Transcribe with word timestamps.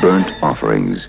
burnt 0.00 0.32
offerings. 0.42 1.08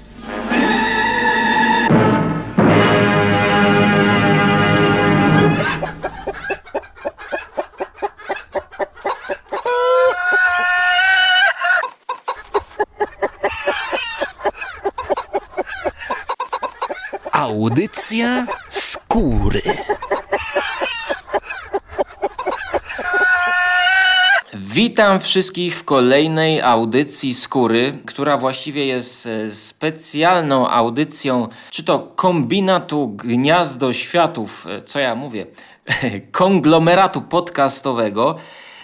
Audycja 17.31 18.45
skóry. 18.69 19.61
Witam 24.78 25.20
wszystkich 25.20 25.75
w 25.75 25.84
kolejnej 25.84 26.62
audycji 26.62 27.34
Skóry, 27.34 27.98
która 28.05 28.38
właściwie 28.38 28.86
jest 28.86 29.26
e, 29.26 29.52
specjalną 29.52 30.70
audycją, 30.70 31.48
czy 31.72 31.84
to 31.84 31.99
kombinatu 32.16 33.08
Gniazdo 33.08 33.94
Światów, 33.94 34.68
e, 34.70 34.82
co 34.82 34.99
ja 34.99 35.16
mówię, 35.16 35.45
konglomeratu 36.32 37.21
podcastowego, 37.21 38.35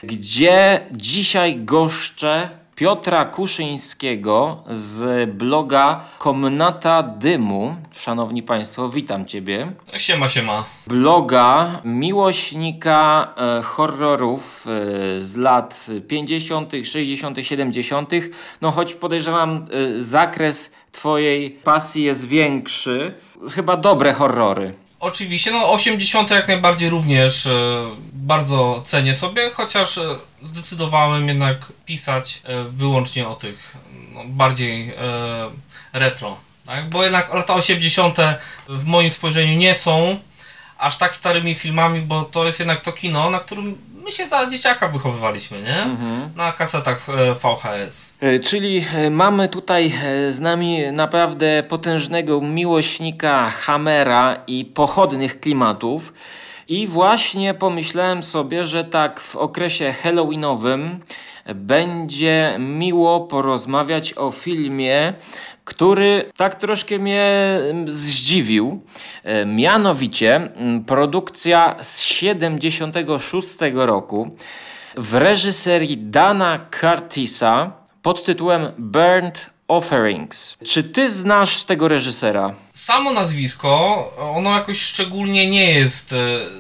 gdzie 0.04 0.80
dzisiaj 0.92 1.56
goszczę 1.56 2.50
Piotra 2.76 3.26
Kuszyńskiego 3.26 4.64
z 4.70 5.30
bloga 5.30 6.02
Komnata 6.18 7.04
Dymu. 7.04 7.76
Szanowni 7.96 8.44
Państwo, 8.44 8.90
witam 8.90 9.26
Ciebie. 9.26 9.72
Siema, 9.96 10.30
siema. 10.30 10.64
Bloga 10.88 11.82
miłośnika 11.86 13.34
e, 13.38 13.62
horrorów 13.62 14.66
e, 14.68 15.22
z 15.22 15.36
lat 15.36 15.88
50., 16.08 16.72
60., 16.84 17.38
70., 17.42 18.10
no 18.62 18.72
choć 18.72 18.94
podejrzewam, 18.94 19.68
e, 20.00 20.04
zakres 20.04 20.72
Twojej 20.92 21.52
pasji 21.52 22.04
jest 22.04 22.28
większy. 22.28 23.14
Chyba 23.52 23.78
dobre 23.78 24.14
horrory. 24.14 24.74
Oczywiście, 25.00 25.52
no 25.52 25.72
80 25.72 26.32
jak 26.32 26.48
najbardziej 26.48 26.90
również 26.90 27.50
bardzo 28.14 28.82
cenię 28.86 29.16
sobie, 29.16 29.50
chociaż 29.50 30.00
zdecydowałem 30.44 31.28
jednak 31.28 31.58
pisać 31.86 32.42
e, 32.44 32.64
wyłącznie 32.64 33.28
o 33.28 33.36
tych 33.36 33.78
no, 34.14 34.22
bardziej 34.26 34.90
e, 34.90 34.96
retro. 35.94 36.38
Tak? 36.66 36.90
Bo 36.90 37.04
jednak 37.04 37.34
lata 37.34 37.54
80 37.54 38.18
w 38.70 38.86
moim 38.86 39.10
spojrzeniu 39.10 39.58
nie 39.58 39.76
są 39.76 40.20
aż 40.78 40.98
tak 40.98 41.14
starymi 41.14 41.56
filmami, 41.56 42.02
bo 42.02 42.24
to 42.24 42.46
jest 42.46 42.60
jednak 42.60 42.82
to 42.82 42.92
kino, 42.92 43.30
na 43.30 43.40
którym 43.40 43.78
my 44.04 44.12
się 44.12 44.28
za 44.28 44.50
dzieciaka 44.50 44.88
wychowywaliśmy, 44.88 45.62
nie? 45.62 45.82
Mhm. 45.82 46.30
Na 46.36 46.52
kasetach 46.52 47.10
e, 47.10 47.34
VHS. 47.34 48.18
Czyli 48.44 48.86
mamy 49.12 49.50
tutaj 49.50 49.94
z 50.30 50.40
nami 50.40 50.82
naprawdę 50.92 51.64
potężnego 51.64 52.42
miłośnika 52.42 53.50
Hammera 53.50 54.44
i 54.48 54.66
pochodnych 54.66 55.40
klimatów. 55.40 56.14
I 56.68 56.88
właśnie 56.88 57.54
pomyślałem 57.54 58.24
sobie, 58.24 58.66
że 58.66 58.84
tak 58.84 59.20
w 59.20 59.36
okresie 59.36 59.94
halloweenowym 59.94 61.00
będzie 61.56 62.56
miło 62.60 63.22
porozmawiać 63.22 64.14
o 64.14 64.32
filmie, 64.32 65.14
który 65.66 66.32
tak 66.38 66.56
troszkę 66.56 67.00
mnie 67.00 67.60
zdziwił. 67.88 68.82
E, 69.24 69.46
mianowicie 69.46 70.50
produkcja 70.88 71.76
z 71.82 72.02
76 72.02 73.58
roku 73.74 74.36
w 74.98 75.14
reżyserii 75.14 75.98
Dana 75.98 76.60
Curtisa 76.80 77.72
pod 78.02 78.24
tytułem 78.24 78.72
Burnt 78.78 79.53
Offerings. 79.68 80.58
Czy 80.66 80.84
ty 80.84 81.10
znasz 81.10 81.64
tego 81.64 81.88
reżysera? 81.88 82.54
Samo 82.74 83.14
nazwisko, 83.14 83.70
ono 84.18 84.56
jakoś 84.56 84.82
szczególnie 84.82 85.50
nie 85.50 85.74
jest 85.74 86.14
e, 86.14 86.18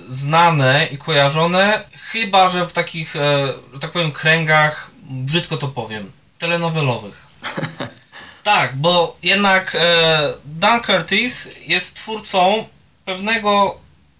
znane 0.07 0.87
i 0.91 0.97
kojarzone, 0.97 1.83
chyba 2.11 2.49
że 2.49 2.67
w 2.67 2.73
takich, 2.73 3.15
e, 3.15 3.47
że 3.73 3.79
tak 3.79 3.91
powiem, 3.91 4.11
kręgach, 4.11 4.91
brzydko 5.03 5.57
to 5.57 5.67
powiem, 5.67 6.11
telenowelowych. 6.37 7.27
Tak, 8.43 8.75
bo 8.77 9.17
jednak 9.23 9.77
e, 9.79 10.33
Dan 10.45 10.81
Curtis 10.81 11.49
jest 11.67 11.95
twórcą 11.95 12.67
pewnego 13.05 13.77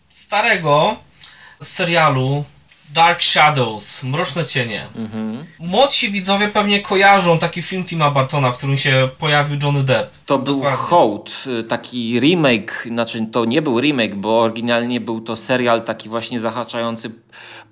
starego 0.09 0.97
serialu 1.61 2.45
Dark 2.93 3.23
Shadows, 3.23 4.03
Mroczne 4.03 4.45
Cienie. 4.45 4.87
Mhm. 4.95 5.43
Młodsi 5.59 6.11
widzowie 6.11 6.47
pewnie 6.47 6.81
kojarzą 6.81 7.37
taki 7.37 7.61
film 7.61 7.83
Tima 7.83 8.11
Bartona, 8.11 8.51
w 8.51 8.57
którym 8.57 8.77
się 8.77 9.09
pojawił 9.19 9.59
Johnny 9.63 9.83
Depp. 9.83 10.09
To 10.25 10.37
Dokładnie. 10.37 10.77
był 10.77 10.77
hołd, 10.77 11.43
y, 11.59 11.63
taki 11.63 12.19
remake, 12.19 12.87
znaczy 12.87 13.27
to 13.31 13.45
nie 13.45 13.61
był 13.61 13.79
remake, 13.79 14.15
bo 14.15 14.39
oryginalnie 14.41 15.01
był 15.01 15.21
to 15.21 15.35
serial 15.35 15.81
taki 15.81 16.09
właśnie 16.09 16.39
zahaczający 16.39 17.11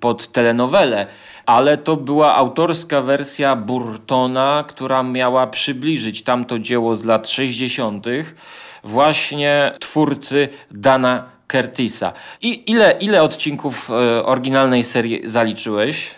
pod 0.00 0.32
telenowelę 0.32 1.06
ale 1.46 1.76
to 1.76 1.96
była 1.96 2.34
autorska 2.34 3.02
wersja 3.02 3.56
Burtona, 3.56 4.64
która 4.68 5.02
miała 5.02 5.46
przybliżyć 5.46 6.22
tamto 6.22 6.58
dzieło 6.58 6.96
z 6.96 7.04
lat 7.04 7.30
60. 7.30 8.06
właśnie 8.84 9.72
twórcy 9.80 10.48
Dana 10.70 11.24
Curtisa. 11.52 12.12
I 12.42 12.70
ile, 12.70 12.96
ile 13.00 13.22
odcinków 13.22 13.90
e, 13.90 14.24
oryginalnej 14.24 14.84
serii 14.84 15.20
zaliczyłeś? 15.24 16.10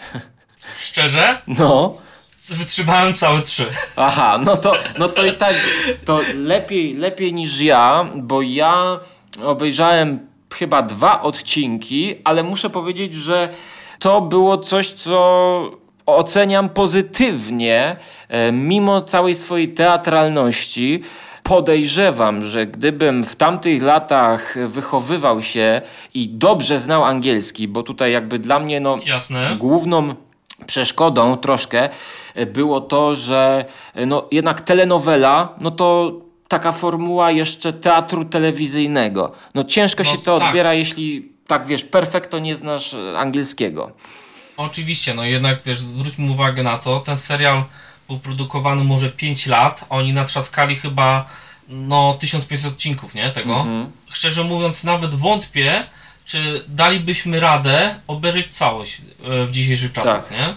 Szczerze? 0.77 1.39
No. 1.47 1.97
Wytrzymałem 2.51 3.15
całe 3.15 3.41
trzy. 3.41 3.67
Aha, 3.97 4.39
no 4.45 4.57
to, 4.57 4.73
no 4.99 5.09
to 5.09 5.27
i 5.27 5.33
tak, 5.33 5.55
to 6.05 6.21
lepiej, 6.37 6.95
lepiej 6.95 7.33
niż 7.33 7.61
ja, 7.61 8.09
bo 8.15 8.43
ja 8.43 9.01
obejrzałem 9.45 10.27
chyba 10.55 10.83
dwa 10.83 11.23
odcinki, 11.23 12.15
ale 12.25 12.43
muszę 12.43 12.71
powiedzieć, 12.71 13.15
że 13.15 13.49
to 13.99 14.21
było 14.21 14.59
coś, 14.59 14.93
co 14.93 15.71
oceniam 16.07 16.69
pozytywnie, 16.69 17.97
e, 18.29 18.53
mimo 18.53 19.03
całej 19.03 19.35
swojej 19.35 19.75
teatralności. 19.75 21.03
Podejrzewam, 21.45 22.45
że 22.45 22.67
gdybym 22.67 23.25
w 23.25 23.37
tamtych 23.37 23.83
latach 23.83 24.69
wychowywał 24.69 25.43
się 25.43 25.83
i 26.15 26.29
dobrze 26.29 26.79
znał 26.79 27.05
angielski, 27.05 27.69
bo 27.69 27.83
tutaj 27.83 28.13
jakby 28.13 28.39
dla 28.39 28.59
mnie 28.59 28.81
no, 28.81 28.99
Jasne. 29.07 29.57
główną 29.59 30.15
przeszkodą 30.67 31.37
troszkę 31.37 31.89
e, 32.35 32.47
było 32.47 32.81
to, 32.81 33.15
że 33.15 33.65
e, 33.95 34.07
no, 34.07 34.29
jednak 34.31 34.61
telenowela, 34.61 35.55
no 35.61 35.71
to 35.71 36.13
taka 36.49 36.73
formuła 36.73 37.31
jeszcze 37.31 37.73
teatru 37.73 38.25
telewizyjnego. 38.25 39.33
No 39.55 39.65
ciężko 39.65 40.03
no, 40.03 40.11
się 40.11 40.19
to 40.19 40.39
tak. 40.39 40.49
odbiera, 40.49 40.75
jeśli 40.75 41.33
tak 41.47 41.67
wiesz, 41.67 41.85
perfekto 41.85 42.39
nie 42.39 42.55
znasz 42.55 42.95
e, 42.95 43.19
angielskiego. 43.19 43.93
Oczywiście, 44.57 45.15
no 45.15 45.25
jednak 45.25 45.63
wiesz, 45.63 45.79
zwróćmy 45.79 46.31
uwagę 46.31 46.63
na 46.63 46.79
to, 46.79 47.01
ten 47.01 47.17
serial 47.17 47.65
był 48.09 48.19
produkowany 48.19 48.85
może 48.85 49.11
5 49.11 49.47
lat, 49.47 49.87
oni 49.91 50.13
natrzaskali 50.13 50.77
chyba 50.77 51.29
no 51.69 52.17
1500 52.21 52.73
odcinków, 52.73 53.15
nie, 53.15 53.31
tego. 53.31 53.57
Mhm. 53.57 53.91
Szczerze 54.13 54.45
mówiąc, 54.45 54.85
nawet 54.85 55.15
wątpię, 55.15 55.87
czy 56.25 56.65
dalibyśmy 56.69 57.41
radę 57.41 57.95
obejrzeć 58.07 58.57
całość 58.57 58.99
e, 59.01 59.47
w 59.47 59.51
dzisiejszych 59.51 59.93
czasach, 59.93 60.29
tak. 60.29 60.31
nie? 60.31 60.55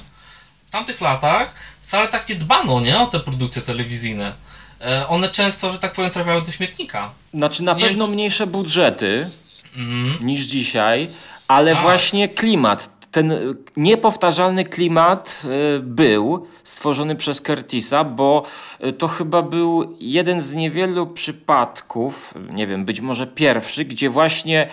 W 0.66 0.70
tamtych 0.70 1.02
latach 1.02 1.56
wcale 1.82 2.08
tak 2.08 2.30
nie 2.30 2.36
dbano, 2.36 2.82
nie, 2.82 3.00
o 3.00 3.08
te 3.08 3.20
produkcje 3.20 3.62
telewizyjne. 3.62 4.34
E, 4.82 5.08
one 5.08 5.30
często, 5.30 5.72
że 5.72 5.80
tak 5.80 5.94
powiem, 5.94 6.12
trafiały 6.12 6.42
do 6.42 6.52
śmietnika. 6.52 7.12
Znaczy 7.34 7.64
na 7.64 7.74
nie 7.74 7.86
pewno 7.86 8.06
wiem, 8.06 8.14
mniejsze 8.14 8.48
budżety, 8.48 9.30
mm. 9.76 10.18
niż 10.26 10.44
dzisiaj, 10.44 11.08
ale 11.48 11.74
tak. 11.74 11.82
właśnie 11.82 12.30
klimat, 12.30 12.90
ten 13.12 13.56
niepowtarzalny 13.78 14.66
klimat 14.66 15.42
y, 15.78 15.80
był 15.80 16.48
stworzony 16.64 17.16
przez 17.16 17.42
Curtisa, 17.42 18.04
bo 18.04 18.44
y, 18.86 18.92
to 18.92 19.08
chyba 19.08 19.42
był 19.42 19.96
jeden 20.00 20.42
z 20.42 20.54
niewielu 20.54 21.08
przypadków, 21.08 22.34
nie 22.54 22.68
wiem, 22.68 22.86
być 22.86 23.02
może 23.02 23.28
pierwszy, 23.28 23.86
gdzie 23.86 24.10
właśnie 24.10 24.68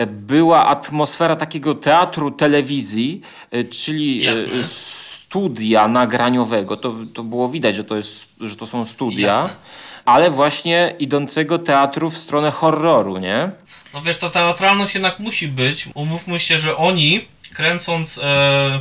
y, 0.00 0.06
była 0.06 0.66
atmosfera 0.66 1.36
takiego 1.36 1.74
teatru 1.74 2.30
telewizji, 2.30 3.20
czyli 3.70 4.24
Jasne. 4.24 4.64
studia 4.64 5.88
nagraniowego. 5.88 6.76
To, 6.76 6.94
to 7.14 7.22
było 7.22 7.48
widać, 7.48 7.76
że 7.76 7.84
to, 7.84 7.96
jest, 7.96 8.24
że 8.40 8.56
to 8.56 8.66
są 8.66 8.84
studia. 8.84 9.26
Jasne 9.26 9.50
ale 10.04 10.30
właśnie 10.30 10.94
idącego 10.98 11.58
teatru 11.58 12.10
w 12.10 12.18
stronę 12.18 12.50
horroru, 12.50 13.18
nie? 13.18 13.50
No 13.94 14.02
wiesz, 14.02 14.18
to 14.18 14.30
teatralność 14.30 14.94
jednak 14.94 15.18
musi 15.18 15.48
być. 15.48 15.88
Umówmy 15.94 16.40
się, 16.40 16.58
że 16.58 16.76
oni, 16.76 17.20
kręcąc 17.54 18.20
e, 18.22 18.80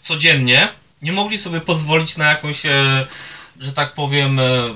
codziennie, 0.00 0.68
nie 1.02 1.12
mogli 1.12 1.38
sobie 1.38 1.60
pozwolić 1.60 2.16
na 2.16 2.28
jakąś, 2.28 2.66
e, 2.66 3.06
że 3.60 3.72
tak 3.72 3.92
powiem, 3.92 4.38
e, 4.38 4.74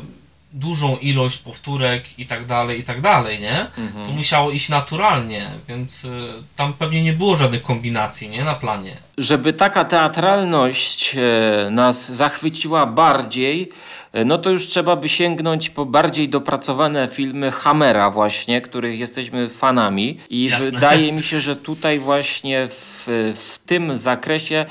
dużą 0.55 0.97
ilość 0.97 1.39
powtórek 1.39 2.19
i 2.19 2.27
tak 2.27 2.47
dalej, 2.47 2.81
i 2.81 2.85
tak 2.85 3.01
dalej, 3.01 3.41
nie? 3.41 3.61
Mhm. 3.61 4.07
To 4.07 4.13
musiało 4.13 4.51
iść 4.51 4.69
naturalnie, 4.69 5.51
więc 5.69 6.05
y, 6.05 6.09
tam 6.57 6.73
pewnie 6.73 7.03
nie 7.03 7.13
było 7.13 7.37
żadnych 7.37 7.63
kombinacji, 7.63 8.29
nie? 8.29 8.45
Na 8.45 8.55
planie. 8.55 8.97
Żeby 9.19 9.53
taka 9.53 9.85
teatralność 9.85 11.17
e, 11.17 11.71
nas 11.71 12.13
zachwyciła 12.13 12.87
bardziej, 12.87 13.71
e, 14.13 14.25
no 14.25 14.39
to 14.39 14.51
już 14.51 14.67
trzeba 14.67 14.97
by 14.97 15.09
sięgnąć 15.09 15.71
po 15.71 15.87
bardziej 15.87 16.29
dopracowane 16.29 17.09
filmy 17.09 17.53
Hammera 17.53 18.11
właśnie, 18.11 18.61
których 18.61 18.99
jesteśmy 18.99 19.49
fanami 19.49 20.19
i 20.31 20.45
Jasne. 20.45 20.71
wydaje 20.71 21.13
mi 21.13 21.23
się, 21.23 21.41
że 21.41 21.57
tutaj 21.57 21.99
właśnie 21.99 22.69
w, 22.71 23.05
w 23.37 23.59
tym 23.67 23.99
zakresie 23.99 24.67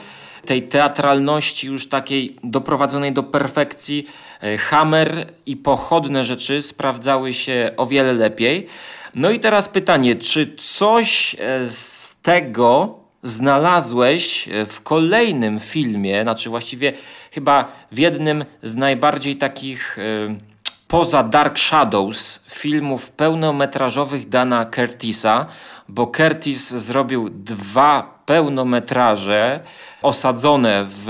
tej 0.46 0.68
teatralności 0.68 1.68
już 1.68 1.90
takiej 1.90 2.38
doprowadzonej 2.44 3.12
do 3.12 3.24
perfekcji 3.24 4.08
Hammer 4.60 5.28
i 5.46 5.58
pochodne 5.58 6.24
rzeczy 6.24 6.62
sprawdzały 6.62 7.34
się 7.34 7.70
o 7.78 7.86
wiele 7.86 8.14
lepiej. 8.14 8.68
No 9.16 9.32
i 9.32 9.40
teraz 9.40 9.70
pytanie, 9.70 10.16
czy 10.16 10.56
coś 10.56 11.36
e, 11.40 11.68
z 11.70 12.16
tego 12.22 13.00
znalazłeś 13.24 14.48
e, 14.48 14.66
w 14.66 14.82
kolejnym 14.82 15.60
filmie, 15.60 16.22
znaczy 16.24 16.50
właściwie 16.50 16.94
chyba 17.32 17.72
w 17.92 17.98
jednym 17.98 18.46
z 18.64 18.76
najbardziej 18.76 19.36
takich 19.36 20.00
e, 20.00 20.53
poza 20.94 21.24
Dark 21.24 21.60
Shadows 21.60 22.40
filmów 22.50 23.10
pełnometrażowych 23.10 24.30
Dana 24.30 24.66
Curtisa, 24.66 25.46
bo 25.90 26.08
Curtis 26.08 26.70
zrobił 26.70 27.30
dwa 27.30 28.20
pełnometraże 28.26 29.60
osadzone 30.02 30.86
w 30.90 31.08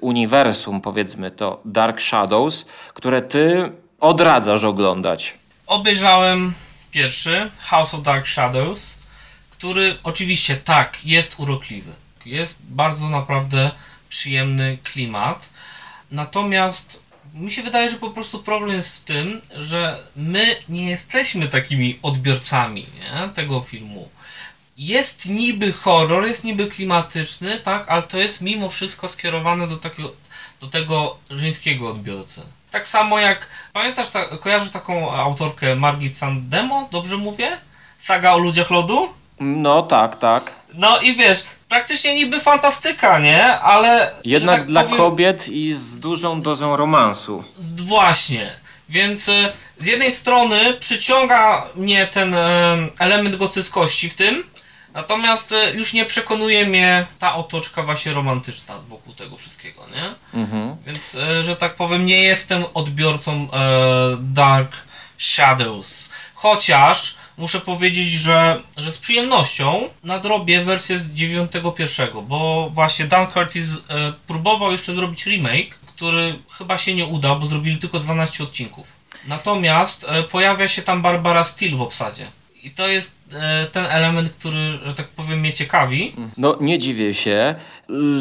uniwersum, 0.00 0.80
powiedzmy 0.80 1.30
to 1.30 1.60
Dark 1.64 2.00
Shadows, 2.00 2.64
które 2.94 3.22
ty 3.22 3.72
odradzasz 4.00 4.64
oglądać. 4.64 5.38
Obejrzałem 5.66 6.52
pierwszy, 6.90 7.50
House 7.60 7.94
of 7.94 8.02
Dark 8.02 8.26
Shadows, 8.26 9.06
który 9.50 9.96
oczywiście 10.02 10.56
tak, 10.56 10.98
jest 11.04 11.40
urokliwy. 11.40 11.92
Jest 12.26 12.62
bardzo 12.66 13.08
naprawdę 13.08 13.70
przyjemny 14.08 14.78
klimat. 14.84 15.48
Natomiast 16.10 17.07
mi 17.34 17.50
się 17.50 17.62
wydaje, 17.62 17.90
że 17.90 17.96
po 17.96 18.10
prostu 18.10 18.38
problem 18.38 18.76
jest 18.76 18.96
w 18.96 19.04
tym, 19.04 19.40
że 19.56 19.98
my 20.16 20.56
nie 20.68 20.90
jesteśmy 20.90 21.48
takimi 21.48 21.98
odbiorcami 22.02 22.86
nie, 23.00 23.28
tego 23.28 23.60
filmu. 23.60 24.08
Jest 24.76 25.28
niby 25.28 25.72
horror, 25.72 26.26
jest 26.26 26.44
niby 26.44 26.66
klimatyczny, 26.66 27.60
tak, 27.60 27.88
ale 27.88 28.02
to 28.02 28.18
jest 28.18 28.40
mimo 28.40 28.68
wszystko 28.68 29.08
skierowane 29.08 29.66
do, 29.66 29.76
takiego, 29.76 30.12
do 30.60 30.66
tego 30.66 31.18
żeńskiego 31.30 31.88
odbiorcy. 31.88 32.42
Tak 32.70 32.86
samo 32.86 33.18
jak, 33.18 33.48
pamiętasz, 33.72 34.10
ta, 34.10 34.24
kojarzysz 34.24 34.70
taką 34.70 35.12
autorkę 35.12 35.76
Margit 35.76 36.16
Sandemo, 36.16 36.88
dobrze 36.90 37.16
mówię? 37.16 37.58
Saga 37.98 38.32
o 38.32 38.38
ludziach 38.38 38.70
lodu? 38.70 39.08
No 39.40 39.82
tak, 39.82 40.18
tak. 40.18 40.57
No 40.74 41.00
i 41.00 41.16
wiesz, 41.16 41.44
praktycznie 41.68 42.14
niby 42.14 42.40
fantastyka, 42.40 43.18
nie? 43.18 43.44
Ale... 43.60 44.12
Jednak 44.24 44.58
tak 44.58 44.66
dla 44.66 44.82
powiem- 44.82 44.96
kobiet 44.96 45.48
i 45.48 45.72
z 45.72 46.00
dużą 46.00 46.42
dozą 46.42 46.76
romansu. 46.76 47.44
Właśnie. 47.76 48.50
Więc 48.88 49.28
e, 49.28 49.52
z 49.78 49.86
jednej 49.86 50.12
strony 50.12 50.74
przyciąga 50.74 51.66
mnie 51.74 52.06
ten 52.06 52.34
e, 52.34 52.76
element 52.98 53.36
gotyckości 53.36 54.10
w 54.10 54.14
tym, 54.14 54.44
natomiast 54.94 55.52
e, 55.52 55.72
już 55.72 55.92
nie 55.92 56.04
przekonuje 56.04 56.66
mnie 56.66 57.06
ta 57.18 57.34
otoczka 57.34 57.82
właśnie 57.82 58.12
romantyczna 58.12 58.78
wokół 58.88 59.14
tego 59.14 59.36
wszystkiego, 59.36 59.82
nie? 59.94 60.40
Mhm. 60.40 60.76
Więc, 60.86 61.16
że 61.40 61.56
tak 61.56 61.74
powiem, 61.74 62.06
nie 62.06 62.22
jestem 62.22 62.64
odbiorcą 62.74 63.48
Dark 64.18 64.72
Shadows. 65.18 66.08
Chociaż 66.34 67.16
muszę 67.38 67.60
powiedzieć, 67.60 68.08
że, 68.08 68.60
że 68.76 68.92
z 68.92 68.98
przyjemnością 68.98 69.88
nadrobię 70.04 70.64
wersję 70.64 70.98
z 70.98 71.14
91, 71.14 72.08
bo 72.28 72.70
właśnie 72.74 73.04
Dan 73.04 73.26
Curtis 73.26 73.76
e, 73.76 74.12
próbował 74.26 74.72
jeszcze 74.72 74.94
zrobić 74.94 75.26
remake, 75.26 75.74
który 75.86 76.38
chyba 76.58 76.78
się 76.78 76.94
nie 76.94 77.06
udał, 77.06 77.40
bo 77.40 77.46
zrobili 77.46 77.78
tylko 77.78 77.98
12 77.98 78.44
odcinków. 78.44 78.92
Natomiast 79.26 80.06
e, 80.08 80.22
pojawia 80.22 80.68
się 80.68 80.82
tam 80.82 81.02
Barbara 81.02 81.44
Steele 81.44 81.76
w 81.76 81.82
obsadzie. 81.82 82.26
I 82.62 82.70
to 82.70 82.88
jest 82.88 83.18
e, 83.32 83.66
ten 83.66 83.84
element, 83.84 84.30
który, 84.30 84.78
że 84.86 84.94
tak 84.94 85.08
powiem, 85.08 85.40
mnie 85.40 85.52
ciekawi. 85.52 86.14
No 86.36 86.56
nie 86.60 86.78
dziwię 86.78 87.14
się. 87.14 87.54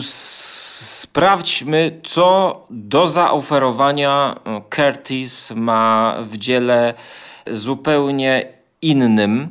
Sprawdźmy, 0.02 2.02
co 2.04 2.62
do 2.70 3.10
zaoferowania 3.10 4.40
Curtis 4.70 5.52
ma 5.56 6.16
w 6.30 6.38
dziele 6.38 6.94
zupełnie 7.52 8.57
innym. 8.82 9.50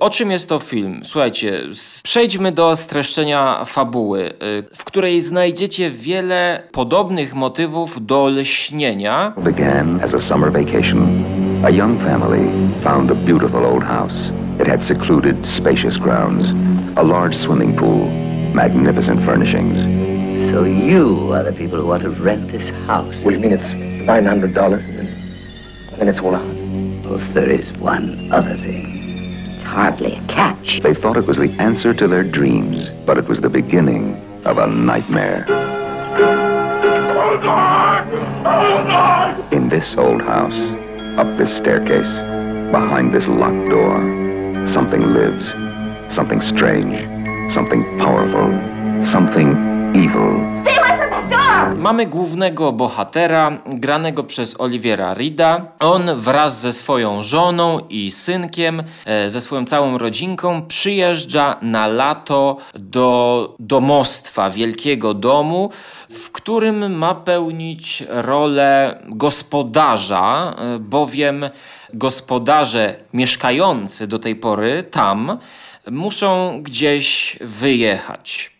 O 0.00 0.10
czym 0.10 0.30
jest 0.30 0.48
to 0.48 0.58
film? 0.58 1.00
Słuchajcie, 1.04 1.60
przejdźmy 2.02 2.52
do 2.52 2.76
streszczenia 2.76 3.64
fabuły, 3.64 4.30
y, 4.30 4.34
w 4.76 4.84
której 4.84 5.20
znajdziecie 5.20 5.90
wiele 5.90 6.62
podobnych 6.72 7.34
motywów 7.34 8.06
do 8.06 8.28
lśnienia, 8.28 9.32
began 9.36 10.00
as 10.04 10.14
a 10.14 10.20
summer 10.20 10.52
vacation. 10.52 11.24
A 11.64 11.70
young 11.70 12.02
family 12.02 12.48
found 12.82 13.10
a 13.10 13.14
beautiful 13.14 13.64
old 13.66 13.84
house. 13.84 14.14
It 14.60 14.68
had 14.68 14.82
secluded, 14.82 15.36
spacious 15.46 15.96
grounds, 15.96 16.46
a 16.96 17.02
large 17.02 17.36
swimming 17.36 17.76
pool, 17.76 18.06
magnificent 18.54 19.22
furnishings. 19.22 19.76
So 20.52 20.64
you 20.64 21.32
are 21.34 21.44
the 21.52 21.58
people 21.58 21.78
who 21.78 21.88
want 21.88 22.02
to 22.02 22.10
rent 22.24 22.52
this 22.52 22.70
house. 22.86 23.14
What 23.24 23.30
do 23.30 23.36
you 23.36 23.40
mean 23.40 23.52
it's 23.52 23.74
nine 24.06 24.26
hundred 24.28 24.54
dollars 24.54 24.82
and 24.88 25.08
then 25.98 26.08
it's 26.08 26.20
all 26.20 26.34
ours? 26.34 26.55
Well, 27.08 27.18
there 27.34 27.48
is 27.48 27.64
one 27.78 28.32
other 28.32 28.56
thing. 28.56 28.84
It's 29.54 29.62
hardly 29.62 30.16
a 30.16 30.20
catch. 30.26 30.80
They 30.80 30.92
thought 30.92 31.16
it 31.16 31.24
was 31.24 31.38
the 31.38 31.50
answer 31.60 31.94
to 31.94 32.08
their 32.08 32.24
dreams, 32.24 32.90
but 33.06 33.16
it 33.16 33.28
was 33.28 33.40
the 33.40 33.48
beginning 33.48 34.16
of 34.44 34.58
a 34.58 34.66
nightmare. 34.66 35.46
In 39.52 39.68
this 39.68 39.96
old 39.96 40.20
house, 40.20 40.58
up 41.16 41.36
this 41.38 41.56
staircase, 41.56 42.10
behind 42.72 43.12
this 43.12 43.28
locked 43.28 43.68
door, 43.68 44.66
something 44.66 45.02
lives. 45.02 45.48
Something 46.12 46.40
strange, 46.40 46.96
something 47.52 47.84
powerful, 48.00 48.50
something 49.06 49.94
evil. 49.94 50.85
Mamy 51.76 52.06
głównego 52.06 52.72
bohatera, 52.72 53.58
granego 53.66 54.24
przez 54.24 54.60
Oliwiera 54.60 55.14
Rida. 55.14 55.72
On 55.80 56.14
wraz 56.14 56.60
ze 56.60 56.72
swoją 56.72 57.22
żoną 57.22 57.78
i 57.88 58.10
synkiem, 58.10 58.82
e, 59.04 59.30
ze 59.30 59.40
swoją 59.40 59.64
całą 59.64 59.98
rodzinką 59.98 60.66
przyjeżdża 60.66 61.56
na 61.62 61.86
lato 61.86 62.56
do 62.74 63.54
domostwa, 63.58 64.50
wielkiego 64.50 65.14
domu, 65.14 65.70
w 66.10 66.30
którym 66.30 66.98
ma 66.98 67.14
pełnić 67.14 68.04
rolę 68.08 69.00
gospodarza, 69.08 70.54
e, 70.58 70.78
bowiem 70.78 71.50
gospodarze 71.94 72.96
mieszkający 73.12 74.06
do 74.06 74.18
tej 74.18 74.36
pory 74.36 74.84
tam 74.90 75.38
muszą 75.90 76.60
gdzieś 76.62 77.38
wyjechać. 77.40 78.55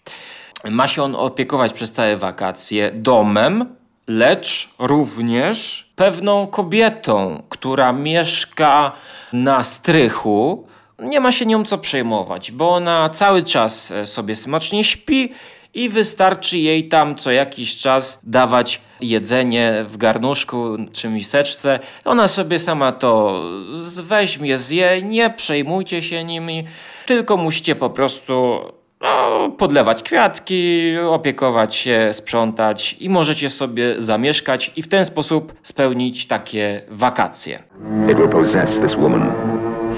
Ma 0.71 0.89
się 0.89 1.03
on 1.03 1.15
opiekować 1.15 1.73
przez 1.73 1.93
całe 1.93 2.17
wakacje 2.17 2.91
domem, 2.95 3.77
lecz 4.09 4.69
również 4.79 5.91
pewną 5.97 6.47
kobietą, 6.47 7.43
która 7.49 7.93
mieszka 7.93 8.93
na 9.33 9.65
strychu. 9.65 10.67
Nie 10.99 11.21
ma 11.21 11.33
się 11.33 11.47
nią 11.47 11.65
co 11.65 11.79
przejmować, 11.79 12.53
bo 12.53 12.75
ona 12.75 13.09
cały 13.09 13.43
czas 13.43 13.91
e, 13.91 14.07
sobie 14.07 14.35
smacznie 14.35 14.85
śpi 14.85 15.33
i 15.75 15.89
wystarczy 15.89 16.59
jej 16.59 16.89
tam 16.89 17.15
co 17.15 17.31
jakiś 17.31 17.77
czas 17.77 18.19
dawać 18.23 18.81
jedzenie 19.01 19.85
w 19.87 19.97
garnuszku 19.97 20.77
czy 20.93 21.09
miseczce. 21.09 21.79
Ona 22.05 22.29
sobie 22.29 22.59
sama 22.59 22.93
to 22.93 23.43
weźmie, 24.03 24.59
zje, 24.59 25.03
nie 25.03 25.31
przejmujcie 25.31 26.03
się 26.03 26.25
nimi, 26.25 26.65
tylko 27.07 27.37
musicie 27.37 27.75
po 27.75 27.91
prostu 27.91 28.61
no, 29.07 29.51
podlewać 29.51 30.03
kwiatki, 30.03 30.93
opiekować 31.11 31.77
się, 31.77 32.09
sprzątać 32.13 32.97
i 33.01 33.09
możecie 33.09 33.51
sobie 33.51 33.95
zamieszkać 33.99 34.73
i 34.77 34.83
w 34.83 34.89
ten 34.89 35.07
sposób 35.07 35.55
spełnić 35.63 36.27
takie 36.27 36.83
wakacje. 36.89 37.63
It 38.11 38.17
will 38.17 38.29
possess 38.29 38.81
this 38.81 38.95
woman. 38.95 39.33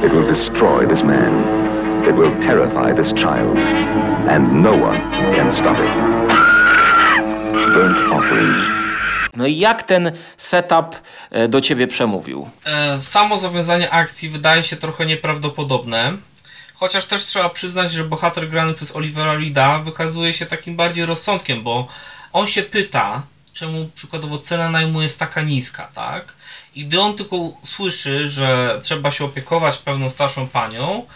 It 0.06 0.12
will 0.12 0.26
destroy 0.26 0.88
this 0.88 1.02
man. 1.02 1.44
It 2.08 2.16
will 2.16 2.46
terrify 2.46 3.02
this 3.02 3.14
child. 3.14 3.58
And 4.28 4.52
no 4.52 4.70
one 4.70 5.00
can 5.36 5.52
stop 5.52 5.78
it. 5.78 5.92
Burnt 7.74 8.12
offerings. 8.12 8.78
No 9.36 9.46
i 9.46 9.58
jak 9.58 9.82
ten 9.82 10.12
setup 10.36 10.96
e, 11.30 11.48
do 11.48 11.60
ciebie 11.60 11.86
przemówił? 11.86 12.48
E, 12.66 13.00
samo 13.00 13.38
zawiązanie 13.38 13.90
akcji 13.90 14.28
wydaje 14.28 14.62
się 14.62 14.76
trochę 14.76 15.06
nieprawdopodobne. 15.06 16.12
Chociaż 16.78 17.04
też 17.04 17.24
trzeba 17.24 17.48
przyznać, 17.48 17.92
że 17.92 18.04
bohater 18.04 18.48
grany 18.48 18.74
przez 18.74 18.96
Olivera 18.96 19.34
Reeda 19.34 19.78
wykazuje 19.78 20.34
się 20.34 20.46
takim 20.46 20.76
bardziej 20.76 21.06
rozsądkiem, 21.06 21.62
bo 21.62 21.88
on 22.32 22.46
się 22.46 22.62
pyta, 22.62 23.22
czemu 23.52 23.90
przykładowo 23.94 24.38
cena 24.38 24.70
najmu 24.70 25.02
jest 25.02 25.18
taka 25.18 25.42
niska, 25.42 25.86
tak? 25.86 26.32
I 26.74 26.84
gdy 26.84 27.00
on 27.00 27.16
tylko 27.16 27.36
słyszy, 27.62 28.28
że 28.28 28.78
trzeba 28.82 29.10
się 29.10 29.24
opiekować 29.24 29.78
pewną 29.78 30.10
starszą 30.10 30.48
panią, 30.48 31.06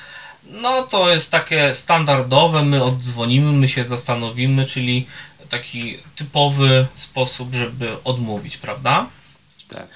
no 0.44 0.82
to 0.82 1.10
jest 1.10 1.30
takie 1.30 1.74
standardowe, 1.74 2.64
my 2.64 2.84
oddzwonimy, 2.84 3.52
my 3.52 3.68
się 3.68 3.84
zastanowimy, 3.84 4.64
czyli 4.64 5.06
taki 5.48 5.98
typowy 6.16 6.86
sposób, 6.94 7.54
żeby 7.54 7.96
odmówić, 8.04 8.56
prawda? 8.56 9.06
Tak. 9.68 9.86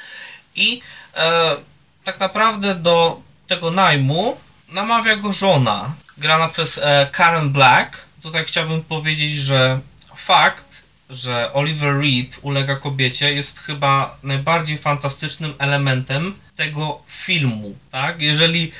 I 0.56 0.80
e, 1.16 1.56
tak 2.04 2.20
naprawdę 2.20 2.74
do 2.74 3.20
tego 3.46 3.70
najmu 3.70 4.36
namawia 4.76 5.16
go 5.16 5.32
żona, 5.32 5.94
grana 6.18 6.48
przez 6.48 6.78
e, 6.78 7.08
Karen 7.12 7.50
Black. 7.50 8.06
Tutaj 8.22 8.44
chciałbym 8.44 8.82
powiedzieć, 8.82 9.32
że 9.38 9.80
fakt, 10.16 10.82
że 11.10 11.52
Oliver 11.52 11.94
Reed 12.00 12.38
ulega 12.42 12.76
kobiecie 12.76 13.32
jest 13.32 13.58
chyba 13.58 14.16
najbardziej 14.22 14.78
fantastycznym 14.78 15.54
elementem 15.58 16.34
tego 16.56 17.00
filmu, 17.06 17.76
tak? 17.90 18.20
Jeżeli 18.22 18.72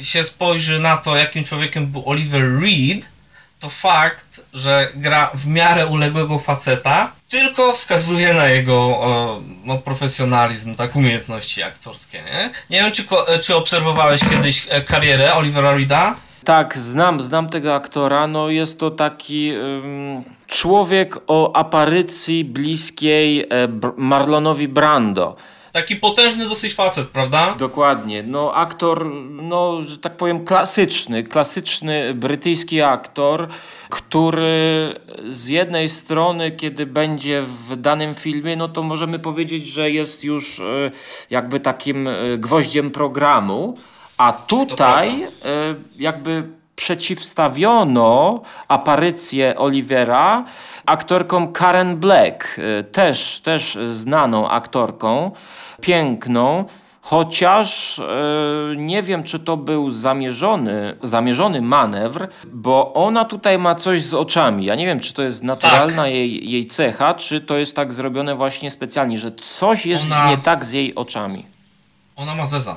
się 0.00 0.24
spojrzy 0.24 0.80
na 0.80 0.96
to, 0.96 1.16
jakim 1.16 1.44
człowiekiem 1.44 1.86
był 1.86 2.10
Oliver 2.10 2.60
Reed, 2.60 3.08
to 3.64 3.70
fakt, 3.70 4.40
że 4.52 4.88
gra 4.94 5.30
w 5.34 5.46
miarę 5.46 5.86
uległego 5.86 6.38
faceta, 6.38 7.12
tylko 7.30 7.72
wskazuje 7.72 8.34
na 8.34 8.46
jego 8.46 8.74
o, 8.80 9.40
no, 9.64 9.78
profesjonalizm, 9.78 10.74
tak, 10.74 10.96
umiejętności 10.96 11.62
aktorskie, 11.62 12.18
nie? 12.22 12.50
Nie 12.70 12.82
wiem, 12.82 12.92
czy, 12.92 13.04
ko- 13.04 13.26
czy 13.42 13.56
obserwowałeś 13.56 14.20
kiedyś 14.30 14.66
e, 14.70 14.80
karierę 14.80 15.34
Olivera 15.34 15.74
Reeda? 15.74 16.14
Tak, 16.44 16.78
znam, 16.78 17.20
znam 17.20 17.48
tego 17.48 17.74
aktora. 17.74 18.26
No 18.26 18.48
jest 18.48 18.80
to 18.80 18.90
taki 18.90 19.52
człowiek 20.46 21.16
o 21.26 21.56
aparycji 21.56 22.44
bliskiej 22.44 23.40
e, 23.40 23.46
Marlonowi 23.96 24.68
Brando. 24.68 25.36
Taki 25.74 25.96
potężny 25.96 26.48
dosyć 26.48 26.74
facet, 26.74 27.08
prawda? 27.08 27.54
Dokładnie. 27.58 28.22
No 28.22 28.54
aktor, 28.54 29.06
no 29.30 29.82
że 29.82 29.98
tak 29.98 30.16
powiem 30.16 30.44
klasyczny, 30.44 31.22
klasyczny 31.24 32.14
brytyjski 32.14 32.82
aktor, 32.82 33.48
który 33.90 34.94
z 35.30 35.48
jednej 35.48 35.88
strony, 35.88 36.50
kiedy 36.50 36.86
będzie 36.86 37.42
w 37.68 37.76
danym 37.76 38.14
filmie, 38.14 38.56
no 38.56 38.68
to 38.68 38.82
możemy 38.82 39.18
powiedzieć, 39.18 39.66
że 39.66 39.90
jest 39.90 40.24
już 40.24 40.60
e, 40.60 40.90
jakby 41.30 41.60
takim 41.60 42.08
e, 42.08 42.14
gwoździem 42.38 42.90
programu, 42.90 43.78
a 44.18 44.32
tutaj 44.32 45.22
e, 45.22 45.28
jakby 45.96 46.48
przeciwstawiono 46.76 48.40
aparycję 48.68 49.56
Olivera 49.58 50.44
aktorką 50.86 51.52
Karen 51.52 51.96
Black, 51.96 52.56
e, 52.78 52.84
też, 52.84 53.40
też 53.40 53.78
znaną 53.88 54.48
aktorką, 54.50 55.30
piękną, 55.80 56.64
chociaż 57.00 57.98
e, 57.98 58.04
nie 58.76 59.02
wiem, 59.02 59.22
czy 59.22 59.38
to 59.38 59.56
był 59.56 59.90
zamierzony, 59.90 60.96
zamierzony 61.02 61.62
manewr, 61.62 62.28
bo 62.52 62.94
ona 62.94 63.24
tutaj 63.24 63.58
ma 63.58 63.74
coś 63.74 64.04
z 64.04 64.14
oczami. 64.14 64.64
Ja 64.64 64.74
nie 64.74 64.86
wiem, 64.86 65.00
czy 65.00 65.12
to 65.14 65.22
jest 65.22 65.42
naturalna 65.42 66.08
jej, 66.08 66.50
jej 66.50 66.66
cecha, 66.66 67.14
czy 67.14 67.40
to 67.40 67.56
jest 67.56 67.76
tak 67.76 67.92
zrobione 67.92 68.34
właśnie 68.34 68.70
specjalnie, 68.70 69.18
że 69.18 69.32
coś 69.32 69.86
jest 69.86 70.12
Ona- 70.12 70.30
nie 70.30 70.36
tak 70.36 70.64
z 70.64 70.72
jej 70.72 70.94
oczami. 70.94 71.46
Ona 72.16 72.34
ma 72.34 72.46
zeza. 72.46 72.76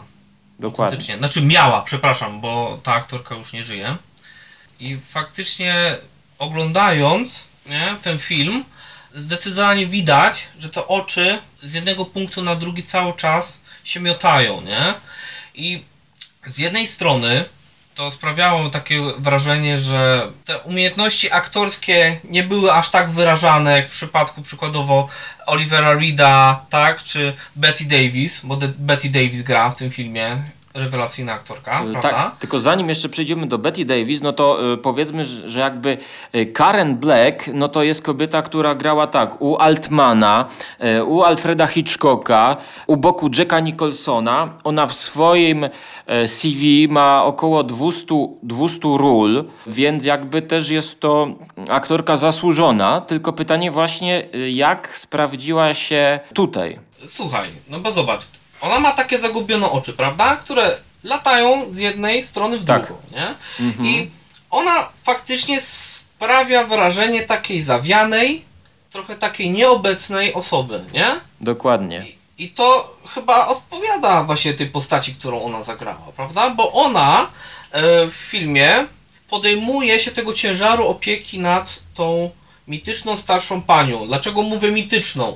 Dokładnie. 0.60 1.18
Znaczy 1.18 1.42
miała, 1.42 1.82
przepraszam, 1.82 2.42
bo 2.42 2.80
ta 2.84 2.94
aktorka 2.94 3.36
już 3.36 3.54
nie 3.54 3.64
żyje. 3.64 3.98
I 4.80 4.98
faktycznie 4.98 5.98
oglądając 6.40 7.48
nie, 7.66 7.96
ten 8.02 8.20
film, 8.20 8.66
zdecydowanie 9.16 9.88
widać, 9.88 10.50
że 10.60 10.70
te 10.70 10.88
oczy 10.88 11.40
z 11.62 11.74
jednego 11.74 12.06
punktu 12.06 12.42
na 12.42 12.56
drugi 12.56 12.84
cały 12.84 13.14
czas 13.14 13.64
się 13.84 14.00
miotają, 14.00 14.62
nie? 14.62 14.94
I 15.56 15.84
z 16.46 16.58
jednej 16.58 16.88
strony 16.88 17.46
to 17.98 18.12
sprawiało 18.12 18.70
takie 18.70 19.02
wrażenie, 19.18 19.78
że 19.78 20.32
te 20.46 20.60
umiejętności 20.60 21.32
aktorskie 21.32 22.20
nie 22.24 22.44
były 22.44 22.74
aż 22.74 22.90
tak 22.90 23.10
wyrażane, 23.10 23.78
jak 23.78 23.88
w 23.88 23.92
przypadku 23.92 24.42
przykładowo 24.42 25.08
Olivera 25.46 25.94
Reeda, 25.94 26.66
tak, 26.70 27.04
czy 27.04 27.34
Betty 27.56 27.86
Davis, 27.86 28.46
bo 28.46 28.58
Betty 28.78 29.10
Davis 29.10 29.42
gra 29.42 29.70
w 29.70 29.76
tym 29.76 29.92
filmie, 29.92 30.44
rewelacyjna 30.78 31.34
aktorka, 31.34 31.82
E, 31.82 31.92
prawda? 31.92 32.02
Tak, 32.10 32.36
tylko 32.40 32.60
zanim 32.60 32.90
jeszcze 32.90 33.10
przejdziemy 33.10 33.48
do 33.48 33.58
Betty 33.58 33.86
Davis, 33.86 34.22
no 34.22 34.34
to 34.34 34.74
e, 34.74 34.78
powiedzmy, 34.78 35.26
że, 35.26 35.60
jakby 35.60 35.98
e, 36.34 36.46
Karen 36.46 36.96
Black, 36.96 37.50
no 37.54 37.68
to 37.68 37.84
jest 37.84 38.02
kobieta, 38.02 38.42
która 38.42 38.76
grała 38.76 39.08
tak 39.08 39.42
u 39.42 39.58
Altmana, 39.58 40.46
u 41.06 41.22
Alfreda 41.24 41.68
Hitchcocka, 41.68 42.58
u 42.88 42.98
boku 42.98 43.30
Jacka 43.38 43.60
Nicholsona. 43.60 44.54
Ona 44.64 44.88
w 44.88 44.96
swoim 44.96 45.70
CV 46.28 46.88
ma 46.90 47.24
około 47.24 47.64
200, 47.64 48.16
200 48.44 48.80
ról, 48.84 49.46
więc 49.68 50.06
jakby 50.06 50.42
też 50.42 50.70
jest 50.70 51.00
to 51.00 51.28
aktorka 51.70 52.18
zasłużona. 52.18 53.02
Tylko 53.02 53.34
pytanie 53.34 53.72
właśnie, 53.72 54.28
jak 54.54 54.98
sprawdziła 54.98 55.74
się 55.74 56.20
tutaj? 56.34 56.80
Słuchaj, 57.06 57.48
no 57.70 57.80
bo 57.80 57.92
zobacz, 57.92 58.22
ona 58.62 58.80
ma 58.80 58.92
takie 58.92 59.18
zagubione 59.18 59.72
oczy, 59.72 59.94
prawda? 59.94 60.36
Które 60.36 60.78
latają 61.04 61.72
z 61.72 61.78
jednej 61.78 62.24
strony 62.24 62.58
w 62.60 62.66
Tak. 62.66 62.86
drugą, 62.86 63.02
nie? 63.16 63.36
I 63.90 64.12
ona 64.50 64.90
faktycznie 65.04 65.62
sprawia 65.62 66.64
wrażenie 66.64 67.22
takiej 67.24 67.62
zawianej, 67.62 68.46
trochę 68.90 69.16
takiej 69.16 69.50
nieobecnej 69.50 70.34
osoby, 70.34 70.86
nie? 70.94 71.20
Dokładnie. 71.42 72.06
I 72.38 72.50
to 72.50 72.98
chyba 73.14 73.48
odpowiada 73.48 74.24
właśnie 74.24 74.54
tej 74.54 74.68
postaci, 74.68 75.16
którą 75.16 75.44
ona 75.44 75.62
zagrała, 75.62 76.12
prawda? 76.16 76.50
Bo 76.50 76.72
ona 76.74 77.28
e, 77.72 77.82
w 78.08 78.14
filmie 78.14 78.86
podejmuje 79.30 80.00
się 80.00 80.12
tego 80.12 80.34
ciężaru 80.34 80.88
opieki 80.88 81.40
nad 81.40 81.80
tą 81.94 82.30
mityczną 82.68 83.18
starszą 83.18 83.62
panią. 83.62 84.08
Dlaczego 84.08 84.42
mówię 84.44 84.72
mityczną? 84.72 85.28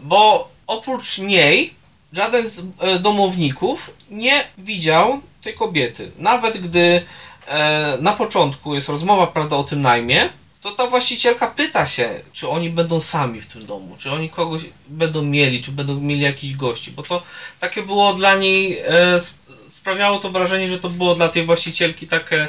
Bo 0.00 0.48
oprócz 0.66 1.18
niej 1.18 1.74
żaden 2.16 2.48
z 2.48 2.62
e, 2.78 2.98
domowników 2.98 3.90
nie 4.10 4.44
widział 4.58 5.20
tej 5.42 5.54
kobiety. 5.54 6.10
Nawet 6.18 6.58
gdy 6.58 7.02
e, 7.46 7.98
na 8.00 8.12
początku 8.12 8.74
jest 8.74 8.88
rozmowa, 8.88 9.26
prawda, 9.26 9.56
o 9.56 9.64
tym 9.64 9.82
najmie, 9.82 10.28
to 10.60 10.70
ta 10.70 10.86
właścicielka 10.86 11.46
pyta 11.46 11.86
się, 11.86 12.20
czy 12.32 12.48
oni 12.48 12.70
będą 12.70 13.00
sami 13.00 13.40
w 13.40 13.46
tym 13.46 13.66
domu, 13.66 13.96
czy 13.98 14.12
oni 14.12 14.30
kogoś 14.30 14.62
będą 14.88 15.22
mieli, 15.22 15.62
czy 15.62 15.72
będą 15.72 16.00
mieli 16.00 16.20
jakichś 16.20 16.54
gości, 16.54 16.90
bo 16.90 17.02
to 17.02 17.22
takie 17.60 17.82
było 17.82 18.14
dla 18.14 18.34
niej, 18.36 18.78
e, 18.78 19.16
sp- 19.26 19.42
sprawiało 19.68 20.18
to 20.18 20.30
wrażenie, 20.30 20.68
że 20.68 20.78
to 20.78 20.88
było 20.90 21.14
dla 21.14 21.28
tej 21.28 21.44
właścicielki 21.46 22.06
takie 22.06 22.48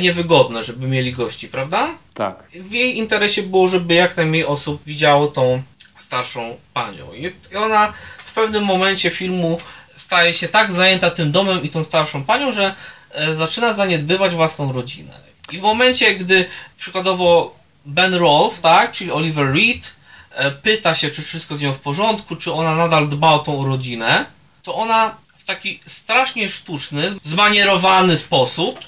niewygodne, 0.00 0.64
żeby 0.64 0.86
mieli 0.88 1.12
gości, 1.12 1.48
prawda? 1.48 1.88
Tak. 2.14 2.44
w 2.54 2.72
jej 2.72 2.98
interesie 2.98 3.42
było, 3.42 3.68
żeby 3.68 3.94
jak 3.94 4.16
najmniej 4.16 4.44
osób 4.46 4.82
widziało 4.86 5.26
tą 5.26 5.62
starszą 5.98 6.56
panią. 6.74 7.12
I 7.14 7.56
ona 7.56 7.92
pewnym 8.40 8.64
momencie 8.64 9.10
filmu 9.10 9.58
staje 9.94 10.34
się 10.34 10.48
tak 10.48 10.72
zajęta 10.72 11.10
tym 11.10 11.32
domem 11.32 11.62
i 11.62 11.68
tą 11.68 11.84
starszą 11.84 12.24
panią, 12.24 12.52
że 12.52 12.74
e, 13.10 13.34
zaczyna 13.34 13.72
zaniedbywać 13.72 14.34
własną 14.34 14.72
rodzinę. 14.72 15.12
I 15.52 15.58
w 15.58 15.62
momencie, 15.62 16.14
gdy 16.14 16.44
przykładowo 16.76 17.54
Ben 17.86 18.14
Rolfe, 18.14 18.62
tak, 18.62 18.92
czyli 18.92 19.12
Oliver 19.12 19.46
Reed, 19.46 19.96
e, 20.30 20.50
pyta 20.50 20.94
się, 20.94 21.10
czy 21.10 21.22
wszystko 21.22 21.56
z 21.56 21.60
nią 21.60 21.72
w 21.72 21.80
porządku, 21.80 22.36
czy 22.36 22.52
ona 22.52 22.74
nadal 22.74 23.08
dba 23.08 23.30
o 23.30 23.38
tą 23.38 23.66
rodzinę, 23.66 24.26
to 24.62 24.74
ona 24.74 25.16
w 25.36 25.44
taki 25.44 25.80
strasznie 25.86 26.48
sztuczny, 26.48 27.14
zmanierowany 27.24 28.16
sposób 28.16 28.78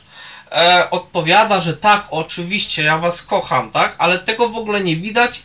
e, 0.53 0.91
odpowiada, 0.91 1.61
że 1.61 1.75
tak, 1.77 2.07
oczywiście, 2.11 2.83
ja 2.83 2.99
was 2.99 3.23
kocham, 3.23 3.71
tak, 3.71 3.97
ale 3.99 4.19
tego 4.19 4.49
w 4.49 4.57
ogóle 4.57 4.81
nie 4.81 4.97
widać 4.97 5.43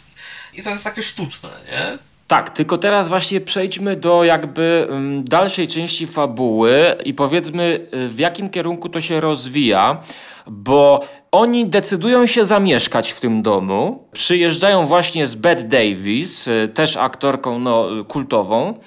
i 0.53 0.63
to 0.63 0.69
jest 0.69 0.83
takie 0.83 1.03
sztuczne, 1.03 1.49
nie? 1.71 2.06
Tak, 2.27 2.49
tylko 2.49 2.77
teraz 2.77 3.09
właśnie 3.09 3.41
przejdźmy 3.41 3.95
do 3.95 4.23
jakby 4.23 4.87
mm, 4.89 5.23
dalszej 5.23 5.67
części 5.67 6.07
fabuły 6.07 6.95
i 7.05 7.13
powiedzmy 7.13 7.87
y, 7.93 8.07
w 8.07 8.19
jakim 8.19 8.49
kierunku 8.49 8.89
to 8.89 9.01
się 9.01 9.19
rozwija, 9.19 10.01
bo 10.47 11.03
oni 11.31 11.65
decydują 11.65 12.27
się 12.27 12.45
zamieszkać 12.45 13.11
w 13.11 13.19
tym 13.19 13.41
domu. 13.41 14.07
Przyjeżdżają 14.11 14.85
właśnie 14.85 15.27
z 15.27 15.35
Bette 15.35 15.63
Davis, 15.63 16.47
y, 16.47 16.71
też 16.73 16.97
aktorką 16.97 17.59
no, 17.59 17.99
y, 17.99 18.03
kultową. 18.03 18.79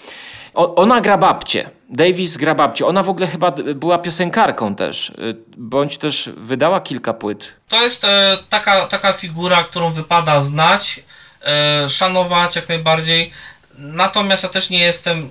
O, 0.54 0.74
ona 0.74 1.00
gra 1.00 1.18
babcię. 1.18 1.70
Davis 1.88 2.36
gra 2.36 2.54
babcię. 2.54 2.86
Ona 2.86 3.02
w 3.02 3.08
ogóle 3.08 3.26
chyba 3.26 3.50
była 3.74 3.98
piosenkarką 3.98 4.74
też, 4.74 5.12
bądź 5.56 5.98
też 5.98 6.30
wydała 6.36 6.80
kilka 6.80 7.14
płyt. 7.14 7.52
To 7.68 7.82
jest 7.82 8.04
e, 8.04 8.38
taka, 8.48 8.86
taka 8.86 9.12
figura, 9.12 9.62
którą 9.62 9.92
wypada 9.92 10.40
znać, 10.40 11.04
szanować 11.88 12.56
jak 12.56 12.68
najbardziej. 12.68 13.30
Natomiast 13.78 14.42
ja 14.42 14.48
też 14.48 14.70
nie 14.70 14.78
jestem 14.78 15.30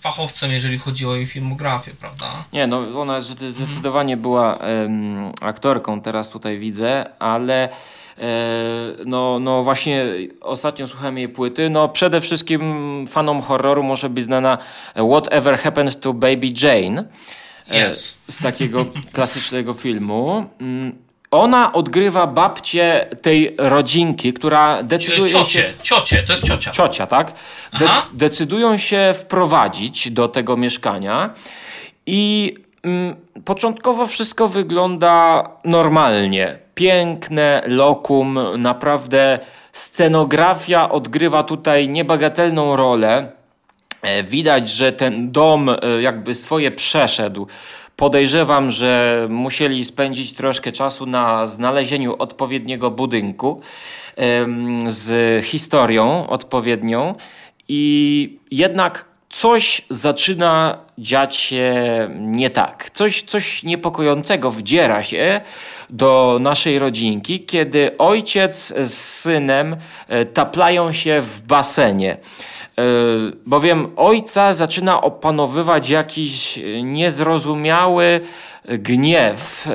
fachowcem, 0.00 0.50
jeżeli 0.50 0.78
chodzi 0.78 1.06
o 1.06 1.14
jej 1.14 1.26
filmografię, 1.26 1.90
prawda? 2.00 2.44
Nie, 2.52 2.66
no 2.66 3.00
ona 3.00 3.20
zde- 3.20 3.50
zdecydowanie 3.50 4.16
była 4.16 4.56
em, 4.58 5.32
aktorką, 5.40 6.00
teraz 6.00 6.28
tutaj 6.28 6.58
widzę, 6.58 7.04
ale 7.18 7.68
no, 9.06 9.38
no 9.40 9.62
właśnie 9.64 10.04
ostatnio 10.40 10.88
słuchałem 10.88 11.18
jej 11.18 11.28
płyty. 11.28 11.70
No 11.70 11.88
przede 11.88 12.20
wszystkim 12.20 13.06
fanom 13.10 13.42
horroru 13.42 13.82
może 13.82 14.10
być 14.10 14.24
znana 14.24 14.58
Whatever 15.10 15.58
Happened 15.58 16.00
to 16.00 16.12
Baby 16.12 16.52
Jane. 16.62 17.04
Yes. 17.88 18.18
Z 18.30 18.42
takiego 18.42 18.86
klasycznego 19.14 19.74
filmu. 19.74 20.46
Ona 21.34 21.72
odgrywa 21.72 22.26
babcię 22.26 23.06
tej 23.22 23.54
rodzinki, 23.58 24.32
która 24.32 24.82
decyduje 24.82 25.28
Ciocie, 25.28 25.58
się... 25.58 25.72
ciocie, 25.82 26.22
to 26.22 26.32
jest 26.32 26.44
ciocia. 26.46 26.70
Ciocia, 26.70 27.06
tak? 27.06 27.32
De 27.78 27.84
Aha. 27.84 28.06
decydują 28.12 28.76
się 28.76 29.14
wprowadzić 29.16 30.10
do 30.10 30.28
tego 30.28 30.56
mieszkania 30.56 31.30
i 32.06 32.54
mm, 32.82 33.16
początkowo 33.44 34.06
wszystko 34.06 34.48
wygląda 34.48 35.48
normalnie. 35.64 36.58
Piękne 36.74 37.62
lokum, 37.66 38.38
naprawdę 38.58 39.38
scenografia 39.72 40.90
odgrywa 40.90 41.42
tutaj 41.42 41.88
niebagatelną 41.88 42.76
rolę. 42.76 43.32
E, 44.02 44.22
Widać, 44.22 44.68
że 44.68 44.92
ten 44.92 45.32
dom 45.32 45.68
e, 45.68 45.76
jakby 46.00 46.34
swoje 46.34 46.70
przeszedł. 46.70 47.46
Podejrzewam, 47.96 48.70
że 48.70 49.26
musieli 49.30 49.84
spędzić 49.84 50.32
troszkę 50.32 50.72
czasu 50.72 51.06
na 51.06 51.46
znalezieniu 51.46 52.16
odpowiedniego 52.18 52.90
budynku 52.90 53.60
z 54.86 55.44
historią 55.44 56.26
odpowiednią 56.26 57.14
i 57.68 58.38
jednak 58.50 59.04
coś 59.28 59.82
zaczyna 59.90 60.78
dziać 60.98 61.36
się 61.36 61.74
nie 62.18 62.50
tak. 62.50 62.90
Coś, 62.90 63.22
coś 63.22 63.62
niepokojącego 63.62 64.50
wdziera 64.50 65.02
się 65.02 65.40
do 65.90 66.38
naszej 66.40 66.78
rodzinki, 66.78 67.40
kiedy 67.40 67.98
ojciec 67.98 68.74
z 68.76 68.94
synem 68.94 69.76
e, 70.08 70.24
taplają 70.24 70.92
się 70.92 71.20
w 71.20 71.40
basenie. 71.40 72.16
E, 72.78 72.82
bowiem 73.46 73.92
ojca 73.96 74.54
zaczyna 74.54 75.00
opanowywać 75.00 75.88
jakiś 75.88 76.58
e, 76.58 76.82
niezrozumiały 76.82 78.20
gniew. 78.64 79.66
E, 79.66 79.70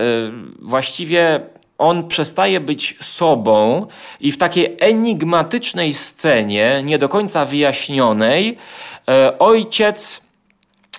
Właściwie 0.61 1.39
on 1.77 2.07
przestaje 2.07 2.59
być 2.59 2.95
sobą 3.01 3.85
i 4.19 4.31
w 4.31 4.37
takiej 4.37 4.77
enigmatycznej 4.79 5.93
scenie, 5.93 6.81
nie 6.83 6.97
do 6.97 7.09
końca 7.09 7.45
wyjaśnionej, 7.45 8.57
ojciec 9.39 10.21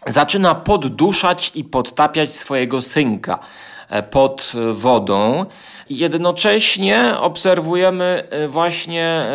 zaczyna 0.06 0.54
podduszać 0.54 1.52
i 1.54 1.64
podtapiać 1.64 2.34
swojego 2.34 2.82
synka 2.82 3.38
pod 4.10 4.52
wodą. 4.72 5.46
Jednocześnie 5.90 7.14
obserwujemy 7.20 8.28
właśnie 8.48 9.26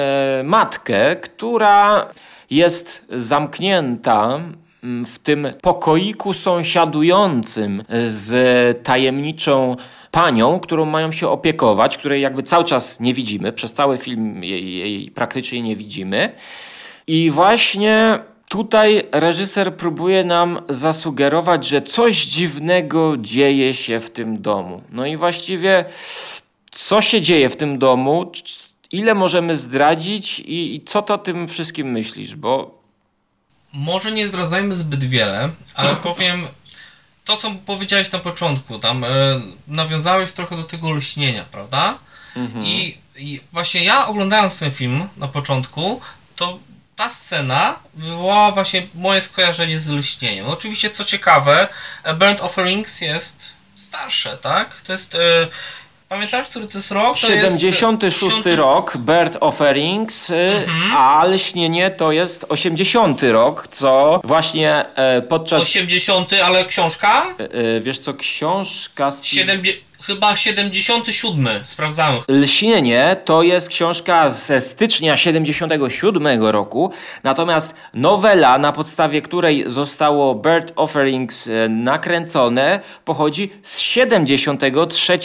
matkę, 0.44 1.16
która 1.16 2.08
jest 2.50 3.06
zamknięta 3.10 4.40
mm, 4.84 5.06
w 5.06 5.20
tym 5.20 5.48
pokoiku 5.62 6.34
sąsiadującym 6.34 7.84
z 8.06 8.84
tajemniczą 8.84 9.76
panią, 10.12 10.60
którą 10.60 10.86
mają 10.86 11.12
się 11.12 11.30
opiekować, 11.30 11.98
której 11.98 12.22
jakby 12.22 12.44
cały 12.44 12.64
czas 12.64 13.00
nie 13.00 13.14
widzimy, 13.14 13.54
przez 13.54 13.74
cały 13.74 13.98
film 13.98 14.44
jej, 14.44 14.76
jej 14.76 15.12
praktycznie 15.12 15.62
nie 15.62 15.76
widzimy. 15.76 16.32
I 17.08 17.32
właśnie 17.32 18.20
tutaj 18.50 19.04
reżyser 19.12 19.76
próbuje 19.76 20.24
nam 20.24 20.62
zasugerować, 20.70 21.68
że 21.68 21.82
coś 21.82 22.26
dziwnego 22.26 23.18
dzieje 23.18 23.74
się 23.74 24.00
w 24.00 24.10
tym 24.10 24.42
domu. 24.42 24.82
No 24.92 25.06
i 25.06 25.18
właściwie 25.18 25.86
co 26.72 27.02
się 27.02 27.22
dzieje 27.22 27.50
w 27.50 27.56
tym 27.56 27.80
domu, 27.80 28.32
ile 28.92 29.14
możemy 29.14 29.56
zdradzić 29.56 30.40
i, 30.40 30.76
i 30.76 30.84
co 30.84 31.02
to 31.02 31.14
o 31.14 31.18
tym 31.18 31.48
wszystkim 31.48 31.92
myślisz, 31.92 32.36
bo 32.36 32.82
Może 33.74 34.12
nie 34.12 34.28
zdradzajmy 34.28 34.76
zbyt 34.76 35.04
wiele, 35.04 35.50
ale 35.76 35.96
powiem 36.10 36.36
to, 37.24 37.36
co 37.36 37.52
powiedziałeś 37.66 38.12
na 38.12 38.20
początku. 38.20 38.80
Tam 38.80 39.04
e, 39.04 39.08
nawiązałeś 39.68 40.32
trochę 40.32 40.58
do 40.58 40.64
tego 40.64 40.92
lśnienia, 40.92 41.46
prawda? 41.52 42.00
I, 42.64 42.98
I 43.16 43.42
właśnie 43.52 43.84
ja 43.84 44.08
oglądając 44.08 44.60
ten 44.60 44.72
film 44.72 45.08
na 45.18 45.28
początku, 45.28 46.02
to 46.36 46.60
ta 46.96 47.10
scena 47.10 47.80
wywołała 47.94 48.52
właśnie 48.52 48.88
moje 48.96 49.22
skojarzenie 49.22 49.80
z 49.80 49.90
lśnieniem. 49.90 50.48
Oczywiście, 50.48 50.90
co 50.90 51.04
ciekawe, 51.04 51.68
e, 52.04 52.14
Burnt 52.14 52.42
Offerings 52.42 53.02
jest 53.02 53.54
starsze, 53.76 54.38
tak? 54.38 54.82
To 54.82 54.92
jest. 54.92 55.18
E, 56.06 56.10
pamiętasz, 56.10 56.50
który 56.50 56.68
to 56.68 56.78
jest 56.78 56.92
rok? 56.92 57.18
To 57.20 57.32
jest 57.32 57.60
76 57.62 58.20
60 58.20 58.58
rok, 58.60 58.98
Birth 58.98 59.38
Offerings, 59.42 60.30
y, 60.30 60.52
a 60.96 61.26
Lśnienie 61.26 61.92
to 61.92 62.12
jest 62.12 62.46
80 62.50 63.24
rok, 63.24 63.68
co 63.72 64.22
właśnie 64.24 64.86
e, 64.96 65.22
podczas... 65.22 65.62
80, 65.62 66.34
ale 66.34 66.66
książka? 66.66 67.26
e, 67.40 67.82
wiesz 67.82 68.00
co, 68.00 68.14
książka... 68.14 69.12
z- 69.12 69.24
70, 69.26 69.78
chyba 70.06 70.36
77, 70.36 71.48
sprawdzałem. 71.64 72.22
Lśnienie 72.28 73.16
to 73.26 73.44
jest 73.44 73.70
książka 73.70 74.30
ze 74.30 74.62
stycznia 74.62 75.18
77 75.18 76.44
roku, 76.44 76.92
natomiast 77.24 77.76
nowela, 77.94 78.58
na 78.58 78.72
podstawie 78.72 79.22
której 79.22 79.64
zostało 79.68 80.36
Bird 80.36 80.74
Offerings 80.76 81.48
e, 81.48 81.70
nakręcone, 81.70 82.80
pochodzi 83.06 83.54
z 83.64 83.80
73, 83.80 85.20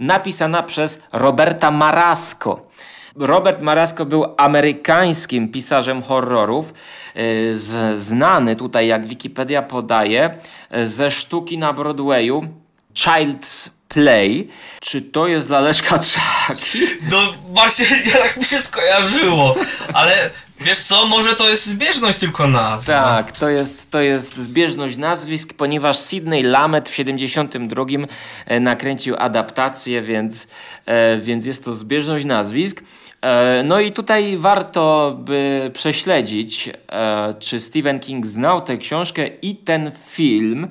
napisana 0.00 0.62
przez 0.62 1.02
Roberta 1.12 1.70
Marasco. 1.70 2.66
Robert 3.16 3.62
Marasco 3.62 4.06
był 4.06 4.24
amerykańskim 4.36 5.48
pisarzem 5.48 6.02
horrorów, 6.02 6.74
e, 7.14 7.54
znany 7.96 8.56
tutaj, 8.56 8.86
jak 8.86 9.06
Wikipedia 9.06 9.62
podaje, 9.62 10.34
e, 10.70 10.86
ze 10.86 11.10
sztuki 11.10 11.58
na 11.58 11.72
Broadwayu 11.72 12.48
Child's 12.94 13.75
Play. 13.88 14.48
Czy 14.80 15.02
to 15.02 15.26
jest 15.26 15.46
dla 15.46 15.60
Leszka 15.60 15.98
Trzaki? 16.08 16.78
No 17.10 17.18
właśnie 17.48 17.86
nie 18.06 18.12
tak 18.12 18.36
mi 18.36 18.44
się 18.44 18.58
skojarzyło, 18.58 19.54
ale 19.92 20.30
wiesz 20.60 20.78
co, 20.78 21.06
może 21.06 21.34
to 21.34 21.48
jest 21.48 21.66
zbieżność 21.66 22.18
tylko 22.18 22.48
nazw. 22.48 22.86
Tak, 22.88 23.32
to 23.32 23.48
jest, 23.48 23.90
to 23.90 24.00
jest 24.00 24.36
zbieżność 24.36 24.96
nazwisk, 24.96 25.54
ponieważ 25.54 25.98
Sidney 25.98 26.42
Lamet 26.42 26.88
w 26.88 26.94
72 26.94 27.84
e, 28.46 28.60
nakręcił 28.60 29.16
adaptację, 29.18 30.02
więc, 30.02 30.48
e, 30.86 31.18
więc 31.20 31.46
jest 31.46 31.64
to 31.64 31.72
zbieżność 31.72 32.24
nazwisk. 32.24 32.82
E, 33.22 33.62
No 33.64 33.80
i 33.80 33.92
tutaj 33.92 34.36
warto 34.36 35.16
by 35.18 35.70
prześledzić, 35.74 36.70
czy 37.38 37.60
Stephen 37.60 38.00
King 38.00 38.26
znał 38.26 38.60
tę 38.60 38.76
książkę 38.76 39.26
i 39.26 39.56
ten 39.56 39.92
film, 40.10 40.68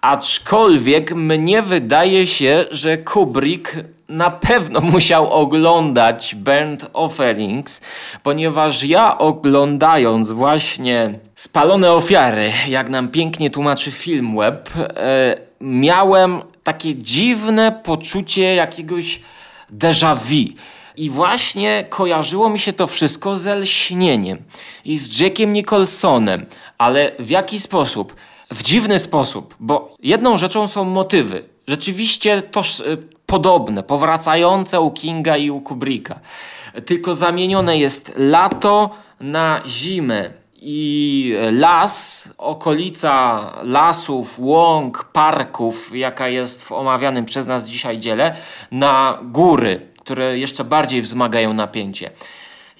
aczkolwiek 0.00 1.14
mnie 1.14 1.62
wydaje 1.62 2.26
się, 2.26 2.64
że 2.70 2.98
Kubrick 2.98 3.76
na 4.08 4.30
pewno 4.30 4.80
musiał 4.94 5.32
oglądać 5.32 6.34
Burnt 6.34 6.90
Offerings, 6.92 7.80
ponieważ 8.22 8.82
ja 8.82 9.18
oglądając 9.18 10.30
właśnie 10.30 11.10
Spalone 11.34 11.92
Ofiary, 11.92 12.52
jak 12.68 12.88
nam 12.88 13.08
pięknie 13.08 13.50
tłumaczy 13.50 13.90
film 13.90 14.36
web, 14.36 14.70
e, 14.76 15.36
miałem 15.60 16.42
takie 16.62 16.94
dziwne 16.94 17.80
poczucie 17.84 18.54
jakiegoś 18.54 19.20
déjà 19.70 20.16
vu. 20.16 20.54
I 20.96 21.10
właśnie 21.10 21.84
kojarzyło 21.88 22.48
mi 22.48 22.58
się 22.58 22.72
to 22.72 22.86
wszystko 22.86 23.36
ze 23.36 23.56
lśnieniem 23.56 24.38
i 24.84 24.98
z 24.98 25.20
Jackiem 25.20 25.52
Nicholsonem, 25.52 26.46
ale 26.78 27.12
w 27.18 27.30
jaki 27.30 27.60
sposób? 27.60 28.14
W 28.50 28.62
dziwny 28.62 28.98
sposób, 28.98 29.54
bo 29.60 29.96
jedną 30.02 30.38
rzeczą 30.38 30.68
są 30.68 30.84
motywy. 30.84 31.48
Rzeczywiście 31.68 32.42
toż, 32.42 32.80
y, 32.80 32.98
podobne, 33.26 33.82
powracające 33.82 34.80
u 34.80 34.90
Kinga 34.90 35.36
i 35.36 35.50
u 35.50 35.60
Kubricka. 35.60 36.20
Tylko 36.86 37.14
zamienione 37.14 37.78
jest 37.78 38.12
lato 38.16 38.90
na 39.20 39.60
zimę 39.66 40.30
i 40.68 41.34
las, 41.52 42.28
okolica 42.38 43.50
lasów, 43.62 44.34
łąk, 44.38 45.04
parków, 45.12 45.96
jaka 45.96 46.28
jest 46.28 46.62
w 46.62 46.72
omawianym 46.72 47.24
przez 47.24 47.46
nas 47.46 47.64
dzisiaj 47.64 47.98
dziele, 47.98 48.36
na 48.70 49.18
góry, 49.22 49.86
które 50.00 50.38
jeszcze 50.38 50.64
bardziej 50.64 51.02
wzmagają 51.02 51.52
napięcie. 51.52 52.10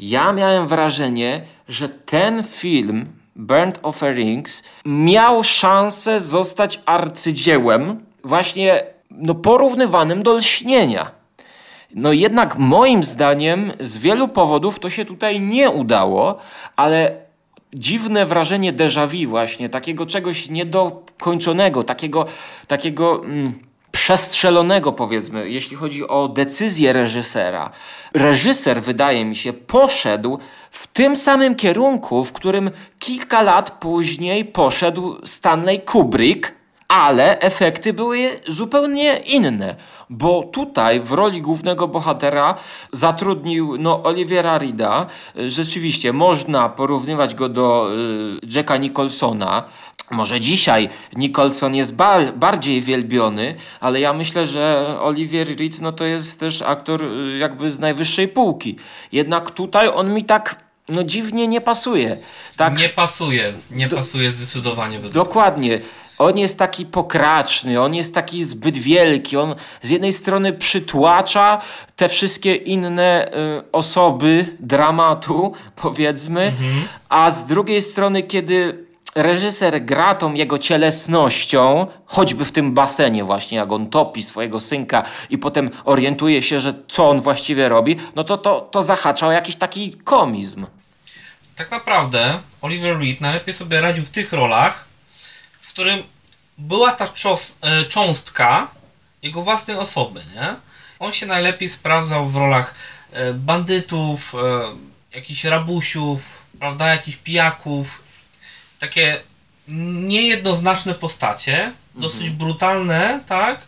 Ja 0.00 0.33
miałem 0.33 0.68
wrażenie, 0.68 1.42
że 1.68 1.88
ten 1.88 2.44
film, 2.44 3.07
Burnt 3.37 3.81
Offerings, 3.83 4.62
miał 4.85 5.44
szansę 5.44 6.20
zostać 6.20 6.81
arcydziełem, 6.87 8.05
właśnie 8.25 8.83
no, 9.11 9.35
porównywanym 9.35 10.22
do 10.22 10.37
lśnienia. 10.37 11.11
No 11.94 12.12
jednak 12.12 12.59
moim 12.59 13.03
zdaniem 13.03 13.72
z 13.81 13.99
wielu 13.99 14.29
powodów 14.29 14.79
to 14.79 14.90
się 14.90 15.05
tutaj 15.05 15.40
nie 15.40 15.70
udało, 15.70 16.38
ale 16.77 17.16
dziwne 17.75 18.27
wrażenie 18.27 18.72
déjà 18.72 19.07
vu 19.07 19.31
właśnie, 19.31 19.68
takiego 19.68 20.07
czegoś 20.07 20.49
niedokończonego, 20.51 21.85
takiego, 21.85 22.27
takiego 22.66 23.25
mm, 23.25 23.55
przestrzelonego, 23.96 24.92
powiedzmy, 24.92 25.50
jeśli 25.50 25.76
chodzi 25.76 26.09
o 26.09 26.28
decyzję 26.28 26.92
reżysera. 26.92 27.70
Reżyser, 28.14 28.82
wydaje 28.82 29.24
mi 29.24 29.37
się, 29.37 29.52
poszedł 29.52 30.38
w 30.70 30.87
tym 30.87 31.16
samym 31.16 31.54
kierunku, 31.54 32.24
w 32.24 32.32
którym 32.32 32.70
kilka 32.98 33.42
lat 33.42 33.70
później 33.70 34.44
poszedł 34.44 35.16
Stanley 35.24 35.80
Kubrick, 35.80 36.52
ale 36.88 37.38
efekty 37.38 37.92
były 37.92 38.40
zupełnie 38.48 39.16
inne, 39.16 39.76
bo 40.11 40.42
tutaj 40.42 41.00
w 41.00 41.12
roli 41.12 41.42
głównego 41.42 41.88
bohatera 41.88 42.54
zatrudnił 42.92 43.76
no, 43.78 44.02
Oliviera 44.02 44.59
Rida. 44.59 45.06
Rzeczywiście 45.48 46.12
można 46.12 46.68
porównywać 46.68 47.35
go 47.35 47.48
do 47.48 47.90
y, 48.42 48.46
Jacka 48.54 48.76
Nicholsona. 48.76 49.64
Może 50.11 50.40
dzisiaj 50.40 50.88
Nicholson 51.16 51.75
jest 51.75 51.95
ba 51.95 52.33
bardziej 52.33 52.83
wielbiony, 52.83 53.55
ale 53.81 54.01
ja 54.01 54.12
myślę, 54.12 54.47
że 54.47 54.97
Olivier 55.01 55.49
Reed 55.59 55.81
no 55.81 55.92
to 55.92 56.05
jest 56.05 56.40
też 56.40 56.62
aktor 56.62 57.05
y, 57.05 57.38
jakby 57.38 57.71
z 57.71 57.79
najwyższej 57.79 58.29
półki. 58.29 58.77
Jednak 59.12 59.51
tutaj 59.51 59.88
on 59.95 60.14
mi 60.14 60.25
tak 60.25 60.66
no 60.88 61.05
dziwnie 61.05 61.49
nie 61.49 61.61
pasuje. 61.61 62.16
Tak, 62.57 62.79
Nie 62.79 62.88
pasuje, 62.88 63.53
nie 63.71 63.88
pasuje 63.88 64.31
zdecydowanie 64.31 64.99
Dokładnie. 64.99 65.81
On 66.19 66.38
jest 66.38 66.59
taki 66.59 66.87
pokraczny, 66.87 67.81
on 67.81 67.95
jest 67.95 68.14
taki 68.14 68.45
zbyt 68.45 68.79
wielki. 68.79 69.37
On 69.37 69.55
z 69.83 69.90
jednej 69.90 70.12
strony 70.12 70.53
przytłacza 70.53 71.62
te 71.97 72.09
wszystkie 72.09 72.55
inne 72.55 73.29
y, 73.29 73.73
osoby 73.73 74.57
dramatu, 74.61 75.53
powiedzmy, 75.77 76.53
a 77.09 77.31
z 77.31 77.47
drugiej 77.47 77.83
strony, 77.83 78.23
kiedy 78.23 78.86
reżyser 79.16 79.85
gra 79.85 80.14
tą 80.14 80.35
jego 80.35 80.59
cielesnością, 80.59 81.87
choćby 82.07 82.44
w 82.44 82.52
tym 82.52 82.74
basenie 82.74 83.24
właśnie, 83.24 83.59
jak 83.59 83.72
on 83.72 83.90
topi 83.90 84.22
swojego 84.22 84.61
synka 84.61 85.02
i 85.31 85.38
potem 85.38 85.70
orientuje 85.85 86.42
się, 86.42 86.61
że 86.61 86.74
co 86.88 87.11
on 87.11 87.20
właściwie 87.20 87.68
robi, 87.68 87.96
no 88.14 88.24
to 88.24 88.38
to, 88.38 88.61
to 88.61 88.83
zahacza 88.83 89.26
o 89.26 89.33
jakiś 89.33 89.57
taki 89.57 89.92
komizm. 89.92 90.66
Tak 91.57 91.70
naprawdę 91.70 92.38
Oliver 92.62 92.98
Reed 92.98 93.20
najlepiej 93.20 93.55
sobie 93.55 93.81
radził 93.81 94.05
w 94.05 94.11
tych 94.11 94.33
rolach, 94.33 94.85
w 95.61 95.72
którym 95.72 96.02
była 96.59 96.92
ta 96.92 97.09
czos, 97.09 97.59
e, 97.62 97.85
cząstka 97.85 98.68
jego 99.22 99.42
własnej 99.42 99.76
osoby, 99.76 100.24
nie? 100.35 100.57
On 100.98 101.12
się 101.12 101.26
najlepiej 101.26 101.68
sprawdzał 101.68 102.29
w 102.29 102.37
rolach 102.37 102.74
e, 103.12 103.33
bandytów, 103.33 104.35
e, 104.35 105.16
jakichś 105.16 105.44
rabusiów, 105.44 106.42
prawda, 106.59 106.88
jakichś 106.88 107.16
pijaków, 107.16 108.06
takie 108.87 109.20
niejednoznaczne 109.68 110.94
postacie, 110.94 111.72
dosyć 111.94 112.31
brutalne, 112.31 113.20
tak? 113.27 113.61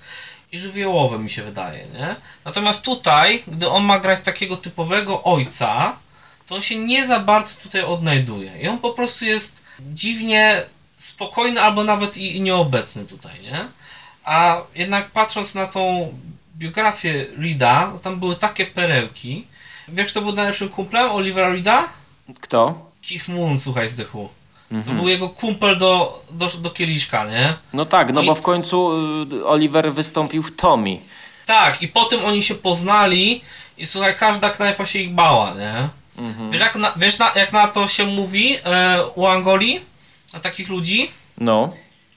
I 0.53 0.59
żywiołowe 0.59 1.19
mi 1.19 1.31
się 1.31 1.43
wydaje, 1.43 1.87
nie? 1.87 2.17
Natomiast 2.45 2.83
tutaj, 2.83 3.43
gdy 3.47 3.69
on 3.69 3.85
ma 3.85 3.99
grać 3.99 4.21
takiego 4.21 4.57
typowego 4.57 5.23
ojca, 5.23 5.97
to 6.47 6.55
on 6.55 6.63
się 6.63 6.77
nie 6.77 7.07
za 7.07 7.21
bardzo 7.21 7.61
tutaj 7.63 7.83
odnajduje. 7.83 8.61
I 8.63 8.69
on 8.69 8.79
po 8.79 8.91
prostu 8.91 9.25
jest 9.25 9.63
dziwnie 9.81 10.63
spokojny 10.97 11.61
albo 11.61 11.85
nawet 11.85 12.17
i, 12.17 12.37
i 12.37 12.41
nieobecny 12.41 13.07
tutaj, 13.07 13.43
nie? 13.43 13.69
A 14.25 14.63
jednak 14.75 15.11
patrząc 15.11 15.55
na 15.55 15.67
tą 15.67 16.13
biografię 16.57 17.27
Reeda, 17.39 17.91
no 17.93 17.99
tam 17.99 18.21
były 18.21 18.37
takie 18.37 18.67
perełki. 18.67 19.47
Wiesz, 19.89 20.11
kto 20.11 20.23
był 20.23 20.33
najlepszym 20.33 20.69
kumplem 20.69 21.11
Olivera 21.11 21.49
Reeda? 21.49 21.89
Kto? 22.41 22.87
Keith 23.09 23.29
Moon, 23.29 23.59
słuchaj, 23.59 23.89
zdechł. 23.89 24.29
To 24.87 24.93
był 24.93 25.09
jego 25.09 25.29
kumpel 25.29 25.79
do, 25.79 26.23
do, 26.31 26.49
do 26.59 26.71
kieliszka, 26.71 27.25
nie? 27.25 27.55
No 27.73 27.87
tak, 27.87 28.09
no 28.09 28.15
No 28.15 28.23
i- 28.23 28.27
bo 28.27 28.35
w 28.35 28.43
końcu 28.43 28.91
y, 29.33 29.47
Oliver 29.47 29.93
wystąpił 29.93 30.43
w 30.43 30.57
Tommy. 30.57 30.99
Tak, 31.47 31.83
i 31.83 31.89
potem 31.89 32.25
oni 32.25 32.43
się 32.43 32.55
poznali 32.55 33.41
i 33.79 33.87
słuchaj, 33.87 34.17
każda 34.17 34.51
knajpa 34.51 34.87
się 34.87 34.99
ich 34.99 35.15
bała, 35.15 35.51
nie? 35.55 35.89
Wiesz, 36.51 36.61
jak 36.61 36.77
na, 36.77 36.93
wiesz 36.97 37.19
na, 37.19 37.33
jak 37.35 37.53
na 37.53 37.69
to 37.69 37.87
się 37.87 38.05
mówi 38.05 38.57
e, 38.65 39.05
u 39.15 39.27
Angolii? 39.27 39.81
Na 40.35 40.41
takich 40.41 40.69
ludzi? 40.69 41.11
No. 41.39 41.69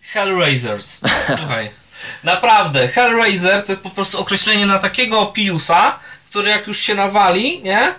Hellraisers. 0.02 1.02
Słuchaj. 1.38 1.70
Naprawdę, 2.24 2.88
Hellraiser 2.88 3.66
to 3.66 3.72
jest 3.72 3.84
po 3.84 3.90
prostu 3.90 4.20
określenie 4.20 4.66
na 4.66 4.80
takiego 4.80 5.26
piusa, 5.26 6.00
który 6.30 6.50
jak 6.52 6.68
już 6.68 6.80
się 6.80 6.96
nawali, 6.96 7.62
nie? 7.64 7.94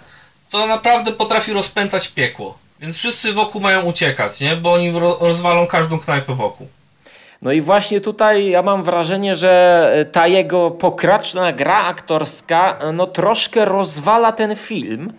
To 0.51 0.67
naprawdę 0.67 1.13
potrafi 1.13 1.53
rozpętać 1.53 2.09
piekło. 2.09 2.59
Więc 2.83 2.99
wszyscy 2.99 3.33
wokół 3.33 3.61
mają 3.61 3.83
uciekać, 3.83 4.41
nie? 4.41 4.57
Bo 4.57 4.73
oni 4.73 4.91
ro 4.91 5.19
rozwalą 5.21 5.67
każdą 5.67 5.99
knajpę 5.99 6.35
wokół. 6.35 6.67
No 7.43 7.53
i 7.53 7.61
właśnie 7.61 8.01
tutaj 8.01 8.47
ja 8.47 8.63
mam 8.63 8.85
wrażenie, 8.85 9.35
że 9.35 10.07
ta 10.13 10.27
jego 10.27 10.71
pokraczna 10.71 11.53
gra 11.53 11.85
aktorska 11.85 12.79
no 12.93 13.07
troszkę 13.07 13.65
rozwala 13.65 14.33
ten 14.33 14.57
film. 14.57 15.13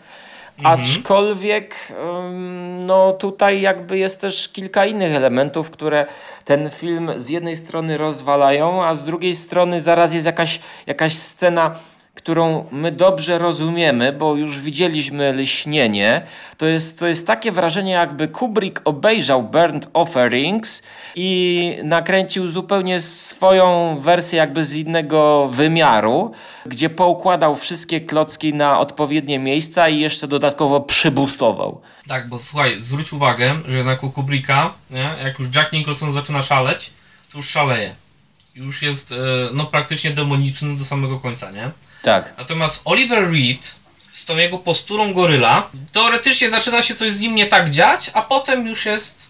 Aczkolwiek 0.63 1.75
ym, 1.89 2.85
no 2.85 3.11
tutaj 3.13 3.61
jakby 3.61 3.97
jest 3.97 4.21
też 4.21 4.49
kilka 4.49 4.85
innych 4.85 5.15
elementów, 5.15 5.71
które 5.71 6.05
ten 6.45 6.69
film 6.69 7.11
z 7.17 7.29
jednej 7.29 7.55
strony 7.55 7.97
rozwalają, 7.97 8.85
a 8.85 8.95
z 8.95 9.05
drugiej 9.05 9.35
strony 9.35 9.81
zaraz 9.81 10.13
jest 10.13 10.25
jakaś, 10.25 10.59
jakaś 10.87 11.13
scena, 11.13 11.75
którą 12.15 12.65
my 12.71 12.91
dobrze 12.91 13.37
rozumiemy, 13.37 14.13
bo 14.13 14.35
już 14.35 14.61
widzieliśmy 14.61 15.33
lśnienie. 15.33 16.21
To 16.57 16.65
jest, 16.65 16.99
to 16.99 17.07
jest 17.07 17.27
takie 17.27 17.51
wrażenie, 17.51 17.91
jakby 17.91 18.27
Kubrick 18.27 18.81
obejrzał 18.85 19.43
Burnt 19.43 19.87
Offerings 19.93 20.83
i 21.15 21.77
nakręcił 21.83 22.47
zupełnie 22.47 23.01
swoją 23.01 23.97
wersję 24.01 24.37
jakby 24.37 24.65
z 24.65 24.73
innego 24.73 25.49
wymiaru, 25.51 26.31
gdzie 26.65 26.89
poukładał 26.89 27.55
wszystkie 27.55 28.01
klocki 28.01 28.53
na 28.53 28.79
odpowiednie 28.79 29.39
miejsca 29.39 29.89
i 29.89 29.99
jeszcze 29.99 30.27
dodatkowo 30.27 30.81
przybustował. 30.81 31.81
Tak, 32.07 32.29
bo 32.29 32.39
słuchaj, 32.39 32.81
zwróć 32.81 33.13
uwagę, 33.13 33.55
że 33.67 33.77
jednak 33.77 34.03
u 34.03 34.09
Kubricka, 34.09 34.73
nie, 34.91 35.15
jak 35.23 35.39
już 35.39 35.55
Jack 35.55 35.71
Nicholson 35.71 36.13
zaczyna 36.13 36.41
szaleć, 36.41 36.91
to 37.31 37.37
już 37.37 37.49
szaleje. 37.49 38.02
Już 38.55 38.81
jest 38.81 39.11
e, 39.11 39.15
no 39.53 39.65
praktycznie 39.65 40.11
demoniczny 40.11 40.77
do 40.77 40.85
samego 40.85 41.19
końca, 41.19 41.51
nie? 41.51 41.71
Tak. 42.03 42.33
Natomiast 42.37 42.81
Oliver 42.85 43.31
Reed 43.31 43.75
z 44.11 44.25
tą 44.25 44.37
jego 44.37 44.57
posturą 44.57 45.13
goryla, 45.13 45.69
teoretycznie 45.93 46.49
zaczyna 46.49 46.81
się 46.81 46.95
coś 46.95 47.11
z 47.11 47.21
nim 47.21 47.35
nie 47.35 47.45
tak 47.47 47.69
dziać, 47.69 48.11
a 48.13 48.21
potem 48.21 48.67
już 48.67 48.85
jest 48.85 49.29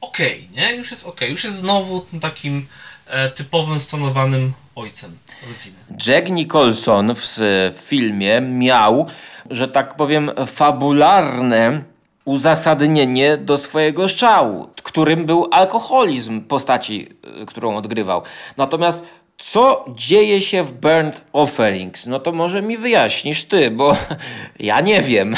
okej, 0.00 0.48
nie? 0.56 0.74
Już 0.74 0.90
jest 0.90 1.06
okej, 1.06 1.30
już 1.30 1.44
jest 1.44 1.56
znowu 1.56 2.06
takim 2.20 2.66
e, 3.06 3.28
typowym, 3.28 3.80
stonowanym 3.80 4.52
ojcem 4.74 5.18
rodziny. 5.42 5.76
Jack 6.06 6.28
Nicholson 6.30 7.14
w 7.14 7.22
s- 7.24 7.40
filmie 7.86 8.40
miał, 8.40 9.06
że 9.50 9.68
tak 9.68 9.96
powiem, 9.96 10.30
fabularne 10.46 11.82
uzasadnienie 12.28 13.36
do 13.36 13.58
swojego 13.58 14.08
strzału, 14.08 14.68
którym 14.82 15.26
był 15.26 15.48
alkoholizm 15.50 16.40
postaci, 16.40 17.08
y, 17.42 17.46
którą 17.46 17.76
odgrywał. 17.76 18.22
Natomiast 18.56 19.04
co 19.38 19.84
dzieje 19.88 20.40
się 20.40 20.64
w 20.64 20.72
Burnt 20.72 21.20
Offerings? 21.32 22.06
No 22.06 22.18
to 22.20 22.32
może 22.32 22.62
mi 22.62 22.78
wyjaśnisz 22.78 23.44
ty, 23.44 23.70
bo 23.70 23.96
ja 24.60 24.80
nie 24.80 25.02
wiem. 25.02 25.36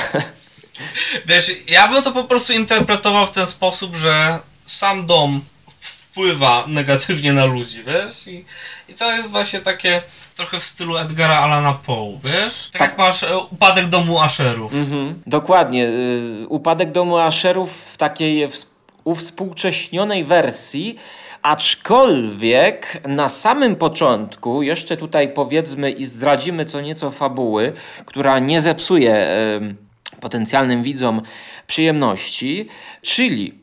Wiesz, 1.27 1.53
ja 1.69 1.89
bym 1.89 2.03
to 2.03 2.13
po 2.13 2.25
prostu 2.25 2.53
interpretował 2.53 3.27
w 3.27 3.31
ten 3.31 3.47
sposób, 3.47 3.97
że 3.97 4.39
sam 4.67 5.07
dom 5.07 5.41
wpływa 6.11 6.65
negatywnie 6.67 7.33
na 7.33 7.45
ludzi, 7.45 7.83
wiesz? 7.85 8.27
I, 8.27 8.45
i 8.89 8.95
to 8.95 9.13
jest 9.17 9.31
właśnie 9.31 9.59
takie 9.61 10.03
trochę 10.37 10.61
w 10.61 10.65
stylu 10.65 10.97
Edgara 10.97 11.39
Allana 11.39 11.73
Poe, 11.73 12.19
wiesz? 12.25 12.69
Tak, 12.73 12.81
jak 12.81 12.99
masz 12.99 13.23
e, 13.23 13.39
upadek 13.39 13.87
domu 13.87 14.21
Asherów. 14.21 14.75
Mhm, 14.75 15.23
dokładnie. 15.27 15.87
y, 15.87 16.47
Upadek 16.49 16.93
domu 16.93 17.19
Asherów 17.19 17.73
w 17.93 17.97
takiej 17.97 18.49
ws- 18.49 18.67
uwspółcześnionej 19.05 20.25
wersji, 20.25 20.97
aczkolwiek 21.43 23.01
na 23.09 23.29
samym 23.29 23.77
początku, 23.77 24.63
jeszcze 24.63 24.97
tutaj 24.97 25.29
powiedzmy 25.33 25.91
i 25.91 26.05
zdradzimy 26.07 26.65
co 26.65 26.81
nieco 26.81 27.11
fabuły, 27.11 27.73
która 28.07 28.39
nie 28.39 28.61
zepsuje 28.61 29.15
em, 29.17 29.77
potencjalnym 30.21 30.83
widzom 30.83 31.23
przyjemności, 31.67 32.69
czyli 33.03 33.55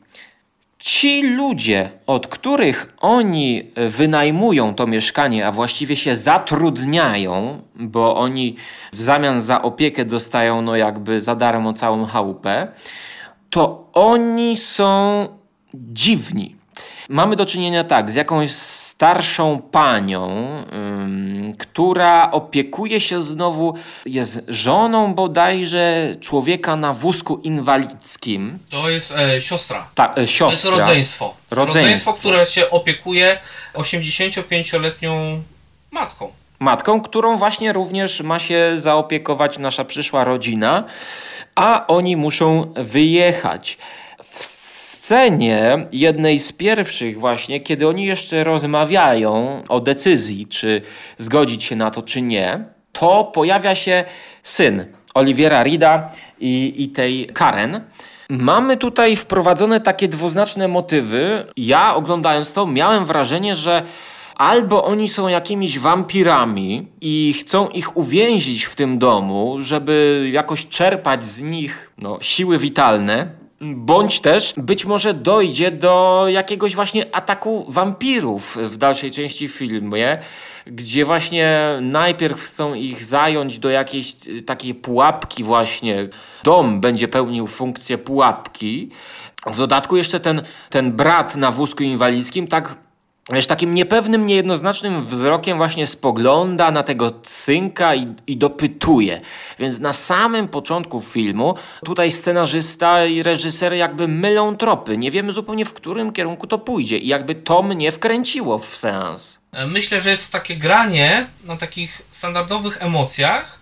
Ci 0.78 1.22
ludzie, 1.22 1.90
od 2.06 2.26
których 2.26 2.94
oni 3.00 3.70
wynajmują 3.76 4.74
to 4.74 4.86
mieszkanie, 4.86 5.46
a 5.46 5.52
właściwie 5.52 5.96
się 5.96 6.16
zatrudniają, 6.16 7.62
bo 7.74 8.16
oni 8.16 8.56
w 8.92 9.02
zamian 9.02 9.40
za 9.40 9.62
opiekę 9.62 10.04
dostają 10.04 10.62
no 10.62 10.76
jakby 10.76 11.20
za 11.20 11.36
darmo 11.36 11.72
całą 11.72 12.06
chałupę, 12.06 12.68
to 13.50 13.90
oni 13.92 14.56
są 14.56 15.26
dziwni. 15.74 16.56
Mamy 17.08 17.36
do 17.36 17.46
czynienia 17.46 17.84
tak 17.84 18.10
z 18.10 18.14
jakąś 18.14 18.50
starszą 18.98 19.62
panią, 19.70 20.46
która 21.58 22.30
opiekuje 22.30 23.00
się 23.00 23.20
znowu, 23.20 23.74
jest 24.06 24.40
żoną 24.48 25.14
bodajże 25.14 26.16
człowieka 26.20 26.76
na 26.76 26.92
wózku 26.92 27.36
inwalidzkim. 27.36 28.58
To 28.70 28.90
jest 28.90 29.12
e, 29.12 29.40
siostra. 29.40 29.88
Ta, 29.94 30.10
e, 30.10 30.14
To 30.14 30.20
jest 30.20 30.32
siostra. 30.32 30.70
rodzeństwo. 30.70 31.34
Rodzeństwo. 31.50 31.80
Rodzeństwo, 31.80 32.12
które 32.12 32.46
się 32.46 32.70
opiekuje 32.70 33.38
85-letnią 33.74 35.40
Matką. 35.90 36.32
matką, 36.58 37.00
którą 37.00 37.36
właśnie 37.36 37.72
również 37.72 38.20
ma 38.20 38.38
się 38.38 38.72
zaopiekować 38.76 39.58
nasza 39.58 39.84
przyszła 39.84 40.24
rodzina, 40.24 40.84
a 41.54 41.86
oni 41.86 42.16
muszą 42.16 42.72
wyjechać. 42.76 43.78
Scenie 45.08 45.86
jednej 45.92 46.38
z 46.38 46.52
pierwszych 46.52 47.18
właśnie, 47.18 47.60
kiedy 47.60 47.88
oni 47.88 48.04
jeszcze 48.04 48.44
rozmawiają 48.44 49.62
o 49.68 49.80
decyzji, 49.80 50.46
czy 50.46 50.82
zgodzić 51.18 51.64
się 51.64 51.76
na 51.76 51.90
to, 51.90 52.02
czy 52.02 52.22
nie, 52.22 52.64
to 52.92 53.24
pojawia 53.24 53.74
się 53.74 54.04
syn 54.42 54.84
Oliwiera 55.14 55.62
Rida 55.62 56.10
i, 56.40 56.74
i 56.76 56.88
tej 56.88 57.26
Karen. 57.26 57.80
Mamy 58.28 58.76
tutaj 58.76 59.16
wprowadzone 59.16 59.80
takie 59.80 60.08
dwuznaczne 60.08 60.68
motywy. 60.68 61.46
Ja 61.56 61.94
oglądając 61.94 62.52
to 62.52 62.66
miałem 62.66 63.06
wrażenie, 63.06 63.56
że 63.56 63.82
albo 64.34 64.84
oni 64.84 65.08
są 65.08 65.28
jakimiś 65.28 65.78
wampirami 65.78 66.86
i 67.00 67.34
chcą 67.40 67.68
ich 67.68 67.96
uwięzić 67.96 68.64
w 68.64 68.74
tym 68.74 68.98
domu, 68.98 69.56
żeby 69.60 70.24
jakoś 70.32 70.66
czerpać 70.66 71.24
z 71.24 71.42
nich 71.42 71.92
no, 71.98 72.18
siły 72.20 72.58
witalne, 72.58 73.47
bądź 73.60 74.20
też 74.20 74.54
być 74.56 74.84
może 74.84 75.14
dojdzie 75.14 75.70
do 75.70 76.24
jakiegoś 76.28 76.74
właśnie 76.74 77.16
ataku 77.16 77.66
wampirów 77.68 78.56
w 78.56 78.76
dalszej 78.76 79.10
części 79.10 79.48
filmu, 79.48 79.96
gdzie 80.66 81.04
właśnie 81.04 81.78
najpierw 81.80 82.42
chcą 82.42 82.74
ich 82.74 83.04
zająć 83.04 83.58
do 83.58 83.70
jakiejś 83.70 84.16
y, 84.26 84.42
takiej 84.42 84.74
pułapki 84.74 85.44
właśnie. 85.44 86.08
Dom 86.44 86.80
będzie 86.80 87.08
pełnił 87.08 87.46
funkcję 87.46 87.98
pułapki. 87.98 88.90
W 89.46 89.56
dodatku 89.56 89.96
jeszcze 89.96 90.20
ten, 90.20 90.42
ten 90.70 90.92
brat 90.92 91.36
na 91.36 91.50
wózku 91.50 91.82
inwalidzkim 91.82 92.46
tak 92.46 92.76
wiesz, 93.30 93.46
takim 93.46 93.74
niepewnym, 93.74 94.26
niejednoznacznym 94.26 95.06
wzrokiem 95.06 95.56
właśnie 95.56 95.86
spogląda 95.86 96.70
na 96.70 96.82
tego 96.82 97.10
synka 97.22 97.94
i, 97.94 98.06
i 98.26 98.36
dopytuje. 98.36 99.20
Więc 99.58 99.78
na 99.78 99.92
samym 99.92 100.48
początku 100.48 101.00
filmu 101.02 101.54
tutaj 101.84 102.10
scenarzysta 102.12 103.04
i 103.06 103.22
reżyser 103.22 103.72
jakby 103.72 104.08
mylą 104.08 104.56
tropy. 104.56 104.98
Nie 104.98 105.10
wiemy 105.10 105.32
zupełnie 105.32 105.64
w 105.64 105.72
którym 105.74 106.12
kierunku 106.12 106.46
to 106.46 106.58
pójdzie 106.58 106.98
i 106.98 107.06
jakby 107.06 107.34
to 107.34 107.62
mnie 107.62 107.92
wkręciło 107.92 108.58
w 108.58 108.76
seans. 108.76 109.38
E, 109.52 109.66
Myślę, 109.66 110.00
że 110.00 110.10
jest 110.10 110.32
to 110.32 110.38
takie 110.38 110.56
granie 110.56 111.26
na 111.46 111.56
takich 111.56 112.02
standardowych 112.10 112.82
emocjach 112.82 113.60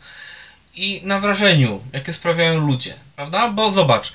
i 0.74 1.00
na 1.04 1.18
wrażeniu, 1.18 1.80
jakie 1.92 2.12
sprawiają 2.12 2.66
ludzie, 2.66 2.94
prawda? 3.16 3.48
Bo 3.48 3.72
zobacz, 3.72 4.12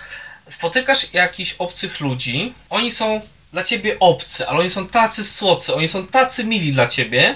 spotykasz 0.50 1.14
jakichś 1.14 1.56
obcych 1.60 2.00
ludzi, 2.00 2.54
oni 2.70 2.92
są 2.92 3.22
dla 3.52 3.64
ciebie 3.64 4.00
obcy, 4.00 4.48
ale 4.48 4.60
oni 4.60 4.70
są 4.70 4.88
tacy 4.88 5.24
słocy, 5.24 5.76
oni 5.76 5.88
są 5.88 6.06
tacy 6.06 6.44
mili 6.44 6.74
dla 6.74 6.88
ciebie, 6.88 7.36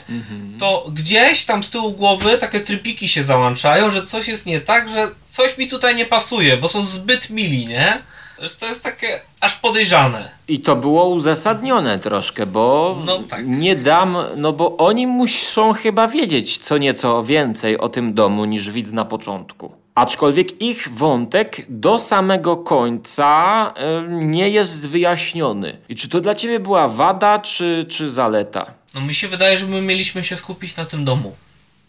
to 0.59 0.85
gdzieś 0.93 1.45
tam 1.45 1.63
z 1.63 1.69
tyłu 1.69 1.91
głowy 1.91 2.37
takie 2.37 2.59
trypiki 2.59 3.07
się 3.07 3.23
załączają, 3.23 3.91
że 3.91 4.03
coś 4.03 4.27
jest 4.27 4.45
nie 4.45 4.61
tak, 4.61 4.89
że 4.89 5.07
coś 5.25 5.57
mi 5.57 5.67
tutaj 5.67 5.95
nie 5.95 6.05
pasuje, 6.05 6.57
bo 6.57 6.67
są 6.67 6.83
zbyt 6.85 7.29
mili, 7.29 7.65
nie? 7.67 8.01
Że 8.39 8.49
to 8.49 8.65
jest 8.65 8.83
takie 8.83 9.21
aż 9.41 9.55
podejrzane. 9.55 10.31
I 10.47 10.59
to 10.59 10.75
było 10.75 11.07
uzasadnione 11.07 11.99
troszkę, 11.99 12.45
bo 12.45 12.97
No 13.05 13.19
tak. 13.19 13.41
nie 13.47 13.75
dam, 13.75 14.17
no 14.35 14.53
bo 14.53 14.77
oni 14.77 15.07
muszą 15.07 15.73
chyba 15.73 16.07
wiedzieć 16.07 16.57
co 16.57 16.77
nieco 16.77 17.23
więcej 17.23 17.77
o 17.77 17.89
tym 17.89 18.13
domu 18.13 18.45
niż 18.45 18.69
widz 18.71 18.91
na 18.91 19.05
początku. 19.05 19.84
Aczkolwiek 19.95 20.61
ich 20.61 20.87
wątek 20.93 21.65
do 21.69 21.99
samego 21.99 22.57
końca 22.57 23.73
e, 23.75 24.07
nie 24.09 24.49
jest 24.49 24.87
wyjaśniony. 24.87 25.77
I 25.89 25.95
czy 25.95 26.09
to 26.09 26.21
dla 26.21 26.35
ciebie 26.35 26.59
była 26.59 26.87
wada, 26.87 27.39
czy, 27.39 27.85
czy 27.89 28.09
zaleta? 28.09 28.73
No 28.95 29.01
mi 29.01 29.13
się 29.13 29.27
wydaje, 29.27 29.57
że 29.57 29.67
my 29.67 29.81
mieliśmy 29.81 30.23
się 30.23 30.35
skupić 30.35 30.75
na 30.75 30.85
tym 30.85 31.05
domu. 31.05 31.35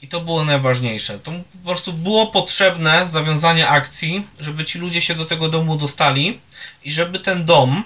I 0.02 0.08
to 0.08 0.20
było 0.20 0.44
najważniejsze. 0.44 1.18
To 1.18 1.32
po 1.62 1.68
prostu 1.68 1.92
było 1.92 2.26
potrzebne 2.26 3.08
zawiązanie 3.08 3.68
akcji, 3.68 4.26
żeby 4.40 4.64
ci 4.64 4.78
ludzie 4.78 5.00
się 5.00 5.14
do 5.14 5.24
tego 5.24 5.48
domu 5.48 5.76
dostali 5.76 6.40
i 6.84 6.90
żeby 6.90 7.18
ten 7.18 7.44
dom, 7.44 7.82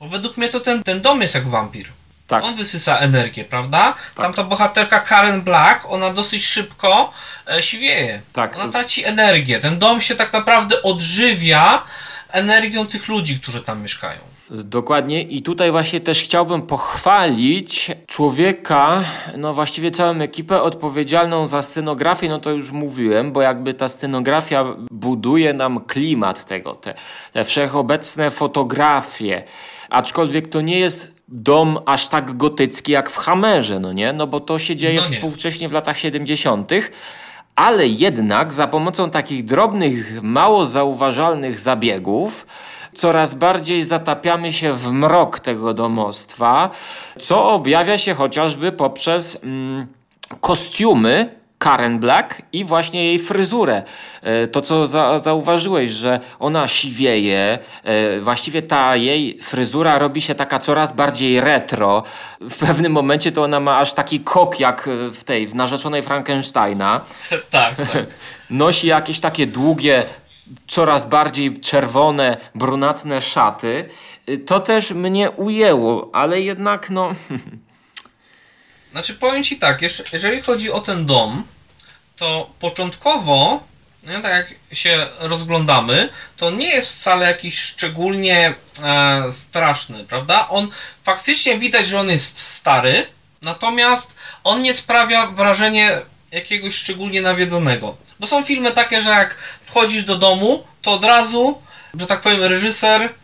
bo 0.00 0.08
według 0.08 0.36
mnie 0.36 0.48
to 0.48 0.60
ten, 0.60 0.82
ten 0.82 1.00
dom 1.00 1.22
jest 1.22 1.34
jak 1.34 1.48
wampir. 1.48 1.84
Tak. 2.26 2.44
On 2.44 2.54
wysysa 2.54 2.98
energię, 2.98 3.44
prawda? 3.44 3.94
Tamta 4.16 4.44
bohaterka 4.44 5.00
Karen 5.00 5.42
Black, 5.42 5.84
ona 5.88 6.12
dosyć 6.12 6.44
szybko 6.44 7.12
e, 7.46 7.62
siwieje. 7.62 8.22
Tak. 8.32 8.56
Ona 8.56 8.72
traci 8.72 9.04
energię. 9.04 9.58
Ten 9.58 9.78
dom 9.78 10.00
się 10.00 10.14
tak 10.14 10.32
naprawdę 10.32 10.82
odżywia 10.82 11.82
energią 12.32 12.86
tych 12.86 13.08
ludzi, 13.08 13.40
którzy 13.40 13.62
tam 13.62 13.82
mieszkają. 13.82 14.20
Dokładnie 14.50 15.22
i 15.22 15.42
tutaj 15.42 15.70
właśnie 15.70 16.00
też 16.00 16.22
chciałbym 16.22 16.62
pochwalić 16.62 17.90
człowieka, 18.06 19.04
no 19.36 19.54
właściwie 19.54 19.90
całą 19.90 20.20
ekipę 20.20 20.62
odpowiedzialną 20.62 21.46
za 21.46 21.62
scenografię, 21.62 22.28
no 22.28 22.38
to 22.38 22.50
już 22.50 22.70
mówiłem, 22.70 23.32
bo 23.32 23.42
jakby 23.42 23.74
ta 23.74 23.88
scenografia 23.88 24.64
buduje 24.90 25.52
nam 25.52 25.84
klimat 25.84 26.44
tego, 26.44 26.74
te, 26.74 26.94
te 27.32 27.44
wszechobecne 27.44 28.30
fotografie, 28.30 29.44
aczkolwiek 29.90 30.48
to 30.48 30.60
nie 30.60 30.78
jest 30.78 31.13
dom 31.28 31.78
aż 31.86 32.08
tak 32.08 32.36
gotycki 32.36 32.92
jak 32.92 33.10
w 33.10 33.16
Hammerze, 33.16 33.80
no 33.80 33.92
nie? 33.92 34.12
No 34.12 34.26
bo 34.26 34.40
to 34.40 34.58
się 34.58 34.76
dzieje 34.76 35.00
No 35.00 35.08
nie. 35.08 35.14
współcześnie 35.16 35.68
w 35.68 35.72
latach 35.72 35.98
70., 35.98 36.70
ale 37.56 37.86
jednak 37.88 38.52
za 38.52 38.66
pomocą 38.66 39.10
takich 39.10 39.44
drobnych, 39.44 40.22
mało 40.22 40.66
zauważalnych 40.66 41.60
zabiegów 41.60 42.46
coraz 42.92 43.34
bardziej 43.34 43.84
zatapiamy 43.84 44.52
się 44.52 44.72
w 44.72 44.92
mrok 44.92 45.40
tego 45.40 45.74
domostwa, 45.74 46.70
co 47.20 47.52
objawia 47.52 47.98
się 47.98 48.14
chociażby 48.14 48.72
poprzez 48.72 49.38
mm, 49.44 49.86
kostiumy 50.40 51.43
Karen 51.64 51.98
Black 51.98 52.42
i 52.52 52.64
właśnie 52.64 53.04
jej 53.06 53.18
fryzurę. 53.18 53.82
E, 54.22 54.46
To, 54.46 54.60
co 54.60 54.86
za, 54.86 55.18
zauważyłeś, 55.18 55.90
że 55.90 56.20
ona 56.38 56.68
siwieje, 56.68 57.58
e, 57.84 58.20
właściwie 58.20 58.62
ta 58.62 58.96
jej 58.96 59.38
fryzura 59.42 59.98
robi 59.98 60.22
się 60.22 60.34
taka 60.34 60.58
coraz 60.58 60.92
bardziej 60.92 61.40
retro. 61.40 62.02
W 62.40 62.56
pewnym 62.56 62.92
momencie 62.92 63.32
to 63.32 63.42
ona 63.42 63.60
ma 63.60 63.78
aż 63.78 63.92
taki 63.92 64.20
kok 64.20 64.60
jak 64.60 64.88
e, 64.88 65.10
w 65.10 65.24
tej, 65.24 65.46
w 65.46 65.54
narzeczonej 65.54 66.02
Frankensteina. 66.02 67.00
tak, 67.50 67.76
tak. 67.76 68.06
Nosi 68.50 68.86
jakieś 68.86 69.20
takie 69.20 69.46
długie, 69.46 70.04
coraz 70.68 71.04
bardziej 71.08 71.60
czerwone, 71.60 72.36
brunatne 72.54 73.22
szaty. 73.22 73.88
Y, 74.28 74.38
To 74.38 74.60
też 74.60 74.90
mnie 74.90 75.30
ujęło, 75.30 76.10
ale 76.12 76.40
jednak 76.40 76.90
no... 76.90 77.14
Znaczy 78.92 79.14
powiem 79.14 79.44
ci 79.44 79.56
tak, 79.58 79.82
jeżeli 80.12 80.40
chodzi 80.42 80.72
o 80.72 80.80
ten 80.80 81.06
dom, 81.06 81.42
to 82.16 82.50
początkowo, 82.58 83.62
nie, 84.08 84.20
tak 84.20 84.32
jak 84.32 84.78
się 84.78 85.06
rozglądamy, 85.18 86.08
to 86.36 86.50
nie 86.50 86.68
jest 86.68 87.00
wcale 87.00 87.26
jakiś 87.26 87.58
szczególnie 87.58 88.54
e, 88.82 89.32
straszny, 89.32 90.04
prawda? 90.04 90.48
On 90.48 90.68
faktycznie 91.02 91.58
widać, 91.58 91.86
że 91.86 92.00
on 92.00 92.10
jest 92.10 92.38
stary, 92.38 93.06
natomiast 93.42 94.16
on 94.44 94.62
nie 94.62 94.74
sprawia 94.74 95.26
wrażenia 95.26 95.90
jakiegoś 96.32 96.74
szczególnie 96.74 97.22
nawiedzonego. 97.22 97.96
Bo 98.20 98.26
są 98.26 98.42
filmy 98.42 98.72
takie, 98.72 99.00
że 99.00 99.10
jak 99.10 99.34
wchodzisz 99.62 100.04
do 100.04 100.18
domu, 100.18 100.64
to 100.82 100.92
od 100.92 101.04
razu, 101.04 101.62
że 102.00 102.06
tak 102.06 102.20
powiem, 102.20 102.42
reżyser 102.42 103.14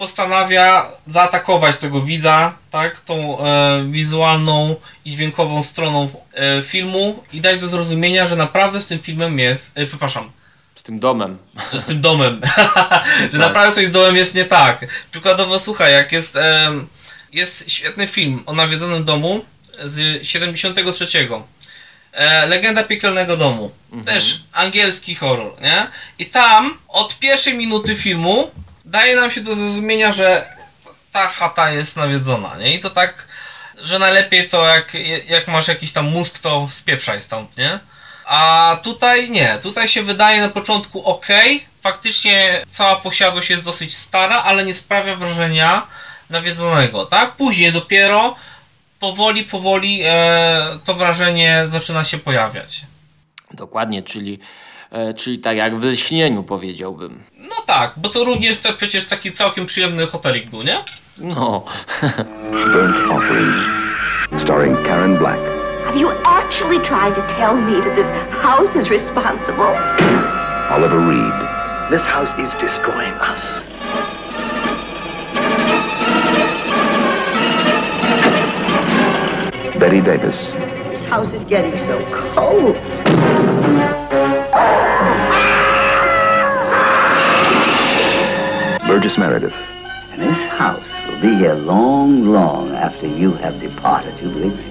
postanawia 0.00 0.90
zaatakować 1.06 1.76
tego 1.78 2.00
widza, 2.00 2.54
tak, 2.70 3.00
tą 3.00 3.38
e, 3.38 3.84
wizualną 3.90 4.76
i 5.04 5.10
dźwiękową 5.10 5.62
stroną 5.62 6.08
e, 6.34 6.62
filmu 6.62 7.24
i 7.32 7.40
dać 7.40 7.60
do 7.60 7.68
zrozumienia, 7.68 8.26
że 8.26 8.36
naprawdę 8.36 8.80
z 8.80 8.86
tym 8.86 8.98
filmem 8.98 9.38
jest, 9.38 9.78
e, 9.78 9.86
przepraszam, 9.86 10.32
Z 10.76 10.82
tym 10.82 11.00
domem. 11.00 11.38
z 11.72 11.84
tym 11.84 12.00
domem, 12.00 12.40
że 13.32 13.38
naprawdę 13.38 13.72
coś 13.74 13.86
z 13.86 13.90
domem 13.90 14.16
jest 14.16 14.34
nie 14.34 14.44
tak. 14.44 14.86
Przykładowo, 15.10 15.58
słuchaj, 15.58 15.92
jak 15.92 16.12
jest, 16.12 16.36
em, 16.36 16.86
jest 17.32 17.70
świetny 17.70 18.06
film 18.06 18.42
o 18.46 18.52
nawiedzonym 18.52 19.04
domu 19.04 19.44
z 19.84 20.26
73. 20.26 21.06
E, 22.12 22.46
Legenda 22.46 22.84
piekielnego 22.84 23.36
domu. 23.36 23.72
Też 24.04 24.40
angielski 24.52 25.14
horror, 25.14 25.60
nie? 25.60 25.86
I 26.18 26.26
tam 26.26 26.78
od 26.88 27.18
pierwszej 27.18 27.54
minuty 27.54 27.96
filmu 27.96 28.50
daje 28.90 29.16
nam 29.16 29.30
się 29.30 29.40
do 29.40 29.54
zrozumienia, 29.54 30.12
że 30.12 30.56
ta 31.12 31.28
chata 31.28 31.70
jest 31.70 31.96
nawiedzona, 31.96 32.56
nie? 32.56 32.74
I 32.74 32.78
to 32.78 32.90
tak, 32.90 33.28
że 33.82 33.98
najlepiej 33.98 34.48
to 34.48 34.66
jak, 34.66 34.94
jak 35.28 35.48
masz 35.48 35.68
jakiś 35.68 35.92
tam 35.92 36.04
mózg, 36.10 36.38
to 36.38 36.68
spieprzaj 36.70 37.22
stąd, 37.22 37.56
nie? 37.56 37.80
A 38.24 38.76
tutaj 38.82 39.30
nie, 39.30 39.58
tutaj 39.62 39.88
się 39.88 40.02
wydaje 40.02 40.40
na 40.40 40.48
początku 40.48 41.04
ok, 41.04 41.26
faktycznie 41.80 42.64
cała 42.68 42.96
posiadłość 42.96 43.50
jest 43.50 43.62
dosyć 43.62 43.96
stara, 43.96 44.42
ale 44.42 44.64
nie 44.64 44.74
sprawia 44.74 45.16
wrażenia 45.16 45.86
nawiedzonego, 46.30 47.06
tak? 47.06 47.32
Później 47.32 47.72
dopiero 47.72 48.36
powoli, 49.00 49.44
powoli 49.44 50.00
e, 50.04 50.78
to 50.84 50.94
wrażenie 50.94 51.62
zaczyna 51.66 52.04
się 52.04 52.18
pojawiać. 52.18 52.82
Dokładnie, 53.50 54.02
czyli, 54.02 54.40
czyli 55.16 55.38
tak 55.38 55.56
jak 55.56 55.76
w 55.76 55.84
lśnieniu 55.84 56.42
powiedziałbym. 56.42 57.22
No 57.38 57.56
tak, 57.66 57.92
bo 57.96 58.08
to 58.08 58.24
również 58.24 58.60
to 58.60 58.72
przecież 58.72 59.06
taki 59.06 59.32
całkiem 59.32 59.66
przyjemny 59.66 60.06
hotelik 60.06 60.50
był, 60.50 60.62
nie? 60.62 60.78
No, 61.18 61.64
Burnt 62.50 63.10
Offerings, 63.12 63.64
starring 64.42 64.82
Karen 64.86 65.16
Black, 65.18 65.38
Have 65.86 65.96
you 65.98 66.08
actually 66.24 66.78
tried 66.78 67.14
to 67.14 67.22
tell 67.36 67.54
me 67.56 67.80
that 67.82 67.96
this 67.96 68.06
house 68.42 68.76
is 68.76 68.88
responsible? 68.90 69.74
Oliver 70.70 71.00
Reed, 71.08 71.34
This 71.90 72.02
house 72.06 72.30
is 72.38 72.52
destroying 72.60 73.14
us. 73.20 73.64
Betty 79.78 80.00
Davis, 80.00 80.36
This 80.90 81.04
house 81.06 81.32
is 81.32 81.44
getting 81.44 81.76
so 81.78 81.98
cold. 82.12 82.76
Burgess 88.86 89.16
Meredith, 89.18 89.54
And 90.10 90.20
this 90.20 90.36
house 90.50 90.82
will 91.06 91.20
be 91.20 91.34
here 91.36 91.54
long, 91.54 92.26
long 92.26 92.72
after 92.72 93.06
you 93.06 93.32
have 93.34 93.60
departed, 93.60 94.12
you 94.20 94.28
believe 94.28 94.56
me? 94.56 94.64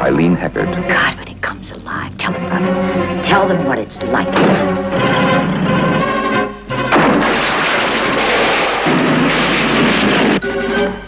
Eileen 0.00 0.36
Heckard, 0.36 0.66
God, 0.86 1.16
when 1.16 1.28
it 1.28 1.40
comes 1.40 1.70
alive, 1.70 2.16
tell 2.18 2.32
them, 2.32 2.46
brother. 2.46 3.22
Tell 3.22 3.48
them 3.48 3.64
what 3.66 3.78
it's 3.78 4.02
like. 4.02 5.83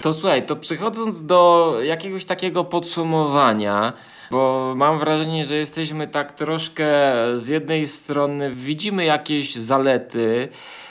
To 0.01 0.12
słuchaj, 0.12 0.46
to 0.46 0.57
przechodząc 0.57 1.27
do 1.27 1.72
jakiegoś 1.83 2.25
takiego 2.25 2.64
podsumowania, 2.64 3.92
bo 4.31 4.72
mam 4.77 4.99
wrażenie, 4.99 5.44
że 5.44 5.55
jesteśmy 5.55 6.07
tak 6.07 6.33
troszkę 6.33 6.87
z 7.35 7.49
jednej 7.49 7.87
strony 7.87 8.55
widzimy 8.55 9.05
jakieś 9.05 9.55
zalety, 9.55 10.49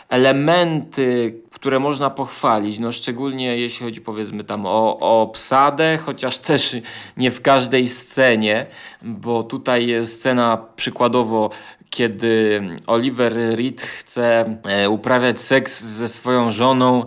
elementy, 0.09 1.39
które 1.51 1.79
można 1.79 2.09
pochwalić, 2.09 2.79
no 2.79 2.91
szczególnie 2.91 3.57
jeśli 3.57 3.85
chodzi 3.85 4.01
powiedzmy 4.01 4.43
tam 4.43 4.65
o, 4.65 4.99
o 4.99 5.21
obsadę, 5.21 5.97
chociaż 5.97 6.37
też 6.37 6.75
nie 7.17 7.31
w 7.31 7.41
każdej 7.41 7.87
scenie, 7.87 8.65
bo 9.01 9.43
tutaj 9.43 9.87
jest 9.87 10.19
scena 10.19 10.57
przykładowo 10.75 11.49
kiedy 11.89 12.61
Oliver 12.87 13.33
Reed 13.33 13.81
chce 13.81 14.57
e, 14.63 14.89
uprawiać 14.89 15.39
seks 15.39 15.83
ze 15.83 16.07
swoją 16.07 16.51
żoną, 16.51 17.05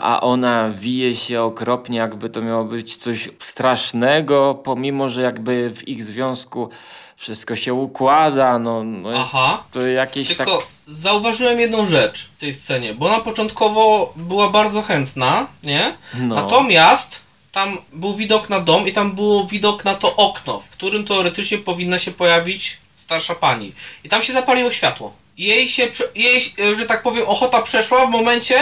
a 0.00 0.20
ona 0.20 0.70
wije 0.70 1.16
się 1.16 1.42
okropnie, 1.42 1.98
jakby 1.98 2.30
to 2.30 2.42
miało 2.42 2.64
być 2.64 2.96
coś 2.96 3.28
strasznego, 3.40 4.54
pomimo, 4.64 5.08
że 5.08 5.22
jakby 5.22 5.70
w 5.74 5.88
ich 5.88 6.02
związku 6.02 6.70
wszystko 7.16 7.56
się 7.56 7.74
układa, 7.74 8.58
no, 8.58 8.84
no 8.84 9.10
jest 9.10 9.30
Aha. 9.34 9.64
to 9.72 9.86
jakieś 9.86 10.28
tak... 10.28 10.36
Tylko 10.36 10.66
zauważyłem 10.86 11.60
jedną 11.60 11.86
rzecz 11.86 12.30
w 12.36 12.40
tej 12.40 12.52
scenie, 12.52 12.94
bo 12.94 13.06
ona 13.06 13.20
początkowo 13.20 14.12
była 14.16 14.48
bardzo 14.48 14.82
chętna, 14.82 15.46
nie? 15.62 15.96
No. 16.14 16.34
Natomiast 16.34 17.24
tam 17.52 17.78
był 17.92 18.14
widok 18.14 18.50
na 18.50 18.60
dom 18.60 18.88
i 18.88 18.92
tam 18.92 19.12
było 19.12 19.46
widok 19.46 19.84
na 19.84 19.94
to 19.94 20.16
okno, 20.16 20.60
w 20.60 20.70
którym 20.70 21.04
teoretycznie 21.04 21.58
powinna 21.58 21.98
się 21.98 22.10
pojawić 22.10 22.78
starsza 22.96 23.34
pani. 23.34 23.72
I 24.04 24.08
tam 24.08 24.22
się 24.22 24.32
zapaliło 24.32 24.70
światło. 24.70 25.12
Jej 25.38 25.68
się, 25.68 25.88
jej, 26.14 26.54
e, 26.60 26.74
że 26.74 26.86
tak 26.86 27.02
powiem, 27.02 27.24
ochota 27.26 27.62
przeszła 27.62 28.06
w 28.06 28.10
momencie, 28.10 28.58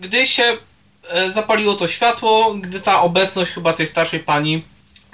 gdy 0.00 0.26
się 0.26 0.56
e, 1.10 1.30
zapaliło 1.30 1.74
to 1.74 1.88
światło, 1.88 2.54
gdy 2.54 2.80
ta 2.80 3.02
obecność 3.02 3.52
chyba 3.52 3.72
tej 3.72 3.86
starszej 3.86 4.20
pani 4.20 4.62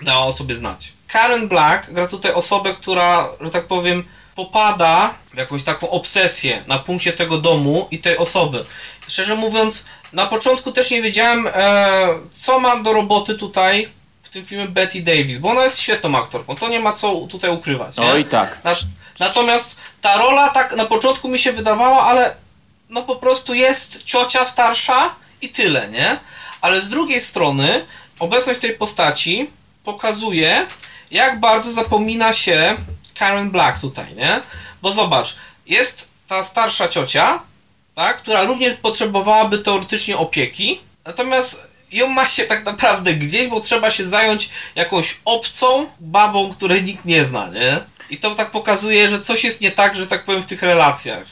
dała 0.03 0.27
o 0.27 0.33
sobie 0.33 0.55
znać. 0.55 0.93
Karen 1.09 1.49
Black 1.49 1.91
gra 1.91 2.07
tutaj 2.07 2.33
osobę, 2.33 2.73
która, 2.73 3.29
że 3.41 3.51
tak 3.51 3.67
powiem, 3.67 4.05
popada 4.35 5.15
w 5.35 5.37
jakąś 5.37 5.65
taką 5.65 5.91
obsesję 5.91 6.65
na 6.67 6.79
punkcie 6.79 7.13
tego 7.13 7.39
domu 7.39 7.89
i 7.91 7.99
tej 7.99 8.17
osoby. 8.17 8.65
Szczerze 9.09 9.35
mówiąc, 9.35 9.87
na 10.13 10.27
początku 10.27 10.73
też 10.73 10.91
nie 10.91 11.03
wiedziałem, 11.03 11.47
e, 11.47 12.09
co 12.33 12.61
ma 12.61 12.77
do 12.83 12.93
roboty 12.93 13.35
tutaj 13.35 13.89
w 14.23 14.29
tym 14.29 14.45
filmie 14.45 14.69
Betty 14.69 15.03
Davis, 15.03 15.39
bo 15.39 15.51
ona 15.51 15.65
jest 15.65 15.81
świetną 15.81 16.19
aktorką, 16.19 16.57
to 16.57 16.69
nie 16.69 16.81
ma 16.81 16.93
co 16.93 17.15
tutaj 17.15 17.51
ukrywać. 17.51 17.99
Nie? 17.99 18.07
Oj 18.07 18.25
tak. 18.25 18.65
Na, 18.65 18.77
natomiast 19.19 19.81
ta 20.01 20.19
rola 20.19 20.49
tak 20.49 20.77
na 20.77 20.85
początku 20.85 21.29
mi 21.29 21.39
się 21.39 21.53
wydawała, 21.53 22.03
ale 22.03 22.37
no 22.89 23.03
po 23.03 23.17
prostu 23.17 23.55
jest 23.55 24.05
ciocia 24.05 24.45
starsza 24.45 25.15
i 25.43 25.49
tyle, 25.49 25.89
nie? 25.89 26.19
Ale 26.61 26.81
z 26.81 26.89
drugiej 26.89 27.21
strony 27.21 27.87
obecność 28.19 28.61
tej 28.61 28.75
postaci 28.75 29.51
pokazuje, 29.85 30.67
jak 31.11 31.41
bardzo 31.41 31.73
zapomina 31.73 32.33
się 32.33 32.77
Karen 33.19 33.51
Black 33.51 33.81
tutaj, 33.81 34.15
nie? 34.15 34.41
Bo 34.83 34.93
zobacz, 34.93 35.37
jest 35.67 36.11
ta 36.27 36.43
starsza 36.43 36.89
ciocia, 36.89 37.41
tak, 37.95 38.17
która 38.17 38.43
również 38.45 38.75
potrzebowałaby 38.75 39.59
teoretycznie 39.59 40.17
opieki, 40.17 40.81
natomiast 41.05 41.71
ją 41.93 42.09
ma 42.09 42.27
się 42.27 42.45
tak 42.45 42.65
naprawdę 42.65 43.15
gdzieś, 43.15 43.49
bo 43.49 43.61
trzeba 43.61 43.91
się 43.91 44.05
zająć 44.05 44.51
jakąś 44.75 45.21
obcą 45.25 45.87
babą, 46.01 46.53
której 46.53 46.83
nikt 46.83 47.05
nie 47.05 47.25
zna, 47.25 47.49
nie? 47.49 47.81
I 48.11 48.17
to 48.17 48.35
tak 48.35 48.51
pokazuje, 48.51 49.09
że 49.09 49.21
coś 49.21 49.45
jest 49.45 49.61
nie 49.61 49.71
tak, 49.71 49.97
że 49.97 50.07
tak 50.07 50.25
powiem, 50.25 50.43
w 50.43 50.47
tych 50.47 50.63
relacjach, 50.63 51.25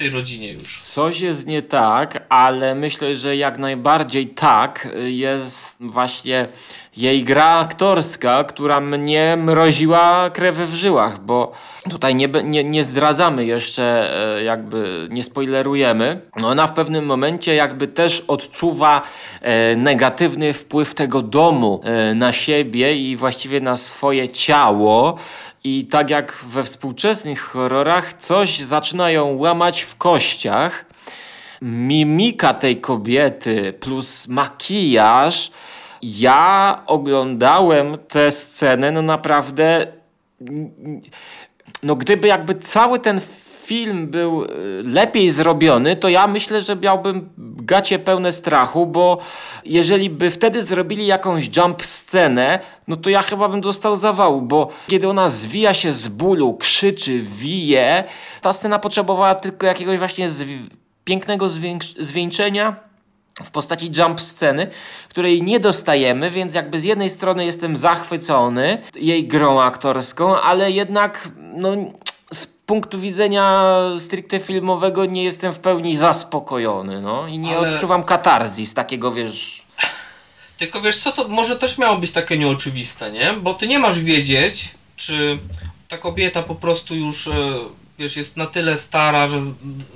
tej 0.00 0.10
rodzinie 0.10 0.52
już. 0.52 0.82
Coś 0.82 1.20
jest 1.20 1.46
nie 1.46 1.62
tak, 1.62 2.26
ale 2.28 2.74
myślę, 2.74 3.16
że 3.16 3.36
jak 3.36 3.58
najbardziej 3.58 4.26
tak 4.26 4.88
jest 5.04 5.76
właśnie 5.80 6.48
jej 6.96 7.24
gra 7.24 7.58
aktorska, 7.58 8.44
która 8.44 8.80
mnie 8.80 9.36
mroziła 9.38 10.30
krew 10.30 10.58
w 10.58 10.74
żyłach, 10.74 11.24
bo 11.24 11.52
tutaj 11.90 12.14
nie, 12.14 12.28
nie, 12.44 12.64
nie 12.64 12.84
zdradzamy 12.84 13.44
jeszcze, 13.44 14.10
e, 14.36 14.44
jakby 14.44 15.08
nie 15.10 15.22
spoilerujemy. 15.22 16.20
No 16.40 16.48
Ona 16.48 16.66
w 16.66 16.72
pewnym 16.72 17.06
momencie 17.06 17.54
jakby 17.54 17.88
też 17.88 18.20
odczuwa 18.28 19.02
e, 19.40 19.76
negatywny 19.76 20.52
wpływ 20.52 20.94
tego 20.94 21.22
domu 21.22 21.80
e, 21.84 22.14
na 22.14 22.32
siebie 22.32 22.96
i 22.96 23.16
właściwie 23.16 23.60
na 23.60 23.76
swoje 23.76 24.28
ciało. 24.28 25.18
I 25.64 25.84
tak 25.84 26.10
jak 26.10 26.44
we 26.48 26.64
współczesnych 26.64 27.40
horrorach, 27.40 28.12
coś 28.18 28.58
zaczyna 28.58 29.10
ją 29.10 29.36
łamać 29.36 29.82
w 29.82 29.96
kościach. 29.96 30.86
Mimika 31.62 32.54
tej 32.54 32.80
kobiety 32.80 33.72
plus 33.72 34.28
makijaż. 34.28 35.50
Ja 36.02 36.82
oglądałem 36.86 37.98
tę 38.08 38.32
scenę, 38.32 38.92
no 38.92 39.02
naprawdę. 39.02 39.86
No, 41.82 41.96
gdyby 41.96 42.28
jakby 42.28 42.54
cały 42.54 42.98
ten 42.98 43.20
film 43.64 44.06
był 44.06 44.44
y, 44.44 44.48
lepiej 44.84 45.30
zrobiony, 45.30 45.96
to 45.96 46.08
ja 46.08 46.26
myślę, 46.26 46.60
że 46.60 46.76
miałbym 46.76 47.28
gacie 47.70 47.98
pełne 47.98 48.32
strachu, 48.32 48.86
bo 48.86 49.18
jeżeli 49.64 50.10
by 50.10 50.30
wtedy 50.30 50.62
zrobili 50.62 51.06
jakąś 51.06 51.56
jump 51.56 51.82
scenę, 51.86 52.58
no 52.88 52.96
to 52.96 53.10
ja 53.10 53.22
chyba 53.22 53.48
bym 53.48 53.60
dostał 53.60 53.96
zawału, 53.96 54.42
bo 54.42 54.68
kiedy 54.88 55.08
ona 55.08 55.28
zwija 55.28 55.74
się 55.74 55.92
z 55.92 56.08
bólu, 56.08 56.54
krzyczy, 56.54 57.20
wije, 57.20 58.04
ta 58.40 58.52
scena 58.52 58.78
potrzebowała 58.78 59.34
tylko 59.34 59.66
jakiegoś 59.66 59.98
właśnie 59.98 60.30
zwi- 60.30 60.66
pięknego 61.04 61.48
zwieńczenia 61.98 62.76
w 63.44 63.50
postaci 63.50 63.90
jump 63.98 64.20
sceny, 64.20 64.66
której 65.08 65.42
nie 65.42 65.60
dostajemy, 65.60 66.30
więc 66.30 66.54
jakby 66.54 66.78
z 66.80 66.84
jednej 66.84 67.10
strony 67.10 67.44
jestem 67.44 67.76
zachwycony 67.76 68.78
jej 68.94 69.24
grą 69.28 69.60
aktorską, 69.60 70.40
ale 70.40 70.70
jednak 70.70 71.28
no, 71.56 71.70
punktu 72.70 73.00
widzenia 73.00 73.74
stricte 73.98 74.40
filmowego 74.40 75.04
nie 75.04 75.24
jestem 75.24 75.52
w 75.52 75.58
pełni 75.58 75.96
zaspokojony, 75.96 77.00
no. 77.00 77.28
I 77.28 77.38
nie 77.38 77.58
Ale- 77.58 77.74
odczuwam 77.74 78.04
katarzis 78.04 78.74
takiego, 78.74 79.12
wiesz... 79.12 79.62
Tylko 80.56 80.80
wiesz 80.80 80.98
co, 80.98 81.12
to 81.12 81.28
może 81.28 81.56
też 81.56 81.78
miało 81.78 81.98
być 81.98 82.10
takie 82.10 82.38
nieoczywiste, 82.38 83.12
nie? 83.12 83.32
Bo 83.32 83.54
ty 83.54 83.66
nie 83.66 83.78
masz 83.78 83.98
wiedzieć, 83.98 84.68
czy 84.96 85.38
ta 85.88 85.98
kobieta 85.98 86.42
po 86.42 86.54
prostu 86.54 86.94
już, 86.94 87.26
e, 87.28 87.32
wiesz, 87.98 88.16
jest 88.16 88.36
na 88.36 88.46
tyle 88.46 88.76
stara, 88.78 89.28
że 89.28 89.38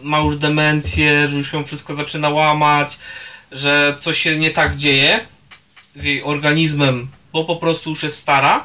ma 0.02 0.18
już 0.18 0.36
demencję, 0.36 1.28
że 1.28 1.36
już 1.36 1.52
ją 1.52 1.64
wszystko 1.64 1.94
zaczyna 1.94 2.28
łamać, 2.28 2.98
że 3.52 3.94
coś 3.98 4.18
się 4.18 4.38
nie 4.38 4.50
tak 4.50 4.76
dzieje 4.76 5.26
z 5.94 6.04
jej 6.04 6.22
organizmem, 6.22 7.08
bo 7.32 7.44
po 7.44 7.56
prostu 7.56 7.90
już 7.90 8.02
jest 8.02 8.18
stara, 8.18 8.64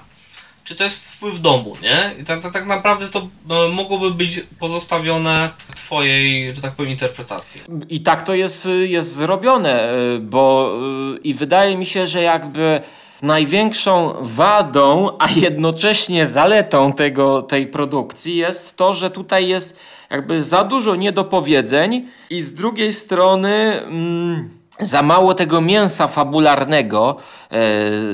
czy 0.69 0.75
to 0.75 0.83
jest 0.83 1.13
wpływ 1.13 1.41
domu, 1.41 1.73
nie? 1.81 2.21
I 2.21 2.23
tak, 2.23 2.41
tak, 2.41 2.53
tak 2.53 2.65
naprawdę 2.65 3.07
to 3.07 3.19
e, 3.19 3.69
mogłoby 3.69 4.11
być 4.11 4.43
pozostawione 4.59 5.49
twojej, 5.75 6.55
że 6.55 6.61
tak 6.61 6.71
powiem, 6.71 6.91
interpretacji. 6.91 7.61
I 7.89 8.01
tak 8.01 8.25
to 8.25 8.33
jest, 8.33 8.67
jest 8.83 9.13
zrobione, 9.13 9.93
y, 9.93 10.19
bo 10.19 10.73
y, 11.15 11.17
i 11.17 11.33
wydaje 11.33 11.77
mi 11.77 11.85
się, 11.85 12.07
że 12.07 12.21
jakby 12.21 12.81
największą 13.21 14.13
wadą, 14.21 15.17
a 15.19 15.31
jednocześnie 15.31 16.27
zaletą 16.27 16.93
tego, 16.93 17.41
tej 17.41 17.67
produkcji 17.67 18.35
jest 18.35 18.77
to, 18.77 18.93
że 18.93 19.09
tutaj 19.09 19.47
jest 19.47 19.79
jakby 20.09 20.43
za 20.43 20.63
dużo 20.63 20.95
niedopowiedzeń 20.95 22.07
i 22.29 22.41
z 22.41 22.53
drugiej 22.53 22.93
strony 22.93 23.81
mm, 23.81 24.58
za 24.79 25.01
mało 25.01 25.33
tego 25.33 25.61
mięsa 25.61 26.07
fabularnego, 26.07 27.15
e, 27.51 27.57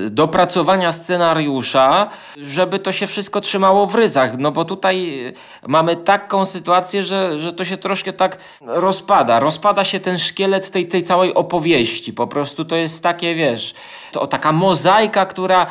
dopracowania 0.10 0.92
scenariusza, 0.92 2.10
żeby 2.38 2.80
to 2.80 2.92
się 2.92 3.08
wszystko 3.08 3.42
trzymało 3.42 3.88
w 3.88 3.96
ryzach. 3.96 4.38
No 4.38 4.52
bo 4.52 4.66
tutaj 4.66 5.26
e, 5.28 5.32
mamy 5.68 5.96
taką 5.96 6.46
sytuację, 6.46 7.04
że, 7.04 7.40
że 7.40 7.54
to 7.54 7.66
się 7.66 7.78
troszkę 7.78 8.14
tak 8.14 8.38
rozpada. 8.62 9.40
Rozpada 9.40 9.84
się 9.84 10.00
ten 10.00 10.20
szkielet 10.20 10.72
tej, 10.72 10.88
tej 10.88 11.04
całej 11.04 11.34
opowieści. 11.34 12.14
Po 12.14 12.28
prostu 12.28 12.66
to 12.66 12.76
jest 12.76 13.04
takie, 13.04 13.36
wiesz, 13.36 13.74
to 14.12 14.28
taka 14.28 14.52
mozaika, 14.52 15.26
która 15.26 15.66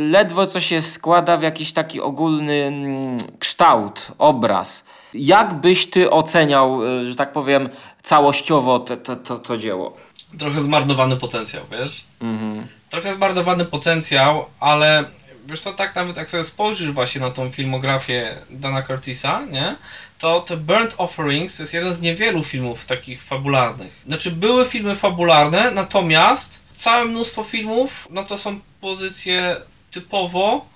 ledwo 0.00 0.46
co 0.46 0.60
się 0.60 0.82
składa 0.82 1.36
w 1.36 1.42
jakiś 1.42 1.72
taki 1.72 2.00
ogólny 2.00 2.52
mm, 2.52 3.16
kształt, 3.38 4.06
obraz. 4.18 4.84
Jak 5.14 5.54
byś 5.54 5.90
ty 5.90 6.10
oceniał, 6.10 6.86
e, 6.86 7.06
że 7.06 7.16
tak 7.16 7.32
powiem, 7.32 7.68
całościowo 8.02 8.78
to, 8.78 8.96
to, 8.96 9.16
to, 9.16 9.38
to 9.38 9.56
dzieło? 9.56 10.07
Trochę 10.38 10.60
zmarnowany 10.60 11.16
potencjał, 11.16 11.64
wiesz? 11.70 12.04
Mhm. 12.20 12.66
Trochę 12.90 13.14
zmarnowany 13.14 13.64
potencjał, 13.64 14.46
ale 14.60 15.04
wiesz 15.46 15.60
co, 15.60 15.72
tak 15.72 15.94
nawet 15.94 16.16
jak 16.16 16.30
sobie 16.30 16.44
spojrzysz 16.44 16.90
właśnie 16.90 17.20
na 17.20 17.30
tą 17.30 17.50
filmografię 17.50 18.36
Dana 18.50 18.82
Curtisa, 18.82 19.42
nie? 19.50 19.76
To 20.18 20.40
The 20.40 20.56
Burnt 20.56 20.94
Offerings 20.98 21.58
jest 21.58 21.74
jeden 21.74 21.94
z 21.94 22.00
niewielu 22.00 22.44
filmów 22.44 22.84
takich 22.84 23.22
fabularnych. 23.22 24.02
Znaczy 24.06 24.30
były 24.30 24.64
filmy 24.64 24.96
fabularne, 24.96 25.70
natomiast 25.70 26.64
całe 26.72 27.04
mnóstwo 27.04 27.44
filmów, 27.44 28.08
no 28.10 28.24
to 28.24 28.38
są 28.38 28.60
pozycje 28.80 29.56
typowo 29.90 30.66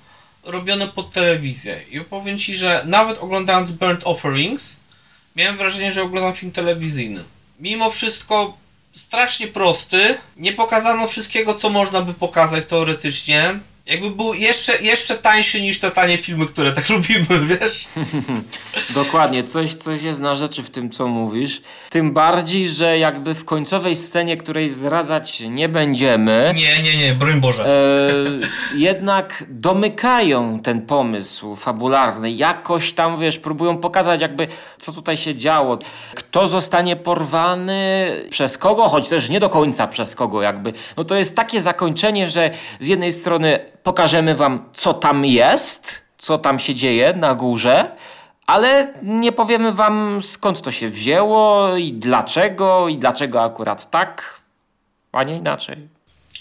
robione 0.45 0.89
pod 0.89 1.11
telewizję. 1.11 1.83
I 1.91 2.01
powiem 2.01 2.39
Ci, 2.39 2.55
że 2.55 2.83
nawet 2.87 3.19
oglądając 3.19 3.73
Burnt 3.73 4.07
Offerings, 4.07 4.81
miałem 5.37 5.57
wrażenie, 5.57 5.93
że 5.93 6.03
oglądam 6.03 6.35
film 6.35 6.53
telewizyjny. 6.53 7.25
Mimo 7.61 7.91
wszystko 7.91 8.57
strasznie 8.93 9.49
prosty, 9.49 10.19
nie 10.37 10.53
pokazano 10.53 11.07
wszystkiego, 11.07 11.55
co 11.55 11.71
można 11.71 12.03
by 12.03 12.15
pokazać 12.15 12.65
teoretycznie. 12.65 13.61
Jakby 13.87 14.11
był 14.11 14.35
jeszcze, 14.35 14.83
jeszcze 14.83 15.15
tańszy 15.15 15.63
niż 15.63 15.79
te 15.79 15.91
tanie 15.91 16.19
filmy, 16.19 16.47
które 16.47 16.73
tak 16.73 16.89
lubimy, 16.95 17.47
wiesz? 17.47 17.89
Dokładnie, 18.95 19.45
coś, 19.45 19.75
coś 19.75 20.03
jest 20.03 20.21
na 20.21 20.35
rzeczy 20.35 20.63
w 20.63 20.71
tym, 20.71 20.91
co 20.91 21.07
mówisz. 21.07 21.63
Tym 21.91 22.13
bardziej, 22.13 22.69
że 22.69 22.99
jakby 22.99 23.35
w 23.35 23.45
końcowej 23.45 23.97
scenie, 23.97 24.37
której 24.37 24.69
zdradzać 24.69 25.41
nie 25.41 25.69
będziemy. 25.69 26.53
Nie, 26.57 26.83
nie, 26.83 26.97
nie, 26.97 27.15
broń 27.15 27.41
Boże. 27.41 27.67
E, 27.67 28.79
jednak 28.79 29.45
domykają 29.49 30.61
ten 30.61 30.83
pomysł 30.83 31.57
fabularny. 31.57 32.31
Jakoś 32.31 32.93
tam, 32.93 33.21
wiesz, 33.21 33.39
próbują 33.39 33.77
pokazać 33.79 34.21
jakby, 34.21 34.47
co 34.79 34.93
tutaj 34.93 35.17
się 35.17 35.35
działo. 35.35 35.79
Kto 36.15 36.49
zostanie 36.49 36.97
porwany, 36.97 38.11
przez 38.31 38.59
kogo, 38.59 38.89
choć 38.89 39.09
też 39.09 39.29
nie 39.29 39.41
do 39.41 39.49
końca 39.49 39.87
przez 39.87 40.17
kogo 40.17 40.43
jakby. 40.43 40.73
No 40.97 41.05
to 41.05 41.15
jest 41.15 41.37
takie 41.37 41.63
zakończenie, 41.63 42.31
że 42.31 42.51
z 42.81 42.87
jednej 42.89 43.13
strony 43.13 43.73
pokażemy 43.83 44.35
wam, 44.35 44.69
co 44.75 44.95
tam 44.95 45.25
jest, 45.25 46.03
co 46.19 46.39
tam 46.39 46.59
się 46.59 46.75
dzieje 46.75 47.15
na 47.17 47.35
górze, 47.35 47.97
ale 48.47 48.95
nie 49.03 49.33
powiemy 49.33 49.73
wam 49.73 50.23
skąd 50.23 50.63
to 50.63 50.73
się 50.73 50.89
wzięło 50.89 51.77
i 51.77 51.93
dlaczego, 51.93 52.89
i 52.89 52.99
dlaczego 52.99 53.43
akurat 53.43 53.91
tak, 53.91 54.41
a 55.13 55.23
nie 55.25 55.37
inaczej. 55.37 55.89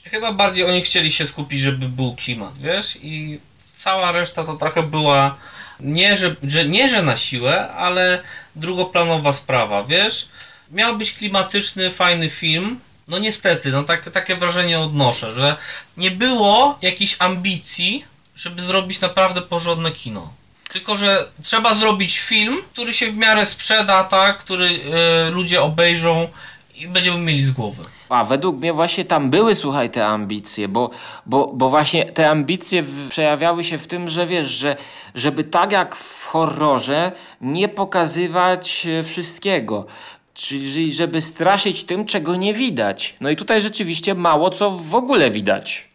Chyba 0.04 0.32
bardziej 0.32 0.66
oni 0.66 0.82
chcieli 0.82 1.12
się 1.12 1.26
skupić, 1.26 1.60
żeby 1.60 1.90
był 1.90 2.16
klimat, 2.16 2.58
wiesz? 2.58 2.98
I 3.02 3.40
cała 3.76 4.12
reszta 4.12 4.44
to 4.44 4.54
trochę 4.54 4.84
była 4.84 5.36
nie, 5.80 6.18
że, 6.18 6.36
że, 6.44 6.66
nie, 6.66 6.90
że 6.90 7.04
na 7.04 7.18
siłę, 7.18 7.70
ale 7.70 8.22
drugoplanowa 8.56 9.32
sprawa, 9.34 9.84
wiesz? 9.84 10.30
Miał 10.72 10.98
być 10.98 11.12
klimatyczny, 11.12 11.90
fajny 11.90 12.30
film, 12.30 12.80
no 13.12 13.20
niestety, 13.20 13.72
no 13.72 13.84
tak, 13.84 14.10
takie 14.10 14.36
wrażenie 14.36 14.80
odnoszę, 14.80 15.32
że 15.32 15.56
nie 15.98 16.12
było 16.12 16.78
jakiejś 16.82 17.16
ambicji, 17.20 18.06
żeby 18.36 18.62
zrobić 18.62 19.02
naprawdę 19.02 19.42
porządne 19.42 19.92
kino. 19.92 20.34
Tylko, 20.72 20.96
że 20.96 21.28
trzeba 21.44 21.74
zrobić 21.74 22.20
film, 22.20 22.58
który 22.74 22.94
się 22.94 23.12
w 23.12 23.18
miarę 23.18 23.46
sprzeda, 23.46 24.04
tak, 24.04 24.38
który 24.38 24.66
y, 24.66 25.32
ludzie 25.32 25.62
obejrzą 25.62 26.28
i 26.76 26.88
będziemy 26.88 27.20
mieli 27.20 27.44
z 27.44 27.52
głowy. 27.52 27.84
A 28.10 28.26
według 28.26 28.58
mnie 28.58 28.74
właśnie 28.74 29.06
tam 29.06 29.30
były, 29.30 29.56
słuchaj, 29.56 29.90
te 29.90 30.06
ambicje, 30.06 30.68
bo, 30.68 30.90
bo, 31.26 31.52
bo 31.54 31.70
właśnie 31.70 32.06
te 32.06 32.30
ambicje 32.30 32.84
przejawiały 33.10 33.64
się 33.64 33.78
w 33.78 33.88
tym, 33.88 34.10
że 34.10 34.28
wiesz, 34.28 34.50
że 34.50 34.76
żeby 35.16 35.44
tak 35.44 35.72
jak 35.72 35.96
w 35.96 36.26
horrorze 36.26 37.12
nie 37.42 37.70
pokazywać 37.70 38.88
e, 38.88 39.04
wszystkiego. 39.04 39.86
Czyli 40.34 40.94
żeby 40.94 41.22
straszyć 41.22 41.84
tym, 41.84 42.06
czego 42.06 42.36
nie 42.36 42.54
widać. 42.54 43.16
No 43.22 43.30
i 43.30 43.36
tutaj 43.36 43.62
rzeczywiście 43.62 44.14
mało 44.16 44.50
co 44.50 44.72
w 44.72 44.96
ogóle 44.96 45.32
widać. 45.32 45.88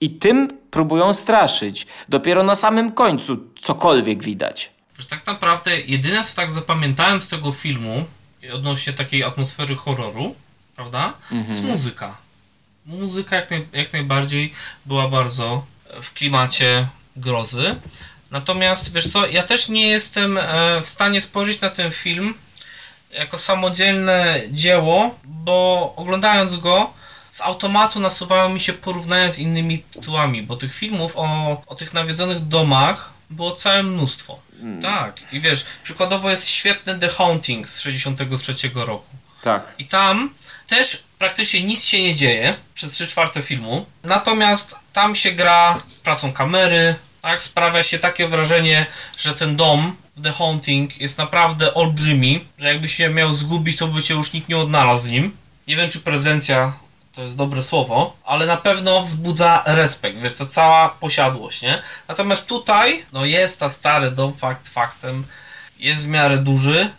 I 0.00 0.10
tym 0.10 0.48
próbują 0.70 1.14
straszyć. 1.14 1.86
Dopiero 2.08 2.42
na 2.42 2.54
samym 2.54 2.92
końcu 2.92 3.38
cokolwiek 3.62 4.22
widać. 4.22 4.70
Że 4.98 5.06
tak 5.06 5.26
naprawdę 5.26 5.80
jedyne 5.80 6.24
co 6.24 6.36
tak 6.36 6.50
zapamiętałem 6.50 7.22
z 7.22 7.28
tego 7.28 7.52
filmu 7.52 8.04
odnośnie 8.52 8.92
takiej 8.92 9.24
atmosfery 9.24 9.76
horroru, 9.76 10.34
prawda? 10.76 11.12
Mhm. 11.32 11.46
To 11.46 11.52
jest 11.52 11.62
muzyka. 11.62 12.18
Muzyka 12.86 13.36
jak, 13.36 13.50
naj, 13.50 13.66
jak 13.72 13.92
najbardziej 13.92 14.52
była 14.86 15.08
bardzo 15.08 15.64
w 16.02 16.12
klimacie 16.12 16.88
grozy. 17.16 17.76
Natomiast 18.30 18.92
wiesz 18.92 19.12
co, 19.12 19.26
ja 19.26 19.42
też 19.42 19.68
nie 19.68 19.88
jestem 19.88 20.38
e, 20.38 20.80
w 20.82 20.88
stanie 20.88 21.20
spojrzeć 21.20 21.60
na 21.60 21.70
ten 21.70 21.90
film 21.90 22.34
jako 23.10 23.38
samodzielne 23.38 24.40
dzieło, 24.50 25.18
bo 25.24 25.92
oglądając 25.96 26.56
go 26.56 26.92
z 27.30 27.40
automatu 27.40 28.00
nasuwają 28.00 28.48
mi 28.48 28.60
się 28.60 28.72
porównania 28.72 29.30
z 29.30 29.38
innymi 29.38 29.78
tytułami, 29.78 30.42
bo 30.42 30.56
tych 30.56 30.74
filmów 30.74 31.12
o, 31.16 31.62
o 31.66 31.74
tych 31.74 31.94
nawiedzonych 31.94 32.40
domach 32.40 33.12
było 33.30 33.52
całe 33.52 33.82
mnóstwo. 33.82 34.38
Hmm. 34.60 34.82
Tak, 34.82 35.20
i 35.32 35.40
wiesz, 35.40 35.64
przykładowo 35.82 36.30
jest 36.30 36.48
świetny 36.48 36.98
The 36.98 37.08
Haunting 37.08 37.68
z 37.68 37.80
63 37.80 38.54
roku. 38.74 39.16
Tak. 39.42 39.74
I 39.78 39.86
tam 39.86 40.34
też 40.66 41.04
praktycznie 41.18 41.62
nic 41.62 41.84
się 41.84 42.02
nie 42.02 42.14
dzieje 42.14 42.56
przez 42.74 42.92
3 42.92 43.06
czwarte 43.06 43.42
filmu, 43.42 43.86
natomiast 44.04 44.76
tam 44.92 45.14
się 45.14 45.32
gra 45.32 45.78
pracą 46.02 46.32
kamery, 46.32 46.94
tak, 47.22 47.42
sprawia 47.42 47.82
się 47.82 47.98
takie 47.98 48.28
wrażenie, 48.28 48.86
że 49.18 49.34
ten 49.34 49.56
dom 49.56 49.96
The 50.22 50.32
Haunting 50.32 51.00
jest 51.00 51.18
naprawdę 51.18 51.74
olbrzymi, 51.74 52.44
że 52.58 52.66
jakby 52.66 52.88
się 52.88 53.08
miał 53.08 53.32
zgubić, 53.32 53.76
to 53.76 53.86
by 53.86 54.02
cię 54.02 54.14
już 54.14 54.32
nikt 54.32 54.48
nie 54.48 54.58
odnalazł 54.58 55.06
w 55.06 55.10
nim. 55.10 55.36
Nie 55.68 55.76
wiem, 55.76 55.90
czy 55.90 56.00
prezencja 56.00 56.72
to 57.14 57.22
jest 57.22 57.36
dobre 57.36 57.62
słowo, 57.62 58.16
ale 58.24 58.46
na 58.46 58.56
pewno 58.56 59.00
wzbudza 59.00 59.62
respekt, 59.66 60.18
wiesz, 60.18 60.34
to 60.34 60.46
cała 60.46 60.88
posiadłość, 60.88 61.62
nie? 61.62 61.82
Natomiast 62.08 62.46
tutaj, 62.46 63.04
no 63.12 63.24
jest 63.24 63.60
ta 63.60 63.68
stary 63.68 64.10
dom, 64.10 64.34
fakt 64.34 64.68
faktem, 64.68 65.26
jest 65.78 66.04
w 66.04 66.08
miarę 66.08 66.38
duży, 66.38 66.90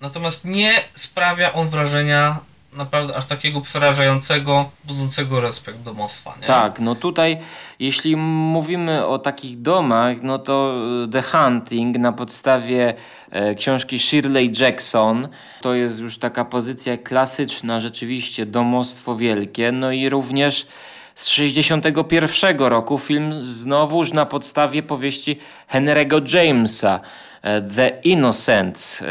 natomiast 0.00 0.44
nie 0.44 0.84
sprawia 0.94 1.52
on 1.52 1.68
wrażenia 1.68 2.40
naprawdę 2.72 3.16
aż 3.16 3.26
takiego 3.26 3.60
przerażającego, 3.60 4.70
budzącego 4.84 5.40
respekt 5.40 5.78
domostwa. 5.78 6.34
Nie? 6.40 6.46
Tak, 6.46 6.80
no 6.80 6.94
tutaj 6.94 7.38
jeśli 7.78 8.16
mówimy 8.16 9.06
o 9.06 9.18
takich 9.18 9.62
domach, 9.62 10.16
no 10.22 10.38
to 10.38 10.74
e, 11.04 11.08
The 11.08 11.22
Hunting 11.22 11.98
na 11.98 12.12
podstawie 12.12 12.94
e, 13.30 13.54
książki 13.54 13.98
Shirley 13.98 14.52
Jackson 14.60 15.28
to 15.60 15.74
jest 15.74 15.98
już 15.98 16.18
taka 16.18 16.44
pozycja 16.44 16.96
klasyczna, 16.96 17.80
rzeczywiście 17.80 18.46
domostwo 18.46 19.16
wielkie, 19.16 19.72
no 19.72 19.92
i 19.92 20.08
również 20.08 20.66
z 21.14 21.26
61 21.26 22.58
roku 22.58 22.98
film 22.98 23.42
znowuż 23.42 24.12
na 24.12 24.26
podstawie 24.26 24.82
powieści 24.82 25.38
Henry'ego 25.72 26.34
Jamesa 26.34 27.00
e, 27.42 27.62
The 27.62 28.00
Innocents. 28.04 29.04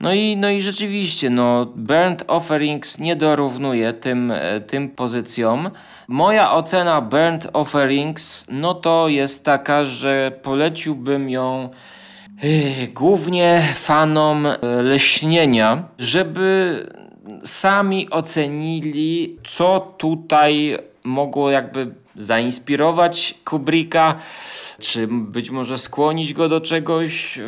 No 0.00 0.14
i, 0.14 0.36
no 0.36 0.50
i 0.50 0.62
rzeczywiście, 0.62 1.30
no, 1.30 1.66
Burnt 1.76 2.24
Offerings 2.26 2.98
nie 2.98 3.16
dorównuje 3.16 3.92
tym, 3.92 4.30
e, 4.30 4.60
tym 4.60 4.88
pozycjom. 4.88 5.70
Moja 6.08 6.52
ocena 6.52 7.00
Burnt 7.00 7.48
Offerings, 7.52 8.46
no 8.48 8.74
to 8.74 9.08
jest 9.08 9.44
taka, 9.44 9.84
że 9.84 10.32
poleciłbym 10.42 11.30
ją 11.30 11.68
yy, 12.42 12.88
głównie 12.88 13.62
fanom 13.74 14.46
e, 14.46 14.58
leśnienia, 14.82 15.88
żeby 15.98 16.76
sami 17.44 18.10
ocenili, 18.10 19.38
co 19.44 19.94
tutaj 19.98 20.76
mogło 21.04 21.50
jakby 21.50 22.03
zainspirować 22.16 23.34
Kubricka, 23.44 24.14
czy 24.80 25.06
być 25.10 25.50
może 25.50 25.78
skłonić 25.78 26.32
go 26.32 26.48
do 26.48 26.60
czegoś, 26.60 27.38
e, 27.38 27.42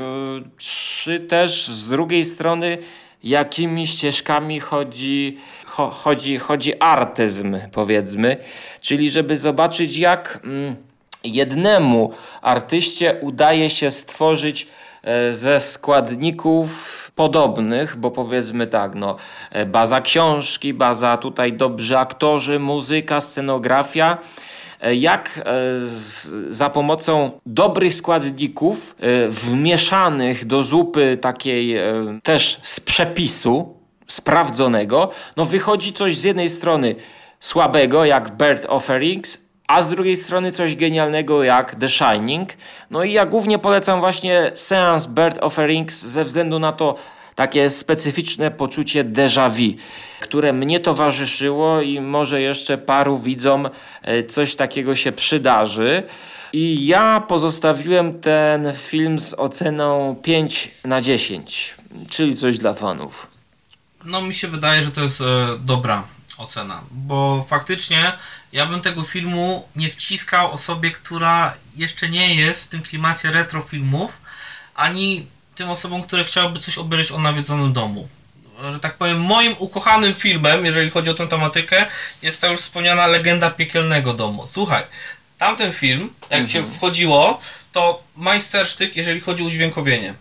czy 0.56 1.20
też 1.20 1.68
z 1.68 1.88
drugiej 1.88 2.24
strony 2.24 2.78
jakimi 3.22 3.86
ścieżkami 3.86 4.60
chodzi, 4.60 5.38
cho, 5.64 5.90
chodzi, 5.90 6.38
chodzi 6.38 6.80
artyzm, 6.80 7.56
powiedzmy, 7.72 8.36
czyli 8.80 9.10
żeby 9.10 9.36
zobaczyć, 9.36 9.96
jak 9.96 10.40
mm, 10.44 10.76
jednemu 11.24 12.12
artyście 12.42 13.16
udaje 13.20 13.70
się 13.70 13.90
stworzyć 13.90 14.66
e, 15.02 15.34
ze 15.34 15.60
składników 15.60 16.96
podobnych, 17.14 17.96
bo 17.96 18.10
powiedzmy 18.10 18.66
tak, 18.66 18.94
no, 18.94 19.16
e, 19.50 19.66
baza 19.66 20.00
książki, 20.00 20.74
baza 20.74 21.16
tutaj 21.16 21.52
dobrzy 21.52 21.98
aktorzy, 21.98 22.58
muzyka, 22.58 23.20
scenografia. 23.20 24.18
E, 24.86 24.94
jak 24.94 25.44
za 26.48 26.70
pomocą 26.70 27.30
dobrych 27.46 27.94
składników 27.94 28.96
wmieszanych 29.28 30.44
do 30.44 30.62
zupy 30.62 31.18
takiej 31.20 31.76
też 32.22 32.60
z 32.62 32.80
przepisu 32.80 33.76
sprawdzonego, 34.06 35.10
no 35.36 35.44
wychodzi 35.44 35.92
coś 35.92 36.18
z 36.18 36.24
jednej 36.24 36.50
strony 36.50 36.94
słabego 37.40 38.04
jak 38.04 38.36
Bird 38.36 38.66
Offerings, 38.68 39.46
a 39.68 39.82
z 39.82 39.88
drugiej 39.88 40.16
strony 40.16 40.52
coś 40.52 40.76
genialnego 40.76 41.44
jak 41.44 41.74
The 41.74 41.88
Shining. 41.88 42.48
No 42.90 43.04
i 43.04 43.12
ja 43.12 43.26
głównie 43.26 43.58
polecam 43.58 44.00
właśnie 44.00 44.50
seans 44.54 45.06
Bird 45.06 45.38
Offerings 45.42 46.06
ze 46.06 46.24
względu 46.24 46.58
na 46.58 46.72
to 46.72 46.94
takie 47.36 47.70
specyficzne 47.70 48.50
poczucie 48.50 49.04
déjà 49.04 49.50
vu, 49.50 49.76
które 50.20 50.52
mnie 50.52 50.80
towarzyszyło 50.80 51.82
i 51.82 52.00
może 52.00 52.40
jeszcze 52.40 52.78
paru 52.78 53.18
widzom 53.18 53.68
e, 54.02 54.24
coś 54.24 54.56
takiego 54.56 54.94
się 54.94 55.12
przydarzy. 55.12 56.02
I 56.52 56.86
ja 56.86 57.20
pozostawiłem 57.28 58.20
ten 58.20 58.72
film 58.76 59.18
z 59.18 59.34
oceną 59.34 60.16
5 60.22 60.70
na 60.84 61.00
10, 61.00 61.76
czyli 62.10 62.36
coś 62.36 62.58
dla 62.58 62.74
fanów. 62.74 63.26
No 64.04 64.22
mi 64.22 64.34
się 64.34 64.48
wydaje, 64.48 64.82
że 64.82 64.90
to 64.90 65.02
jest 65.02 65.20
e, 65.20 65.24
dobra 65.60 66.04
ocena, 66.38 66.80
bo 66.90 67.44
faktycznie 67.48 68.12
ja 68.52 68.66
bym 68.66 68.80
tego 68.80 69.02
filmu 69.02 69.68
nie 69.76 69.90
wciskał 69.90 70.52
osobie, 70.52 70.90
która 70.90 71.54
jeszcze 71.76 72.08
nie 72.08 72.34
jest 72.34 72.64
w 72.64 72.68
tym 72.68 72.82
klimacie 72.82 73.32
retro 73.32 73.60
filmów, 73.60 74.20
ani 74.74 75.26
tym 75.56 75.70
osobom, 75.70 76.02
które 76.02 76.24
chciałyby 76.24 76.58
coś 76.60 76.78
obejrzeć 76.78 77.12
o 77.12 77.18
nawiedzonym 77.18 77.72
domu. 77.72 78.08
Że 78.70 78.80
tak 78.80 78.96
powiem, 78.96 79.20
moim 79.20 79.54
ukochanym 79.58 80.14
filmem, 80.14 80.66
jeżeli 80.66 80.90
chodzi 80.90 81.10
o 81.10 81.14
tę 81.14 81.28
tematykę, 81.28 81.86
jest 82.22 82.40
ta 82.40 82.48
już 82.48 82.60
wspomniana 82.60 83.06
Legenda 83.06 83.50
Piekielnego 83.50 84.14
Domu. 84.14 84.46
Słuchaj, 84.46 84.82
tamten 85.38 85.72
film, 85.72 86.14
jak 86.30 86.40
mhm. 86.40 86.48
się 86.48 86.72
wchodziło, 86.72 87.38
to 87.72 88.02
majstersztyk, 88.16 88.96
jeżeli 88.96 89.20
chodzi 89.20 89.42
o 89.42 89.46
udźwiękowienie 89.46 90.14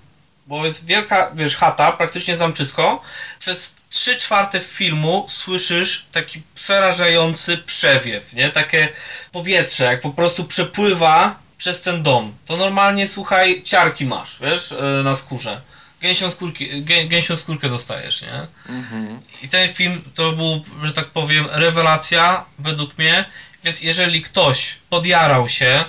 bo 0.47 0.65
jest 0.65 0.85
wielka, 0.85 1.31
wiesz, 1.35 1.55
chata, 1.55 1.91
praktycznie 1.91 2.37
zamczysko. 2.37 3.01
Przez 3.39 3.75
3 3.89 4.15
czwarte 4.15 4.59
filmu 4.59 5.25
słyszysz 5.29 6.05
taki 6.11 6.41
przerażający 6.55 7.57
przewiew, 7.57 8.33
nie? 8.33 8.49
Takie 8.49 8.89
powietrze, 9.31 9.85
jak 9.85 10.01
po 10.01 10.09
prostu 10.09 10.43
przepływa 10.43 11.35
przez 11.57 11.81
ten 11.81 12.03
dom. 12.03 12.33
To 12.45 12.57
normalnie, 12.57 13.07
słuchaj, 13.07 13.63
ciarki 13.63 14.05
masz, 14.05 14.39
wiesz, 14.41 14.71
e, 14.71 15.03
na 15.03 15.15
skórze. 15.15 15.61
Gęsią, 16.01 16.29
skórki, 16.29 16.83
gę, 16.83 17.05
gęsią 17.05 17.35
skórkę 17.35 17.69
dostajesz, 17.69 18.21
nie? 18.21 18.47
Mhm. 18.69 19.19
I 19.41 19.47
ten 19.47 19.69
film 19.69 20.01
to 20.15 20.31
był, 20.31 20.63
że 20.83 20.93
tak 20.93 21.05
powiem, 21.05 21.47
rewelacja 21.51 22.45
według 22.59 22.97
mnie, 22.97 23.25
więc 23.63 23.81
jeżeli 23.81 24.21
ktoś 24.21 24.77
podjarał 24.89 25.49
się 25.49 25.85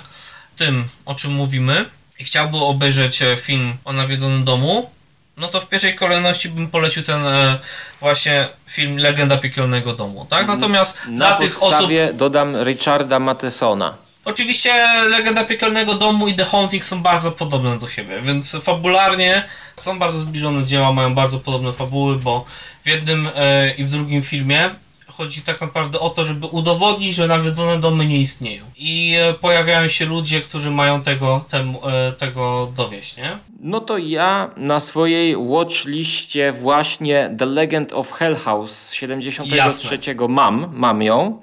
tym, 0.55 0.87
o 1.05 1.15
czym 1.15 1.31
mówimy, 1.31 1.85
i 2.19 2.23
chciałby 2.23 2.57
obejrzeć 2.57 3.21
e, 3.21 3.37
film 3.37 3.77
o 3.85 3.93
nawiedzonym 3.93 4.43
domu, 4.43 4.89
no 5.37 5.47
to 5.47 5.61
w 5.61 5.69
pierwszej 5.69 5.95
kolejności 5.95 6.49
bym 6.49 6.69
polecił 6.69 7.03
ten 7.03 7.25
e, 7.25 7.59
właśnie 7.99 8.47
film 8.67 8.97
Legenda 8.97 9.37
Piekielnego 9.37 9.93
Domu, 9.93 10.25
tak? 10.29 10.47
Natomiast 10.47 11.07
Na 11.07 11.17
dla 11.17 11.35
tych 11.35 11.63
osób... 11.63 11.91
dodam 12.13 12.63
Richarda 12.63 13.19
Mathesona. 13.19 13.97
Oczywiście 14.27 14.73
Legenda 15.09 15.43
Piekielnego 15.43 15.93
Domu 15.93 16.27
i 16.27 16.35
The 16.35 16.45
Haunting 16.45 16.85
są 16.85 17.01
bardzo 17.01 17.31
podobne 17.31 17.79
do 17.79 17.87
siebie, 17.87 18.21
więc 18.21 18.57
fabularnie 18.61 19.43
są 19.77 19.99
bardzo 19.99 20.19
zbliżone 20.19 20.65
dzieła, 20.65 20.93
mają 20.93 21.15
bardzo 21.15 21.39
podobne 21.39 21.71
fabuły, 21.71 22.15
bo 22.15 22.45
w 22.83 22.87
jednym 22.87 23.29
e, 23.35 23.73
i 23.75 23.83
w 23.83 23.91
drugim 23.91 24.21
filmie 24.21 24.69
chodzi 25.07 25.41
tak 25.41 25.61
naprawdę 25.61 25.99
o 25.99 26.09
to, 26.09 26.23
żeby 26.23 26.45
udowodnić, 26.45 27.15
że 27.15 27.27
nawiedzone 27.27 27.79
domy 27.79 28.05
nie 28.05 28.15
istnieją. 28.15 28.63
I 28.77 29.15
e, 29.19 29.33
pojawiają 29.33 29.87
się 29.87 30.05
ludzie, 30.05 30.41
którzy 30.41 30.71
mają 30.71 31.01
tego, 31.01 31.45
e, 31.83 32.11
tego 32.11 32.71
dowieść, 32.75 33.17
nie? 33.17 33.37
No 33.59 33.79
to 33.79 33.97
ja 33.97 34.49
na 34.57 34.79
swojej 34.79 35.35
watchliście 35.35 36.51
właśnie 36.51 37.35
The 37.39 37.45
Legend 37.45 37.93
of 37.93 38.11
Hell 38.11 38.35
House 38.35 38.93
73 38.93 39.55
Jasne. 39.55 40.27
mam, 40.29 40.69
mam 40.73 41.01
ją. 41.01 41.41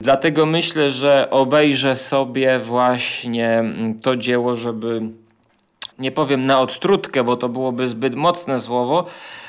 Dlatego 0.00 0.46
myślę, 0.46 0.90
że 0.90 1.30
obejrzę 1.30 1.94
sobie 1.94 2.58
właśnie 2.58 3.48
mm, 3.48 4.00
to 4.00 4.16
dzieło, 4.16 4.56
żeby 4.56 5.02
nie 5.98 6.12
powiem 6.12 6.44
na 6.44 6.60
odtrutkę, 6.60 7.24
bo 7.24 7.36
to 7.36 7.48
byłoby 7.48 7.88
zbyt 7.88 8.14
mocne 8.14 8.60
słowo, 8.60 9.06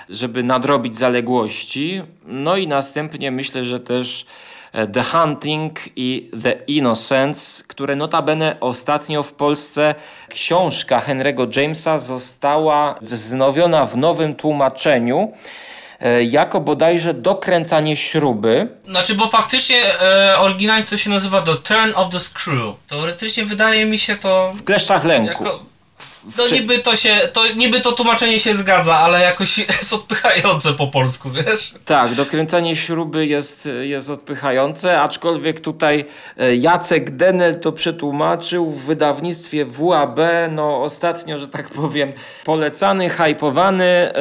żeby 0.10 0.44
nadrobić 0.44 0.98
zaległości. 0.98 2.02
No 2.26 2.58
i 2.58 2.68
następnie 2.68 3.32
myślę, 3.32 3.64
że 3.64 3.80
też 3.80 4.26
e, 4.74 4.88
The 4.88 5.04
Hunting 5.04 5.80
i 5.96 6.30
The 6.44 6.54
Innocents, 6.68 7.64
które 7.64 7.96
notabene 7.96 8.58
ostatnio 8.60 9.24
w 9.24 9.34
Polsce 9.34 9.96
książka 10.30 11.02
Henry'ego 11.08 11.58
Jamesa 11.58 12.00
została 12.00 12.96
wznowiona 13.02 13.86
w 13.86 13.98
nowym 13.98 14.36
tłumaczeniu 14.36 15.32
jako 16.30 16.62
bodajże 16.62 17.14
dokręcanie 17.14 17.98
śruby. 17.98 18.68
Znaczy, 18.86 19.16
bo 19.16 19.28
faktycznie 19.28 20.02
e, 20.02 20.38
oryginalnie 20.40 20.84
to 20.84 20.98
się 20.98 21.10
nazywa 21.10 21.42
The 21.42 21.56
Turn 21.56 21.92
of 21.96 22.12
the 22.12 22.20
Screw. 22.20 22.76
Teoretycznie 22.88 23.46
wydaje 23.46 23.86
mi 23.86 24.00
się 24.00 24.16
to... 24.16 24.54
W 24.56 24.64
kleszczach 24.64 25.06
lęku. 25.06 25.44
Jako 25.44 25.71
no 26.38 26.48
niby 26.52 26.80
to 26.80 26.96
się, 26.96 27.16
to 27.34 27.42
niby 27.56 27.82
to 27.82 27.92
tłumaczenie 27.92 28.40
się 28.40 28.54
zgadza, 28.54 28.98
ale 28.98 29.22
jakoś 29.22 29.58
jest 29.58 29.94
odpychające 30.00 30.74
po 30.74 30.88
polsku, 30.88 31.30
wiesz? 31.32 31.74
Tak, 31.86 32.16
dokręcanie 32.16 32.76
śruby 32.76 33.28
jest, 33.28 33.70
jest 33.82 34.10
odpychające, 34.10 35.02
aczkolwiek 35.02 35.60
tutaj 35.60 36.06
e, 36.38 36.56
Jacek 36.56 37.16
Denel 37.16 37.60
to 37.60 37.72
przetłumaczył 37.72 38.72
w 38.72 38.80
wydawnictwie 38.80 39.66
WAB, 39.66 40.20
no 40.52 40.84
ostatnio, 40.84 41.40
że 41.40 41.48
tak 41.48 41.70
powiem, 41.70 42.14
polecany, 42.46 43.10
hypowany. 43.10 43.84
E, 43.84 44.14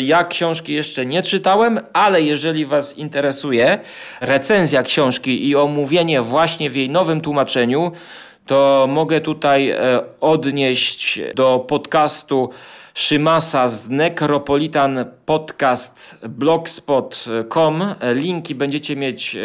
ja 0.00 0.24
książki 0.24 0.72
jeszcze 0.72 1.06
nie 1.06 1.22
czytałem, 1.22 1.80
ale 1.92 2.22
jeżeli 2.22 2.66
Was 2.66 2.98
interesuje 2.98 3.78
recenzja 4.20 4.82
książki 4.82 5.48
i 5.48 5.56
omówienie 5.56 6.22
właśnie 6.22 6.70
w 6.70 6.76
jej 6.76 6.90
nowym 6.90 7.20
tłumaczeniu, 7.20 7.92
to 8.46 8.86
mogę 8.90 9.20
tutaj 9.20 9.70
e, 9.70 10.00
odnieść 10.20 11.20
do 11.34 11.64
podcastu 11.68 12.50
Szymasa 12.94 13.68
z 13.68 13.88
Necropolitan 13.88 15.04
Podcast 15.26 16.18
blogspot.com. 16.28 17.84
Linki 18.14 18.54
będziecie 18.54 18.96
mieć 18.96 19.36
e, 19.36 19.40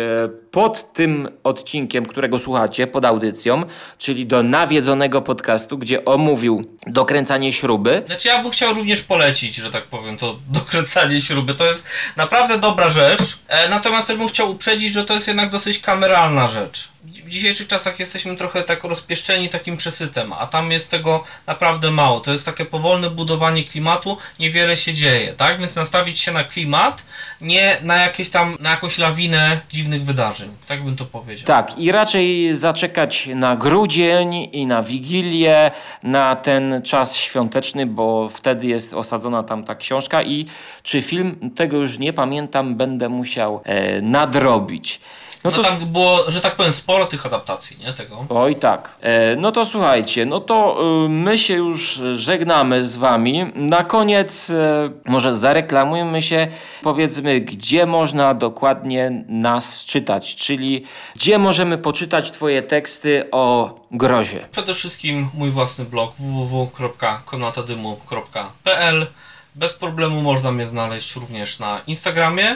pod 0.51 0.93
tym 0.93 1.27
odcinkiem, 1.43 2.05
którego 2.05 2.39
słuchacie, 2.39 2.87
pod 2.87 3.05
audycją, 3.05 3.63
czyli 3.97 4.25
do 4.25 4.43
nawiedzonego 4.43 5.21
podcastu, 5.21 5.77
gdzie 5.77 6.05
omówił 6.05 6.77
dokręcanie 6.87 7.53
śruby. 7.53 8.03
Znaczy 8.07 8.27
ja 8.27 8.43
bym 8.43 8.51
chciał 8.51 8.73
również 8.73 9.01
polecić, 9.01 9.55
że 9.55 9.71
tak 9.71 9.83
powiem, 9.83 10.17
to 10.17 10.39
dokręcanie 10.59 11.21
śruby. 11.21 11.55
To 11.55 11.65
jest 11.65 11.87
naprawdę 12.17 12.59
dobra 12.59 12.89
rzecz. 12.89 13.21
E, 13.47 13.69
natomiast 13.69 14.07
też 14.07 14.17
bym 14.17 14.27
chciał 14.27 14.51
uprzedzić, 14.51 14.93
że 14.93 15.03
to 15.03 15.13
jest 15.13 15.27
jednak 15.27 15.49
dosyć 15.49 15.79
kameralna 15.79 16.47
rzecz 16.47 16.89
w 17.29 17.31
dzisiejszych 17.31 17.67
czasach 17.67 17.99
jesteśmy 17.99 18.35
trochę 18.35 18.63
tak 18.63 18.83
rozpieszczeni 18.83 19.49
takim 19.49 19.77
przesytem, 19.77 20.33
a 20.33 20.47
tam 20.47 20.71
jest 20.71 20.91
tego 20.91 21.23
naprawdę 21.47 21.91
mało. 21.91 22.19
To 22.19 22.31
jest 22.31 22.45
takie 22.45 22.65
powolne 22.65 23.09
budowanie 23.09 23.63
klimatu, 23.63 24.17
niewiele 24.39 24.77
się 24.77 24.93
dzieje, 24.93 25.33
tak? 25.33 25.59
Więc 25.59 25.75
nastawić 25.75 26.19
się 26.19 26.31
na 26.31 26.43
klimat, 26.43 27.03
nie 27.41 27.77
na 27.81 27.97
jakieś 27.97 28.29
tam, 28.29 28.57
na 28.59 28.71
jakąś 28.71 28.97
lawinę 28.97 29.61
dziwnych 29.71 30.03
wydarzeń, 30.03 30.38
tak 30.67 30.83
bym 30.83 30.95
to 30.95 31.05
powiedział. 31.05 31.47
Tak, 31.47 31.77
i 31.77 31.91
raczej 31.91 32.53
zaczekać 32.53 33.29
na 33.35 33.55
grudzień 33.55 34.49
i 34.51 34.65
na 34.65 34.83
Wigilię, 34.83 35.71
na 36.03 36.35
ten 36.35 36.81
czas 36.83 37.15
świąteczny, 37.15 37.85
bo 37.85 38.29
wtedy 38.29 38.67
jest 38.67 38.93
osadzona 38.93 39.43
tam 39.43 39.63
ta 39.63 39.75
książka 39.75 40.23
i 40.23 40.45
czy 40.83 41.01
film, 41.01 41.51
tego 41.55 41.77
już 41.77 41.99
nie 41.99 42.13
pamiętam, 42.13 42.75
będę 42.75 43.09
musiał 43.09 43.61
e, 43.63 44.01
nadrobić. 44.01 44.99
No, 45.43 45.51
no 45.51 45.57
to... 45.57 45.63
tam 45.63 45.85
było, 45.85 46.31
że 46.31 46.41
tak 46.41 46.55
powiem, 46.55 46.73
sporo 46.73 47.05
tych 47.05 47.25
adaptacji, 47.25 47.77
nie? 47.85 47.93
Tego. 47.93 48.25
Oj 48.29 48.55
tak. 48.55 48.89
E, 49.01 49.35
no 49.35 49.51
to 49.51 49.65
słuchajcie, 49.65 50.25
no 50.25 50.39
to 50.39 50.79
y, 51.05 51.09
my 51.09 51.37
się 51.37 51.53
już 51.53 52.01
żegnamy 52.13 52.83
z 52.83 52.95
wami. 52.95 53.45
Na 53.55 53.83
koniec 53.83 54.49
e, 54.49 54.89
może 55.05 55.37
zareklamujmy 55.37 56.21
się, 56.21 56.47
powiedzmy, 56.81 57.41
gdzie 57.41 57.85
można 57.85 58.33
dokładnie 58.33 59.23
nas 59.27 59.85
czytać, 59.85 60.35
czyli 60.35 60.85
gdzie 61.15 61.37
możemy 61.37 61.77
poczytać 61.77 62.31
twoje 62.31 62.61
teksty 62.61 63.23
o 63.31 63.79
grozie. 63.91 64.45
Przede 64.51 64.73
wszystkim 64.73 65.29
mój 65.33 65.51
własny 65.51 65.85
blog 65.85 66.15
www.konatadymu.pl 66.15 69.07
Bez 69.55 69.73
problemu 69.73 70.21
można 70.21 70.51
mnie 70.51 70.67
znaleźć 70.67 71.15
również 71.15 71.59
na 71.59 71.81
Instagramie 71.87 72.55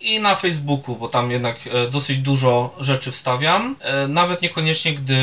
i 0.00 0.20
na 0.20 0.34
Facebooku, 0.34 0.96
bo 0.96 1.08
tam 1.08 1.30
jednak 1.30 1.56
e, 1.66 1.88
dosyć 1.88 2.18
dużo 2.18 2.74
rzeczy 2.80 3.12
wstawiam, 3.12 3.76
e, 3.80 4.08
nawet 4.08 4.42
niekoniecznie, 4.42 4.94
gdy 4.94 5.16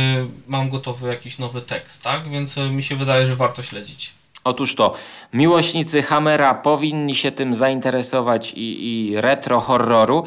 mam 0.47 0.69
gotowy 0.69 1.07
jakiś 1.07 1.39
nowy 1.39 1.61
tekst, 1.61 2.03
tak? 2.03 2.30
Więc 2.30 2.57
e, 2.57 2.69
mi 2.69 2.84
się 2.84 2.95
wydaje, 2.95 3.26
że 3.26 3.36
warto 3.36 3.63
śledzić. 3.63 4.13
Otóż 4.43 4.76
to, 4.76 4.93
miłośnicy 5.34 6.03
Hammera 6.03 6.53
powinni 6.53 7.15
się 7.15 7.32
tym 7.32 7.53
zainteresować 7.53 8.53
i, 8.55 8.88
i 8.89 9.21
retro 9.21 9.59
horroru. 9.59 10.23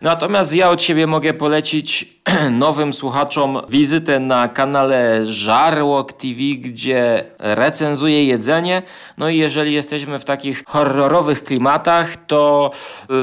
Natomiast 0.00 0.54
ja 0.54 0.70
od 0.70 0.82
siebie 0.82 1.06
mogę 1.06 1.34
polecić 1.34 2.14
nowym 2.50 2.92
słuchaczom 2.92 3.62
wizytę 3.68 4.20
na 4.20 4.48
kanale 4.48 5.26
Żarłok 5.26 6.12
TV, 6.12 6.40
gdzie 6.58 7.24
recenzuję 7.38 8.24
jedzenie. 8.24 8.82
No 9.18 9.28
i 9.28 9.36
jeżeli 9.36 9.72
jesteśmy 9.72 10.18
w 10.18 10.24
takich 10.24 10.64
horrorowych 10.66 11.44
klimatach, 11.44 12.16
to 12.26 12.70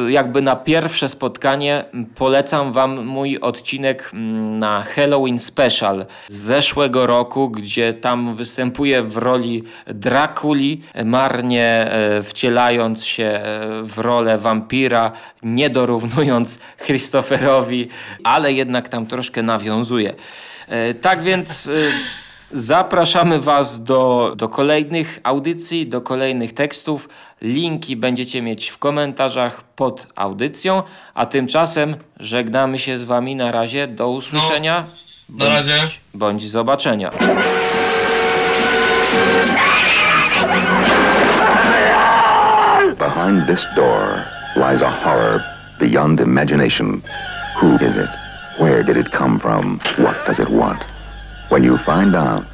y, 0.08 0.12
jakby 0.12 0.42
na 0.42 0.56
pierwsze 0.56 1.10
spotkanie 1.10 1.86
polecam 2.16 2.74
Wam 2.74 3.06
mój 3.06 3.40
odcinek 3.40 4.10
mm, 4.14 4.60
na 4.60 4.82
Halloween 4.82 5.40
Special 5.40 6.06
z 6.28 6.36
zeszłego 6.36 7.08
roku, 7.08 7.50
gdzie 7.50 7.94
tam 7.94 8.36
występuję 8.36 9.04
w 9.04 9.18
roli 9.18 9.64
Drakuli, 9.88 10.82
marnie 11.06 11.92
e, 11.92 12.24
wcielając 12.24 13.06
się 13.06 13.24
e, 13.24 13.42
w 13.84 14.00
rolę 14.00 14.38
wampira, 14.38 15.12
nie 15.44 15.70
dorównując 15.70 16.60
Christopherowi, 16.86 17.90
ale 18.24 18.54
jednak 18.54 18.90
tam 18.90 19.06
troszkę 19.06 19.44
nawiązuje. 19.44 20.14
E, 20.68 20.94
tak 20.94 21.24
więc 21.24 21.68
e, 21.68 21.72
zapraszamy 22.52 23.40
Was 23.40 23.84
do, 23.84 24.34
do 24.38 24.50
kolejnych 24.50 25.20
audycji, 25.24 25.88
do 25.88 26.02
kolejnych 26.02 26.54
tekstów. 26.54 27.10
Linki 27.42 27.96
będziecie 27.96 28.42
mieć 28.42 28.70
w 28.70 28.78
komentarzach 28.78 29.64
pod 29.64 30.08
audycją, 30.16 30.84
a 31.14 31.26
tymczasem 31.26 31.96
żegnamy 32.20 32.80
się 32.80 32.98
z 32.98 33.04
Wami 33.04 33.36
na 33.36 33.52
razie. 33.52 33.88
Do 33.88 34.10
usłyszenia. 34.10 34.84
Na 35.30 35.50
razie. 35.50 35.88
Bądź 36.14 36.50
zobaczenia. 36.52 37.12
Behind 43.00 43.48
this 43.48 43.66
door 43.76 44.24
lies 44.56 44.82
a 44.84 44.92
horror 44.92 45.42
beyond 45.82 46.20
imagination. 46.20 47.02
Who 47.58 47.76
is 47.78 47.98
it? 47.98 48.10
Where 48.60 48.84
did 48.84 48.98
it 48.98 49.12
come 49.12 49.40
from? 49.40 49.80
What 49.98 50.16
does 50.28 50.40
it 50.40 50.50
want? 50.50 50.84
When 51.50 51.64
you 51.64 51.78
find 51.78 52.16
out, 52.16 52.46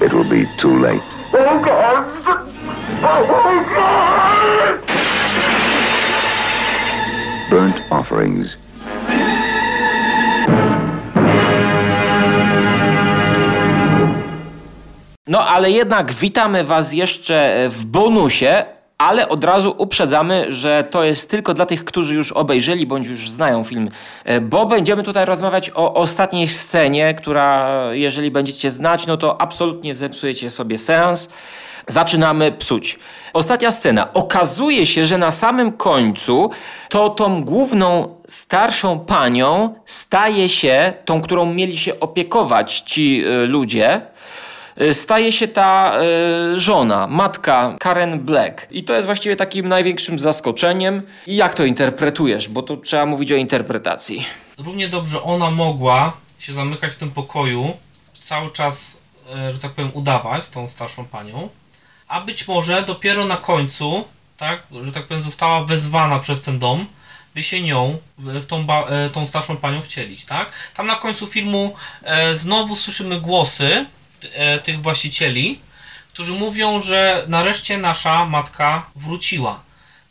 it 0.00 0.12
will 0.12 0.28
be 0.28 0.46
too 0.58 0.76
late. 0.80 1.02
Oh, 1.32 1.62
God! 1.64 1.98
Oh, 3.02 3.22
God! 3.76 4.80
Burnt 7.50 7.78
offerings. 7.90 8.56
No 15.26 15.48
ale 15.48 15.70
jednak 15.70 16.12
witamy 16.12 16.64
Was 16.64 16.92
jeszcze 16.92 17.68
w 17.70 17.84
bonusie, 17.84 18.64
ale 19.00 19.28
od 19.28 19.44
razu 19.44 19.74
uprzedzamy, 19.78 20.46
że 20.48 20.84
to 20.90 21.04
jest 21.04 21.30
tylko 21.30 21.54
dla 21.54 21.66
tych, 21.66 21.84
którzy 21.84 22.14
już 22.14 22.32
obejrzeli 22.32 22.86
bądź 22.86 23.06
już 23.06 23.30
znają 23.30 23.64
film, 23.64 23.90
e, 24.24 24.40
bo 24.40 24.66
będziemy 24.66 25.02
tutaj 25.02 25.24
rozmawiać 25.24 25.70
o 25.74 25.94
ostatniej 25.94 26.48
scenie, 26.48 27.14
która 27.14 27.80
jeżeli 27.92 28.30
będziecie 28.30 28.70
znać, 28.70 29.06
no 29.06 29.16
to 29.16 29.40
absolutnie 29.40 29.94
zepsujecie 29.94 30.50
sobie 30.50 30.78
seans. 30.78 31.28
Zaczynamy 31.86 32.52
psuć. 32.52 32.98
Ostatnia 33.32 33.70
scena. 33.70 34.12
Okazuje 34.12 34.86
się, 34.86 35.06
że 35.06 35.18
na 35.18 35.30
samym 35.30 35.72
końcu 35.72 36.50
to 36.88 37.10
tą 37.10 37.44
główną 37.44 38.14
starszą 38.28 38.98
panią 38.98 39.74
staje 39.86 40.48
się 40.48 40.92
tą, 41.04 41.22
którą 41.22 41.54
mieli 41.54 41.76
się 41.76 42.00
opiekować 42.00 42.80
ci 42.80 43.24
y, 43.26 43.46
ludzie 43.46 44.00
staje 44.92 45.32
się 45.32 45.48
ta 45.48 46.00
y, 46.54 46.60
żona, 46.60 47.06
matka 47.06 47.76
Karen 47.80 48.20
Black. 48.20 48.66
I 48.70 48.84
to 48.84 48.94
jest 48.94 49.06
właściwie 49.06 49.36
takim 49.36 49.68
największym 49.68 50.18
zaskoczeniem. 50.18 51.02
I 51.26 51.36
jak 51.36 51.54
to 51.54 51.64
interpretujesz? 51.64 52.48
Bo 52.48 52.62
tu 52.62 52.76
trzeba 52.76 53.06
mówić 53.06 53.32
o 53.32 53.36
interpretacji. 53.36 54.26
Równie 54.58 54.88
dobrze 54.88 55.22
ona 55.22 55.50
mogła 55.50 56.12
się 56.38 56.52
zamykać 56.52 56.92
w 56.92 56.98
tym 56.98 57.10
pokoju, 57.10 57.76
cały 58.12 58.50
czas, 58.50 58.98
e, 59.36 59.50
że 59.50 59.58
tak 59.58 59.70
powiem, 59.70 59.90
udawać 59.94 60.48
tą 60.48 60.68
starszą 60.68 61.04
panią, 61.04 61.48
a 62.08 62.20
być 62.20 62.48
może 62.48 62.82
dopiero 62.82 63.24
na 63.24 63.36
końcu, 63.36 64.04
tak, 64.36 64.62
że 64.82 64.92
tak 64.92 65.06
powiem, 65.06 65.22
została 65.22 65.64
wezwana 65.64 66.18
przez 66.18 66.42
ten 66.42 66.58
dom, 66.58 66.86
by 67.34 67.42
się 67.42 67.62
nią, 67.62 67.98
w 68.18 68.46
tą, 68.46 68.66
tą 69.12 69.26
starszą 69.26 69.56
panią 69.56 69.82
wcielić, 69.82 70.24
tak? 70.24 70.52
Tam 70.74 70.86
na 70.86 70.94
końcu 70.94 71.26
filmu 71.26 71.74
e, 72.02 72.36
znowu 72.36 72.76
słyszymy 72.76 73.20
głosy, 73.20 73.66
e, 73.66 73.99
tych 74.62 74.80
właścicieli, 74.80 75.60
którzy 76.12 76.32
mówią, 76.32 76.80
że 76.80 77.24
nareszcie 77.28 77.78
nasza 77.78 78.24
matka 78.24 78.86
wróciła. 78.96 79.62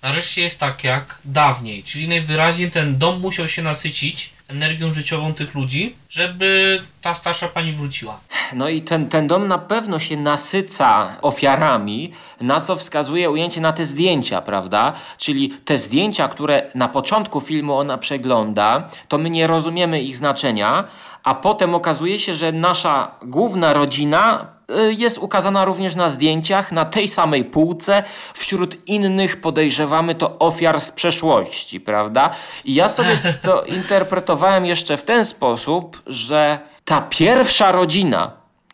Nareszcie 0.02 0.42
jest 0.42 0.60
tak 0.60 0.84
jak 0.84 1.20
dawniej, 1.26 1.84
czyli 1.84 2.08
najwyraźniej 2.08 2.72
ten 2.72 2.98
dom 2.98 3.20
musiał 3.20 3.48
się 3.48 3.62
nasycić 3.62 4.34
energią 4.48 4.94
życiową 4.94 5.34
tych 5.34 5.56
ludzi, 5.56 5.96
żeby 6.10 6.82
ta 7.02 7.14
starsza 7.14 7.48
pani 7.48 7.74
wróciła. 7.74 8.20
No 8.54 8.70
i 8.70 8.82
ten, 8.82 9.10
ten 9.10 9.28
dom 9.28 9.48
na 9.48 9.58
pewno 9.58 10.00
się 10.00 10.18
nasyca 10.18 11.18
ofiarami, 11.22 12.12
na 12.42 12.62
co 12.62 12.76
wskazuje 12.76 13.30
ujęcie 13.30 13.62
na 13.62 13.74
te 13.74 13.86
zdjęcia, 13.86 14.42
prawda? 14.42 14.94
Czyli 15.18 15.50
te 15.50 15.78
zdjęcia, 15.78 16.28
które 16.28 16.72
na 16.76 16.88
początku 16.88 17.42
filmu 17.42 17.78
ona 17.78 17.98
przegląda, 17.98 18.90
to 19.08 19.18
my 19.18 19.30
nie 19.30 19.48
rozumiemy 19.48 20.02
ich 20.02 20.18
znaczenia, 20.18 20.84
a 21.24 21.36
potem 21.36 21.76
okazuje 21.76 22.20
się, 22.20 22.36
że 22.36 22.52
nasza 22.52 23.12
główna 23.22 23.74
rodzina 23.74 24.48
y, 24.90 24.94
jest 24.94 25.18
ukazana 25.18 25.66
również 25.66 25.96
na 25.96 26.10
zdjęciach 26.10 26.72
na 26.72 26.86
tej 26.86 27.08
samej 27.08 27.46
półce. 27.46 28.04
Wśród 28.34 28.88
innych 28.90 29.42
podejrzewamy 29.42 30.16
to 30.16 30.40
ofiar 30.40 30.82
z 30.82 30.92
przeszłości, 30.92 31.80
prawda? 31.80 32.30
I 32.66 32.74
ja 32.74 32.90
sobie 32.90 33.18
to 33.44 33.64
interpretowałem 33.64 34.66
jeszcze 34.66 34.98
w 34.98 35.04
ten 35.04 35.26
sposób, 35.26 36.02
że 36.08 36.60
ta 36.86 37.02
pierwsza 37.02 37.72
rodzina, 37.72 38.32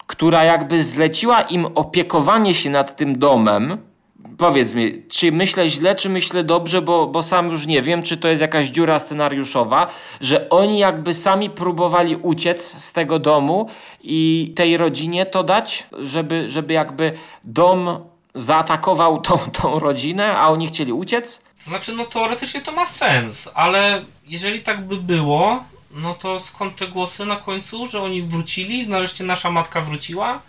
która 0.08 0.43
jakby 0.43 0.84
zleciła 0.84 1.41
im 1.41 1.66
opiekowanie 1.66 2.54
się 2.54 2.70
nad 2.70 2.96
tym 2.96 3.20
domem, 3.20 3.78
Powiedz 4.38 4.74
mi, 4.74 5.04
czy 5.10 5.32
myślę 5.32 5.70
źle, 5.70 5.96
czy 5.96 6.10
myślę 6.10 6.44
dobrze, 6.44 6.82
bo, 6.82 7.08
bo 7.08 7.24
sam 7.24 7.52
już 7.52 7.68
nie 7.68 7.82
wiem, 7.82 8.04
czy 8.04 8.18
to 8.18 8.28
jest 8.28 8.42
jakaś 8.42 8.68
dziura 8.68 9.00
scenariuszowa, 9.00 9.88
że 10.22 10.50
oni 10.50 10.80
jakby 10.80 11.14
sami 11.14 11.50
próbowali 11.50 12.16
uciec 12.16 12.84
z 12.84 12.92
tego 12.92 13.20
domu 13.20 13.70
i 14.04 14.54
tej 14.56 14.78
rodzinie 14.78 15.26
to 15.26 15.44
dać, 15.44 15.88
żeby, 16.04 16.52
żeby 16.52 16.74
jakby 16.74 17.18
dom 17.44 18.00
zaatakował 18.36 19.22
tą, 19.28 19.38
tą 19.38 19.80
rodzinę, 19.80 20.38
a 20.38 20.50
oni 20.50 20.68
chcieli 20.68 20.94
uciec? 20.94 21.44
To 21.58 21.64
znaczy, 21.70 21.94
no 21.94 22.06
teoretycznie 22.06 22.62
to 22.62 22.72
ma 22.72 22.86
sens, 22.86 23.50
ale 23.54 24.02
jeżeli 24.28 24.60
tak 24.60 24.88
by 24.88 24.98
było, 24.98 25.64
no 25.92 26.14
to 26.14 26.40
skąd 26.40 26.76
te 26.76 26.88
głosy 26.88 27.26
na 27.26 27.36
końcu, 27.36 27.88
że 27.88 28.02
oni 28.02 28.22
wrócili, 28.24 28.88
nareszcie 28.88 29.24
nasza 29.24 29.52
matka 29.52 29.82
wróciła? 29.82 30.42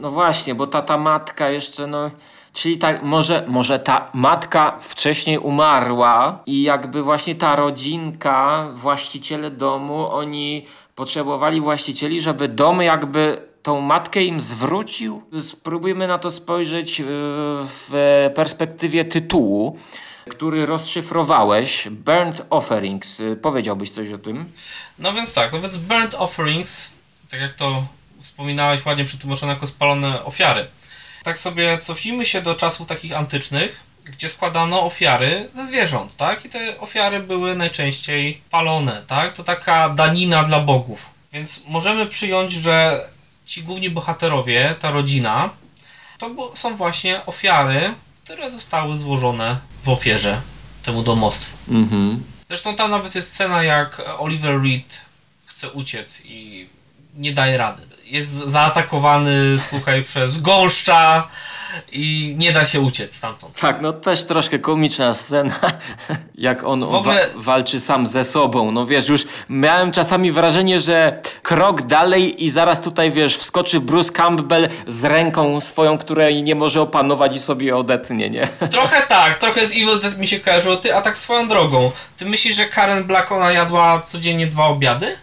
No 0.00 0.10
właśnie, 0.10 0.54
bo 0.54 0.66
ta, 0.66 0.82
ta 0.82 0.98
matka 0.98 1.50
jeszcze, 1.50 1.86
no 1.86 2.10
Czyli 2.56 2.78
tak, 2.78 3.02
może, 3.02 3.44
może 3.48 3.78
ta 3.78 4.10
matka 4.14 4.78
wcześniej 4.82 5.38
umarła 5.38 6.42
i 6.46 6.62
jakby 6.62 7.02
właśnie 7.02 7.34
ta 7.34 7.56
rodzinka, 7.56 8.68
właściciele 8.74 9.50
domu, 9.50 10.10
oni 10.10 10.66
potrzebowali 10.94 11.60
właścicieli, 11.60 12.20
żeby 12.20 12.48
dom 12.48 12.82
jakby 12.82 13.48
tą 13.62 13.80
matkę 13.80 14.22
im 14.22 14.40
zwrócił. 14.40 15.22
Spróbujmy 15.40 16.06
na 16.06 16.18
to 16.18 16.30
spojrzeć 16.30 17.00
e, 17.00 17.04
w 17.64 17.90
perspektywie 18.34 19.04
tytułu, 19.04 19.78
który 20.30 20.66
rozszyfrowałeś. 20.66 21.88
Burnt 21.90 22.42
Offerings. 22.50 23.22
Powiedziałbyś 23.42 23.90
coś 23.90 24.12
o 24.12 24.18
tym? 24.18 24.44
No 24.98 25.12
więc 25.12 25.34
tak, 25.34 25.52
no 25.52 25.60
więc 25.60 25.76
Burnt 25.76 26.14
Offerings, 26.14 26.94
tak 27.30 27.40
jak 27.40 27.52
to 27.52 27.84
wspominałeś 28.18 28.86
ładnie 28.86 29.04
przetłumaczone 29.04 29.52
jako 29.52 29.66
spalone 29.66 30.24
ofiary 30.24 30.66
tak 31.26 31.38
sobie 31.38 31.78
cofnijmy 31.78 32.24
się 32.24 32.42
do 32.42 32.54
czasów 32.54 32.86
takich 32.86 33.12
antycznych, 33.12 33.80
gdzie 34.04 34.28
składano 34.28 34.82
ofiary 34.82 35.48
ze 35.52 35.66
zwierząt, 35.66 36.16
tak? 36.16 36.44
I 36.44 36.48
te 36.48 36.80
ofiary 36.80 37.20
były 37.20 37.56
najczęściej 37.56 38.40
palone, 38.50 39.02
tak? 39.06 39.32
To 39.32 39.44
taka 39.44 39.88
danina 39.88 40.44
dla 40.44 40.60
bogów. 40.60 41.10
Więc 41.32 41.64
możemy 41.66 42.06
przyjąć, 42.06 42.52
że 42.52 43.08
ci 43.44 43.62
główni 43.62 43.90
bohaterowie, 43.90 44.74
ta 44.78 44.90
rodzina, 44.90 45.50
to 46.18 46.52
są 46.54 46.76
właśnie 46.76 47.26
ofiary, 47.26 47.94
które 48.24 48.50
zostały 48.50 48.96
złożone 48.96 49.58
w 49.82 49.88
ofierze 49.88 50.40
temu 50.82 51.02
domostwu. 51.02 51.56
Mhm. 51.68 52.22
Zresztą 52.48 52.74
tam 52.74 52.90
nawet 52.90 53.14
jest 53.14 53.32
scena, 53.32 53.62
jak 53.62 54.02
Oliver 54.18 54.62
Reed 54.62 55.00
chce 55.46 55.70
uciec 55.70 56.22
i 56.24 56.68
nie 57.14 57.32
daje 57.32 57.58
rady. 57.58 57.95
Jest 58.06 58.30
zaatakowany, 58.32 59.58
słuchaj, 59.58 60.02
przez 60.02 60.40
gąszcza 60.40 61.28
i 61.92 62.34
nie 62.38 62.52
da 62.52 62.64
się 62.64 62.80
uciec 62.80 63.14
stamtąd. 63.14 63.60
Tak, 63.60 63.80
no 63.82 63.92
też 63.92 64.24
troszkę 64.24 64.58
komiczna 64.58 65.14
scena, 65.14 65.60
jak 66.38 66.64
on 66.64 66.82
ogóle... 66.82 67.28
wa 67.34 67.42
walczy 67.42 67.80
sam 67.80 68.06
ze 68.06 68.24
sobą. 68.24 68.70
No 68.70 68.86
wiesz, 68.86 69.08
już 69.08 69.26
miałem 69.48 69.92
czasami 69.92 70.32
wrażenie, 70.32 70.80
że 70.80 71.22
krok 71.42 71.82
dalej 71.82 72.44
i 72.44 72.50
zaraz 72.50 72.80
tutaj, 72.80 73.12
wiesz, 73.12 73.36
wskoczy 73.36 73.80
Bruce 73.80 74.12
Campbell 74.12 74.68
z 74.86 75.04
ręką 75.04 75.60
swoją, 75.60 75.98
której 75.98 76.42
nie 76.42 76.54
może 76.54 76.80
opanować 76.80 77.36
i 77.36 77.40
sobie 77.40 77.76
odetnie, 77.76 78.30
nie? 78.30 78.48
Trochę 78.70 79.02
tak, 79.08 79.36
trochę 79.36 79.66
z 79.66 79.72
Evil 79.72 80.00
Dead 80.00 80.18
mi 80.18 80.26
się 80.26 80.40
kojarzyło, 80.40 80.76
ty, 80.76 80.94
a 80.94 81.00
tak 81.00 81.18
swoją 81.18 81.48
drogą. 81.48 81.90
Ty 82.16 82.26
myślisz, 82.26 82.56
że 82.56 82.66
Karen 82.66 83.04
Black 83.04 83.32
ona 83.32 83.52
jadła 83.52 84.00
codziennie 84.00 84.46
dwa 84.46 84.66
obiady? 84.66 85.16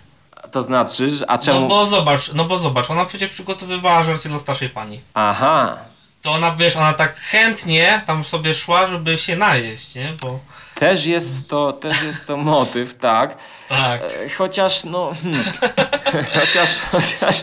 To 0.54 0.62
znaczy, 0.62 1.10
a 1.28 1.38
czemu... 1.38 1.60
No 1.60 1.68
bo 1.68 1.86
zobacz, 1.86 2.34
no 2.34 2.46
bo 2.46 2.58
zobacz, 2.58 2.92
ona 2.92 3.06
przecież 3.06 3.32
przygotowywała 3.32 4.04
żarcie 4.04 4.30
dla 4.30 4.40
starszej 4.40 4.70
pani. 4.70 5.02
Aha, 5.14 5.78
To 6.22 6.32
ona, 6.32 6.52
wiesz, 6.52 6.76
ona 6.76 6.94
tak 6.94 7.16
chętnie 7.18 8.02
tam 8.06 8.24
sobie 8.24 8.54
szła, 8.54 8.86
żeby 8.86 9.18
się 9.18 9.36
najeść, 9.38 9.96
nie? 9.96 10.14
Bo... 10.22 10.40
też 10.76 11.06
jest 11.06 11.50
to, 11.50 11.74
też 11.74 12.04
jest 12.04 12.28
to 12.28 12.38
motyw, 12.38 12.98
tak. 12.98 13.38
Tak. 13.68 14.02
E, 14.02 14.30
Chociaż, 14.38 14.84
no... 14.84 15.12
Hmm. 15.24 15.44
Chociaż, 16.34 16.70
chociaż... 16.92 17.36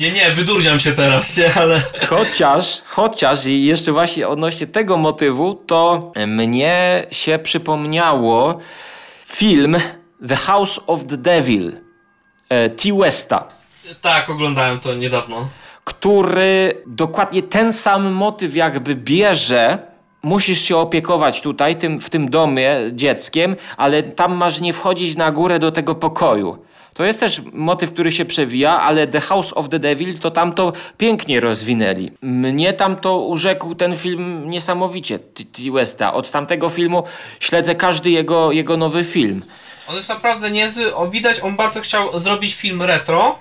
Nie, 0.00 0.10
nie, 0.10 0.30
wydurniam 0.30 0.80
się 0.80 0.92
teraz, 0.92 1.36
nie? 1.36 1.54
Ale... 1.54 1.82
Chociaż, 2.08 2.82
chociaż 2.86 3.46
i 3.46 3.64
jeszcze 3.64 3.92
właśnie 3.92 4.28
odnośnie 4.28 4.66
tego 4.66 4.96
motywu, 4.96 5.54
to 5.54 6.12
mnie 6.26 7.06
się 7.10 7.38
przypomniało 7.38 8.58
film 9.26 9.80
The 10.28 10.36
House 10.36 10.80
of 10.86 11.06
the 11.06 11.16
Devil 11.16 11.91
T. 12.76 12.92
Westa, 12.98 13.44
Tak, 14.00 14.30
oglądałem 14.30 14.78
to 14.78 14.94
niedawno. 14.94 15.48
który 15.84 16.82
dokładnie 16.86 17.42
ten 17.42 17.72
sam 17.72 18.12
motyw 18.12 18.56
jakby 18.56 18.94
bierze. 18.94 19.78
Musisz 20.22 20.60
się 20.60 20.76
opiekować 20.76 21.40
tutaj, 21.40 21.76
tym, 21.76 22.00
w 22.00 22.10
tym 22.10 22.30
domie 22.30 22.76
dzieckiem, 22.92 23.56
ale 23.76 24.02
tam 24.02 24.34
masz 24.34 24.60
nie 24.60 24.72
wchodzić 24.72 25.16
na 25.16 25.32
górę 25.32 25.58
do 25.58 25.72
tego 25.72 25.94
pokoju. 25.94 26.58
To 26.94 27.04
jest 27.04 27.20
też 27.20 27.40
motyw, 27.52 27.92
który 27.92 28.12
się 28.12 28.24
przewija, 28.24 28.80
ale 28.80 29.06
The 29.06 29.20
House 29.20 29.52
of 29.52 29.68
the 29.68 29.78
Devil 29.78 30.18
to 30.18 30.30
tam 30.30 30.52
to 30.52 30.72
pięknie 30.98 31.40
rozwinęli. 31.40 32.10
Mnie 32.22 32.72
tam 32.72 32.96
to 32.96 33.18
urzekł 33.18 33.74
ten 33.74 33.96
film 33.96 34.50
niesamowicie, 34.50 35.18
T. 35.18 35.44
T. 35.44 35.62
Westa. 35.72 36.14
Od 36.14 36.30
tamtego 36.30 36.70
filmu 36.70 37.02
śledzę 37.40 37.74
każdy 37.74 38.10
jego, 38.10 38.52
jego 38.52 38.76
nowy 38.76 39.04
film. 39.04 39.42
On 39.86 39.96
jest 39.96 40.08
naprawdę 40.08 40.50
niezły, 40.50 40.96
o, 40.96 41.08
widać, 41.08 41.40
on 41.40 41.56
bardzo 41.56 41.80
chciał 41.80 42.20
zrobić 42.20 42.54
film 42.54 42.82
retro, 42.82 43.38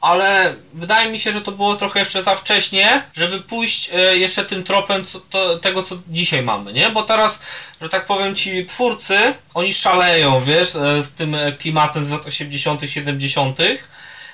ale 0.00 0.54
wydaje 0.74 1.12
mi 1.12 1.18
się, 1.18 1.32
że 1.32 1.40
to 1.40 1.52
było 1.52 1.76
trochę 1.76 1.98
jeszcze 1.98 2.24
za 2.24 2.34
wcześnie, 2.34 3.02
żeby 3.14 3.40
pójść 3.40 3.90
e, 3.94 4.16
jeszcze 4.16 4.44
tym 4.44 4.64
tropem 4.64 5.04
co, 5.04 5.20
to, 5.20 5.58
tego, 5.58 5.82
co 5.82 5.96
dzisiaj 6.08 6.42
mamy, 6.42 6.72
nie? 6.72 6.90
Bo 6.90 7.02
teraz, 7.02 7.42
że 7.80 7.88
tak 7.88 8.06
powiem 8.06 8.34
ci 8.34 8.66
twórcy, 8.66 9.34
oni 9.54 9.72
szaleją, 9.72 10.40
wiesz, 10.40 10.76
e, 10.76 11.02
z 11.02 11.14
tym 11.14 11.36
klimatem 11.58 12.06
z 12.06 12.10
lat 12.10 12.26
80., 12.26 12.82
70., 12.86 13.58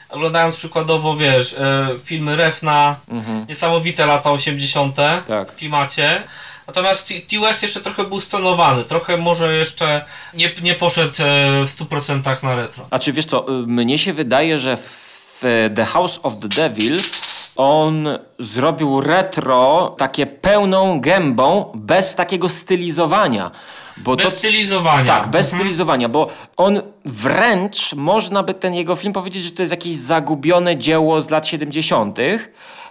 oglądając 0.09 0.57
przykładowo, 0.57 1.16
wiesz, 1.16 1.53
e, 1.53 1.88
filmy 2.05 2.36
Refna, 2.36 2.96
niesamowite 3.49 4.07
lata 4.07 4.30
80. 4.30 4.96
Tak. 5.26 5.53
w 5.53 5.55
klimacie. 5.55 6.22
Natomiast 6.69 7.09
T-West 7.31 7.62
jeszcze 7.62 7.81
trochę 7.81 8.05
był 8.05 8.21
stonowany, 8.21 8.85
trochę 8.85 9.16
może 9.16 9.57
jeszcze 9.57 10.05
nie, 10.35 10.51
nie 10.62 10.75
poszedł 10.75 11.14
e, 11.23 11.66
w 11.66 11.69
100% 11.69 12.45
na 12.45 12.57
retro. 12.57 12.87
A 12.91 12.99
czy 12.99 13.12
wiesz 13.12 13.27
co, 13.27 13.49
y, 13.49 13.66
mnie 13.66 13.99
się 13.99 14.12
wydaje, 14.12 14.59
że 14.59 14.77
w 14.77 15.43
The 15.77 15.85
House 15.85 16.21
of 16.23 16.33
the 16.43 16.49
Devil 16.49 17.01
on 17.59 18.09
zrobił 18.39 19.01
retro 19.01 19.95
takie 19.99 20.27
pełną 20.27 21.01
gębą, 21.01 21.73
bez 21.75 22.15
takiego 22.15 22.49
stylizowania. 22.49 23.51
Bo 23.97 24.17
Bez 24.17 24.25
to, 24.25 24.31
stylizowania. 24.31 25.07
Tak, 25.07 25.29
bez 25.29 25.47
stylizowania, 25.47 26.09
bo 26.09 26.29
on 26.57 26.83
wręcz, 27.05 27.95
można 27.95 28.43
by 28.43 28.55
ten 28.55 28.75
jego 28.75 28.97
film 28.97 29.13
powiedzieć, 29.13 29.43
że 29.43 29.51
to 29.51 29.63
jest 29.63 29.73
jakieś 29.73 29.97
zagubione 29.97 30.77
dzieło 30.77 31.23
z 31.23 31.31
lat 31.31 31.47
70., 31.47 32.19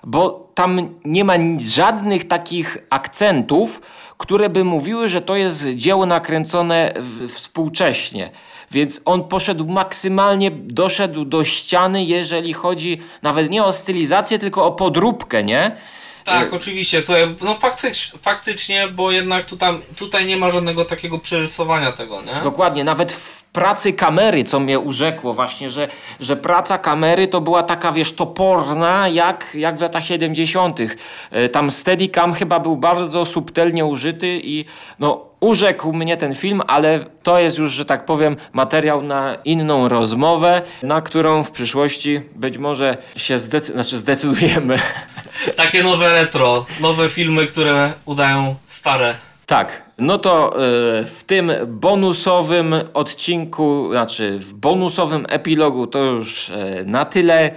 bo 0.03 0.51
tam 0.53 0.89
nie 1.05 1.23
ma 1.23 1.33
żadnych 1.67 2.27
takich 2.27 2.77
akcentów, 2.89 3.81
które 4.17 4.49
by 4.49 4.63
mówiły, 4.63 5.07
że 5.07 5.21
to 5.21 5.35
jest 5.35 5.67
dzieło 5.69 6.05
nakręcone 6.05 6.93
współcześnie. 7.29 8.29
Więc 8.71 9.01
on 9.05 9.23
poszedł 9.23 9.67
maksymalnie, 9.67 10.51
doszedł 10.51 11.25
do 11.25 11.43
ściany, 11.43 12.03
jeżeli 12.03 12.53
chodzi 12.53 13.01
nawet 13.21 13.49
nie 13.49 13.63
o 13.63 13.73
stylizację, 13.73 14.39
tylko 14.39 14.65
o 14.65 14.71
podróbkę, 14.71 15.43
nie? 15.43 15.75
Tak, 16.27 16.53
oczywiście. 16.53 17.01
Słuchaj, 17.01 17.35
no 17.41 17.53
faktycz, 17.55 18.13
faktycznie, 18.21 18.87
bo 18.87 19.11
jednak 19.11 19.45
tutaj, 19.45 19.73
tutaj 19.95 20.25
nie 20.25 20.37
ma 20.37 20.49
żadnego 20.49 20.85
takiego 20.85 21.19
przerysowania 21.19 21.91
tego, 21.91 22.21
nie? 22.21 22.41
Dokładnie, 22.43 22.83
nawet 22.83 23.11
w 23.11 23.43
pracy 23.43 23.93
kamery, 23.93 24.43
co 24.43 24.59
mnie 24.59 24.79
urzekło 24.79 25.33
właśnie, 25.33 25.69
że, 25.69 25.87
że 26.19 26.35
praca 26.35 26.77
kamery 26.77 27.27
to 27.27 27.41
była 27.41 27.63
taka, 27.63 27.91
wiesz, 27.91 28.13
toporna, 28.13 29.07
jak, 29.07 29.47
jak 29.53 29.77
w 29.77 29.81
latach 29.81 30.05
70. 30.05 30.79
E, 31.31 31.49
Tam 31.49 31.71
Steadicam 31.71 32.33
chyba 32.33 32.59
był 32.59 32.77
bardzo 32.77 33.25
subtelnie 33.25 33.85
użyty 33.85 34.41
i 34.43 34.65
no, 34.99 35.26
urzekł 35.39 35.93
mnie 35.93 36.17
ten 36.17 36.35
film, 36.35 36.61
ale 36.67 36.99
to 37.23 37.39
jest 37.39 37.57
już, 37.57 37.71
że 37.71 37.85
tak 37.85 38.05
powiem, 38.05 38.35
materiał 38.53 39.01
na 39.01 39.35
inną 39.45 39.87
rozmowę, 39.87 40.61
na 40.83 41.01
którą 41.01 41.43
w 41.43 41.51
przyszłości 41.51 42.21
być 42.35 42.57
może 42.57 42.97
się 43.15 43.37
zdecy- 43.39 43.71
znaczy 43.71 43.97
zdecydujemy. 43.97 44.79
Takie 45.55 45.83
nowe 45.83 46.13
retro, 46.13 46.65
nowe 46.79 47.09
filmy, 47.09 47.45
które 47.45 47.93
udają 48.05 48.55
stare. 48.65 49.15
Tak, 49.45 49.81
no 49.97 50.17
to 50.17 50.53
e, 50.55 50.59
w 51.03 51.23
tym 51.27 51.51
bonusowym 51.67 52.75
odcinku, 52.93 53.87
znaczy 53.91 54.39
w 54.39 54.53
bonusowym 54.53 55.25
epilogu 55.29 55.87
to 55.87 55.99
już 55.99 56.49
e, 56.49 56.83
na 56.85 57.05
tyle. 57.05 57.51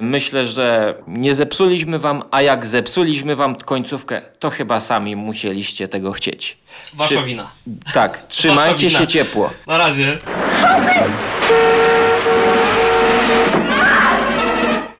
Myślę, 0.00 0.46
że 0.46 0.94
nie 1.06 1.34
zepsuliśmy 1.34 1.98
wam, 1.98 2.22
a 2.30 2.42
jak 2.42 2.66
zepsuliśmy 2.66 3.36
wam 3.36 3.56
końcówkę, 3.56 4.22
to 4.38 4.50
chyba 4.50 4.80
sami 4.80 5.16
musieliście 5.16 5.88
tego 5.88 6.12
chcieć. 6.12 6.58
Wasza 6.94 7.14
Czy- 7.20 7.26
wina. 7.26 7.50
Tak, 7.94 8.26
trzymajcie 8.28 8.86
wina. 8.88 8.98
się 9.00 9.06
ciepło. 9.06 9.50
Na 9.66 9.78
razie. 9.78 10.18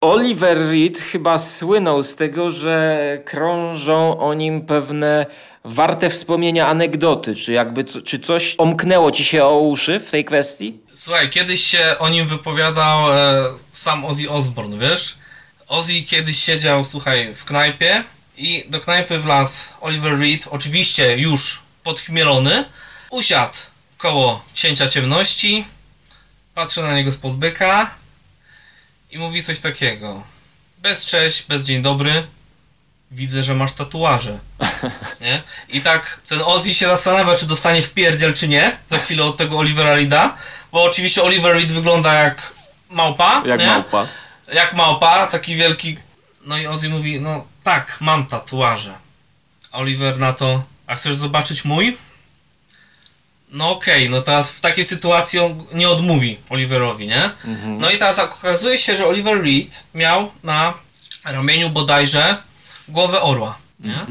Oliver 0.00 0.58
Reed 0.70 0.98
chyba 0.98 1.38
słynął 1.38 2.02
z 2.02 2.14
tego, 2.16 2.50
że 2.50 3.18
krążą 3.24 4.18
o 4.18 4.34
nim 4.34 4.60
pewne 4.60 5.26
warte 5.64 6.10
wspomnienia 6.10 6.68
anegdoty. 6.68 7.34
Czy 7.34 7.52
jakby 7.52 7.84
czy 7.84 8.18
coś 8.18 8.54
omknęło 8.58 9.12
ci 9.12 9.24
się 9.24 9.44
o 9.44 9.58
uszy 9.58 10.00
w 10.00 10.10
tej 10.10 10.24
kwestii? 10.24 10.78
Słuchaj, 10.94 11.30
kiedyś 11.30 11.64
się 11.64 11.96
o 11.98 12.08
nim 12.08 12.28
wypowiadał 12.28 13.12
e, 13.12 13.44
sam 13.70 14.04
Ozzy 14.04 14.30
Osbourne, 14.30 14.78
wiesz? 14.78 15.18
Ozzy 15.68 16.02
kiedyś 16.02 16.42
siedział, 16.42 16.84
słuchaj, 16.84 17.34
w 17.34 17.44
knajpie 17.44 18.04
i 18.36 18.64
do 18.68 18.80
knajpy 18.80 19.18
wlazł 19.18 19.72
Oliver 19.80 20.18
Reed, 20.18 20.48
oczywiście 20.50 21.16
już 21.16 21.62
podchmielony, 21.82 22.64
usiadł 23.10 23.54
koło 23.98 24.44
księcia 24.54 24.88
ciemności, 24.88 25.64
patrzy 26.54 26.82
na 26.82 26.94
niego 26.94 27.12
spod 27.12 27.36
byka 27.36 27.94
i 29.10 29.18
mówi 29.18 29.42
coś 29.42 29.60
takiego. 29.60 30.22
Bez 30.78 31.06
cześć, 31.06 31.46
bez 31.46 31.64
dzień 31.64 31.82
dobry, 31.82 32.22
widzę, 33.10 33.42
że 33.42 33.54
masz 33.54 33.72
tatuaże. 33.72 34.38
Nie? 35.20 35.42
I 35.68 35.80
tak 35.80 36.20
ten 36.28 36.40
Ozzy 36.44 36.74
się 36.74 36.86
zastanawia, 36.86 37.34
czy 37.34 37.46
dostanie 37.46 37.82
w 37.82 37.92
pierdziel, 37.94 38.34
czy 38.34 38.48
nie, 38.48 38.76
za 38.86 38.98
chwilę 38.98 39.24
od 39.24 39.36
tego 39.36 39.58
Olivera 39.58 39.96
Reeda, 39.96 40.36
bo 40.72 40.84
oczywiście 40.84 41.22
Oliver 41.22 41.54
Reed 41.56 41.72
wygląda 41.72 42.14
jak 42.14 42.52
małpa, 42.90 43.42
Jak 43.46 43.60
nie? 43.60 43.66
małpa. 43.66 44.06
Jak 44.52 44.74
małpa, 44.74 45.26
taki 45.26 45.56
wielki. 45.56 45.98
No 46.44 46.58
i 46.58 46.66
Ozzy 46.66 46.88
mówi, 46.88 47.20
no 47.20 47.46
tak, 47.64 47.96
mam 48.00 48.26
tatuaże. 48.26 48.94
Oliver 49.72 50.18
na 50.18 50.32
to, 50.32 50.62
a 50.86 50.94
chcesz 50.94 51.16
zobaczyć 51.16 51.64
mój? 51.64 51.96
No 53.52 53.70
okej, 53.70 54.08
no 54.10 54.20
teraz 54.22 54.52
w 54.52 54.60
takiej 54.60 54.84
sytuacji 54.84 55.38
on 55.38 55.66
nie 55.72 55.88
odmówi 55.88 56.38
Oliverowi, 56.50 57.06
nie? 57.06 57.30
No 57.78 57.90
i 57.90 57.98
teraz 57.98 58.18
okazuje 58.18 58.78
się, 58.78 58.96
że 58.96 59.06
Oliver 59.06 59.42
Reed 59.42 59.84
miał 59.94 60.32
na 60.42 60.74
ramieniu 61.24 61.70
bodajże 61.70 62.36
głowę 62.90 63.22
orła, 63.22 63.58
nie? 63.80 64.06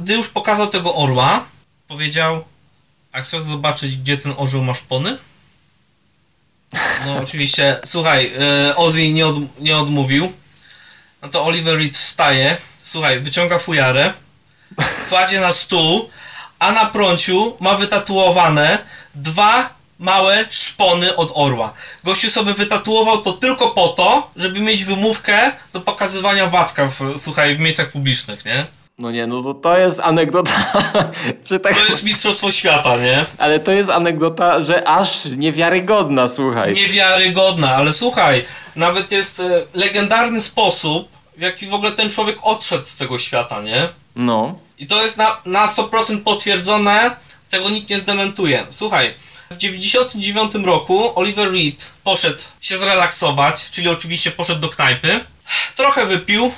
Gdy 0.00 0.14
już 0.14 0.28
pokazał 0.28 0.66
tego 0.66 0.94
orła, 0.94 1.44
powiedział, 1.88 2.44
a 3.12 3.20
chcesz 3.20 3.42
zobaczyć, 3.42 3.96
gdzie 3.96 4.16
ten 4.16 4.34
orzeł 4.36 4.64
ma 4.64 4.74
szpony? 4.74 5.18
No 7.06 7.16
oczywiście, 7.22 7.80
słuchaj, 7.84 8.32
e, 8.68 8.76
Ozzy 8.76 9.08
nie, 9.08 9.26
od, 9.26 9.60
nie 9.60 9.76
odmówił. 9.76 10.32
No 11.22 11.28
to 11.28 11.44
Oliver 11.44 11.78
Reed 11.78 11.96
wstaje, 11.96 12.56
słuchaj, 12.78 13.20
wyciąga 13.20 13.58
fujarę, 13.58 14.12
kładzie 15.08 15.40
na 15.40 15.52
stół, 15.52 16.10
a 16.58 16.72
na 16.72 16.86
prąciu 16.86 17.56
ma 17.60 17.74
wytatuowane 17.74 18.78
dwa 19.14 19.74
małe 19.98 20.44
szpony 20.50 21.16
od 21.16 21.32
orła. 21.34 21.72
Gościu 22.04 22.30
sobie 22.30 22.52
wytatuował 22.52 23.22
to 23.22 23.32
tylko 23.32 23.70
po 23.70 23.88
to, 23.88 24.30
żeby 24.36 24.60
mieć 24.60 24.84
wymówkę 24.84 25.52
do 25.72 25.80
pokazywania 25.80 26.46
wacka 26.46 26.88
w, 26.88 27.14
słuchaj, 27.16 27.56
w 27.56 27.60
miejscach 27.60 27.90
publicznych, 27.90 28.44
nie? 28.44 28.66
No 28.98 29.10
nie, 29.10 29.26
no 29.26 29.42
to, 29.42 29.54
to 29.54 29.78
jest 29.78 30.00
anegdota, 30.00 30.72
że 31.50 31.60
tak... 31.60 31.76
To 31.76 31.86
jest 31.86 32.04
mistrzostwo 32.04 32.50
świata, 32.52 32.96
nie? 32.96 33.24
Ale 33.38 33.60
to 33.60 33.72
jest 33.72 33.90
anegdota, 33.90 34.60
że 34.60 34.88
aż 34.88 35.24
niewiarygodna, 35.24 36.28
słuchaj. 36.28 36.74
Niewiarygodna, 36.74 37.74
ale 37.74 37.92
słuchaj, 37.92 38.44
nawet 38.76 39.12
jest 39.12 39.40
e, 39.40 39.66
legendarny 39.74 40.40
sposób, 40.40 41.08
w 41.36 41.40
jaki 41.40 41.66
w 41.66 41.74
ogóle 41.74 41.92
ten 41.92 42.10
człowiek 42.10 42.36
odszedł 42.42 42.84
z 42.84 42.96
tego 42.96 43.18
świata, 43.18 43.62
nie? 43.62 43.88
No. 44.16 44.58
I 44.78 44.86
to 44.86 45.02
jest 45.02 45.16
na, 45.16 45.40
na 45.44 45.66
100% 45.66 46.22
potwierdzone, 46.22 47.16
tego 47.50 47.70
nikt 47.70 47.90
nie 47.90 47.98
zdementuje. 47.98 48.66
Słuchaj, 48.70 49.14
w 49.50 49.56
99 49.56 50.54
roku 50.54 51.18
Oliver 51.18 51.52
Reed 51.52 51.90
poszedł 52.04 52.42
się 52.60 52.78
zrelaksować, 52.78 53.70
czyli 53.70 53.88
oczywiście 53.88 54.30
poszedł 54.30 54.60
do 54.60 54.68
knajpy, 54.68 55.24
trochę 55.74 56.06
wypił, 56.06 56.52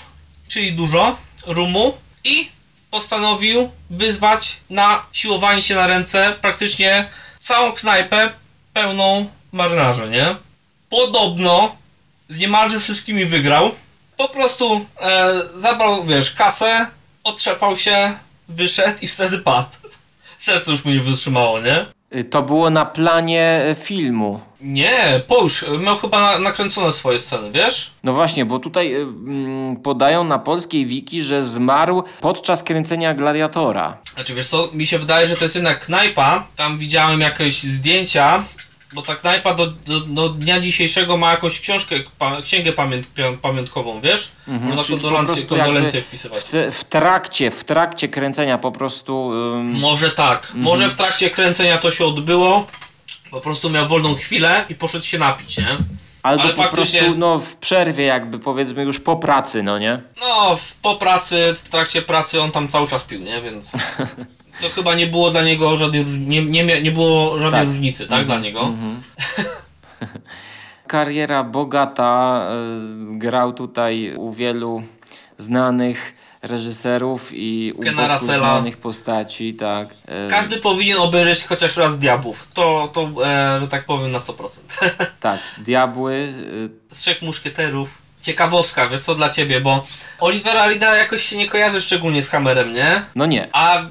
czyli 0.49 0.73
dużo, 0.73 1.17
rumu 1.47 1.99
i 2.25 2.51
postanowił 2.91 3.71
wyzwać 3.91 4.57
na 4.71 5.07
siłowanie 5.13 5.63
się 5.63 5.75
na 5.75 5.87
ręce 5.87 6.37
praktycznie 6.41 7.09
całą 7.39 7.73
knajpę 7.73 8.33
pełną 8.73 9.31
marynarzy, 9.53 10.11
nie? 10.11 10.37
Podobno 10.89 11.77
z 12.29 12.39
niemalże 12.39 12.81
wszystkimi 12.81 13.25
wygrał. 13.25 13.71
Po 14.17 14.29
prostu 14.29 14.87
e, 15.01 15.33
zabrał, 15.55 16.05
wiesz, 16.05 16.31
kasę, 16.31 16.87
otrzepał 17.25 17.77
się, 17.77 18.19
wyszedł 18.49 18.99
i 19.03 19.07
wtedy 19.07 19.39
padł. 19.39 19.69
Serce 20.39 20.71
już 20.71 20.85
mu 20.85 20.91
nie 20.91 21.01
wytrzymało, 21.01 21.61
nie? 21.61 21.96
Y, 22.15 22.25
To 22.25 22.43
było 22.43 22.71
na 22.71 22.85
planie 22.85 23.43
e, 23.71 23.75
filmu. 23.75 24.41
Nie, 24.61 25.21
Połóż 25.27 25.65
miał 25.81 25.97
chyba 25.97 26.21
na, 26.21 26.39
nakręcone 26.39 26.93
swoje 26.93 27.19
sceny, 27.19 27.51
wiesz? 27.51 27.91
No 28.05 28.13
właśnie, 28.13 28.45
bo 28.45 28.59
tutaj 28.59 28.95
y, 28.95 28.99
mm, 29.01 29.77
podają 29.77 30.25
na 30.25 30.39
polskiej 30.39 30.87
wiki, 30.87 31.23
że 31.23 31.43
zmarł 31.43 32.03
podczas 32.21 32.63
kręcenia 32.63 33.15
Gladiatora. 33.15 33.99
Znaczy, 34.15 34.35
wiesz 34.35 34.47
co, 34.49 34.69
mi 34.73 34.87
się 34.87 34.99
wydaje, 34.99 35.27
że 35.27 35.37
to 35.37 35.45
jest 35.45 35.55
jednak 35.55 35.81
knajpa. 35.81 36.47
Tam 36.57 36.79
widziałem 36.79 37.21
jakieś 37.21 37.63
zdjęcia, 37.63 38.45
bo 38.93 39.03
ta 39.03 39.15
knajpa 39.15 39.55
do, 39.55 39.67
do, 39.67 40.01
do 40.01 40.29
dnia 40.29 40.61
dzisiejszego 40.61 41.17
ma 41.17 41.31
jakąś 41.31 41.61
książkę, 41.61 41.97
pa, 42.19 42.43
księgę 42.43 42.73
pamięt, 42.73 43.09
pamiątkową, 43.43 44.01
wiesz? 44.01 44.33
Można 44.47 44.63
Mhm, 44.71 44.77
po 44.87 44.93
kondolencje, 44.93 45.43
kondolencje 45.43 46.03
wpisywać. 46.03 46.45
W, 46.53 46.75
w 46.75 46.85
trakcie, 46.85 47.51
w 47.51 47.65
trakcie 47.65 48.09
kręcenia 48.09 48.59
po 48.59 48.73
prostu... 48.73 49.33
ym, 49.33 49.81
Może 49.81 50.11
tak. 50.11 50.53
Może 50.55 50.91
w 50.91 50.95
trakcie 50.95 51.31
kręcenia 51.31 51.79
to 51.79 51.91
się 51.91 52.05
odbyło. 52.07 52.67
Po 53.31 53.41
prostu 53.41 53.71
miał 53.71 53.89
wolną 53.89 54.15
chwilę 54.15 54.65
i 54.69 54.75
poszedł 54.75 55.05
się 55.05 55.19
napić, 55.19 55.59
nie? 55.59 55.77
albo 56.23 56.43
ale 56.43 56.53
po 56.53 56.63
faktycznie- 56.63 57.01
prostu 57.01 57.19
no, 57.19 57.39
w 57.39 57.55
przerwie 57.57 58.05
jakby, 58.05 58.39
powiedzmy 58.39 58.83
już 58.83 59.01
po 59.01 59.17
pracy, 59.17 59.63
no 59.63 59.79
nie? 59.79 60.03
No, 60.21 60.57
w, 60.57 60.73
po 60.75 60.95
pracy, 60.97 61.55
w 61.65 61.69
trakcie 61.69 62.03
pracy 62.03 62.41
on 62.43 62.51
tam 62.51 62.69
cały 62.69 62.89
czas 62.89 63.05
pił, 63.05 63.21
nie? 63.21 63.41
Więc 63.41 63.79
to 64.61 64.69
chyba 64.69 64.95
nie 64.95 65.07
było 65.07 65.31
dla 65.31 65.43
niego 65.43 65.77
żadnej 65.77 66.05
róż- 66.05 66.27
nie, 66.27 66.45
nie, 66.45 66.83
nie 66.83 66.93
było 66.93 67.39
żadnej 67.39 67.61
Tak. 67.61 67.69
różnicy, 67.69 68.07
tak? 68.07 68.27
Dla 68.27 68.39
niego. 68.39 68.73
Kariera 70.87 71.45
bogata, 71.45 72.43
y, 73.15 73.19
grał 73.19 73.53
tutaj 73.53 74.13
u 74.17 74.33
wielu 74.33 74.83
znanych 75.39 76.15
reżyserów 76.43 77.31
i 77.33 77.73
u 77.77 77.83
Kena 77.83 78.19
znanych 78.19 78.77
postaci, 78.77 79.55
tak. 79.55 79.89
Y, 79.91 80.31
Każdy 80.31 80.57
powinien 80.57 80.99
obejrzeć 80.99 81.45
chociaż 81.45 81.77
raz 81.77 81.99
Diabłów. 81.99 82.49
To, 82.55 82.91
to 82.93 83.09
e, 83.27 83.61
że 83.61 83.69
tak 83.69 83.85
powiem, 83.85 84.11
na 84.11 84.19
100%. 84.19 84.91
Tak, 85.21 85.39
Diabły, 85.59 86.15
y, 86.93 86.95
Trzech 86.95 87.23
muszkieterów. 87.23 88.06
Ciekawostka, 88.23 88.87
wiesz 88.87 89.01
co 89.01 89.15
dla 89.15 89.29
ciebie, 89.29 89.61
bo 89.61 89.85
Olivera 90.19 90.69
Rida 90.69 90.97
jakoś 90.97 91.23
się 91.23 91.37
nie 91.37 91.49
kojarzy 91.49 91.81
szczególnie 91.81 92.23
z 92.23 92.31
Hammerem, 92.31 92.73
nie? 92.73 93.03
no 93.15 93.27
nie, 93.27 93.49
A, 93.53 93.83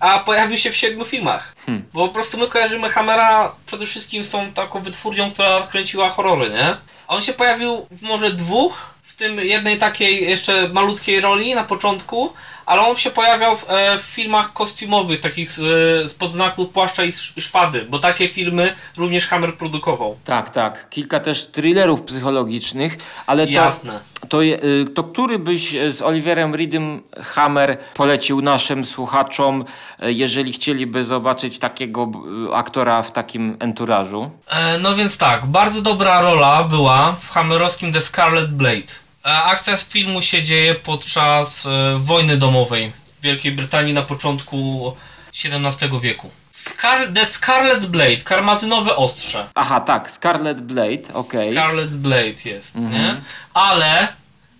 a 0.00 0.18
pojawił 0.18 0.58
się 0.58 0.70
w 0.70 0.76
siedmiu 0.76 1.04
filmach. 1.04 1.54
Hmm. 1.66 1.84
Bo 1.92 2.08
po 2.08 2.14
prostu 2.14 2.38
my 2.38 2.46
kojarzymy 2.46 2.90
Hammera 2.90 3.52
przede 3.66 3.86
wszystkim 3.86 4.24
z 4.24 4.30
tą 4.30 4.52
taką 4.52 4.82
wytwórnią, 4.82 5.30
która 5.30 5.62
kręciła 5.62 6.10
horrory, 6.10 6.50
nie? 6.50 6.76
A 7.08 7.14
on 7.14 7.22
się 7.22 7.32
pojawił 7.32 7.86
w 7.90 8.02
może 8.02 8.30
dwóch, 8.30 8.94
w 9.02 9.16
tym 9.16 9.38
jednej 9.38 9.78
takiej 9.78 10.28
jeszcze 10.28 10.68
malutkiej 10.68 11.20
roli 11.20 11.54
na 11.54 11.64
początku, 11.64 12.32
ale 12.66 12.82
on 12.82 12.96
się 12.96 13.10
pojawiał 13.10 13.56
w, 13.56 13.70
e, 13.70 13.98
w 13.98 14.02
filmach 14.02 14.52
kostiumowych, 14.52 15.20
takich 15.20 15.50
z, 15.50 15.58
e, 16.04 16.08
z 16.08 16.14
podznaku 16.14 16.66
płaszcza 16.66 17.04
i 17.04 17.08
sz- 17.08 17.44
szpady, 17.44 17.86
bo 17.90 17.98
takie 17.98 18.28
filmy 18.28 18.74
również 18.96 19.26
Hammer 19.26 19.56
produkował. 19.56 20.16
tak, 20.24 20.50
tak. 20.50 20.90
Kilka 20.90 21.20
też 21.20 21.46
thrillerów 21.46 22.02
psychologicznych, 22.02 22.96
ale 23.26 23.46
to, 23.46 23.52
Jasne. 23.52 24.00
to, 24.28 24.42
y, 24.44 24.58
to 24.94 25.04
który 25.04 25.38
byś 25.38 25.74
y, 25.74 25.92
z 25.92 26.02
Oliverem 26.02 26.54
Reedem 26.54 27.02
Hammer 27.22 27.78
polecił 27.94 28.40
naszym 28.42 28.84
słuchaczom, 28.86 29.64
y, 30.04 30.12
jeżeli 30.12 30.52
chcieliby 30.52 31.04
zobaczyć 31.04 31.58
takiego 31.58 32.10
aktora 32.54 33.02
w 33.02 33.10
takim 33.12 33.56
enturażu? 33.60 34.30
E, 34.50 34.78
no 34.78 34.94
więc 34.94 35.18
tak, 35.18 35.46
bardzo 35.46 35.82
dobra 35.82 36.20
rola 36.20 36.64
była 36.64 37.12
w 37.20 37.30
hammerowskim 37.30 37.92
The 37.92 38.00
Scarlet 38.00 38.52
Blade. 38.52 39.03
E, 39.24 39.42
akcja 39.42 39.76
z 39.76 39.84
filmu 39.84 40.22
się 40.22 40.42
dzieje 40.42 40.74
podczas 40.74 41.66
e, 41.66 41.98
wojny 41.98 42.36
domowej 42.36 42.92
w 43.18 43.22
Wielkiej 43.22 43.52
Brytanii 43.52 43.92
na 43.92 44.02
początku 44.02 44.96
XVII 45.44 46.00
wieku. 46.00 46.30
Scar 46.50 47.12
The 47.12 47.26
Scarlet 47.26 47.86
Blade, 47.86 48.16
karmazynowe 48.16 48.96
ostrze. 48.96 49.48
Aha, 49.54 49.80
tak, 49.80 50.10
Scarlet 50.10 50.60
Blade, 50.60 51.14
okej. 51.14 51.52
Scarlet 51.52 51.94
Blade 51.96 52.42
jest, 52.44 52.74
nie? 52.74 53.16
Ale 53.54 54.08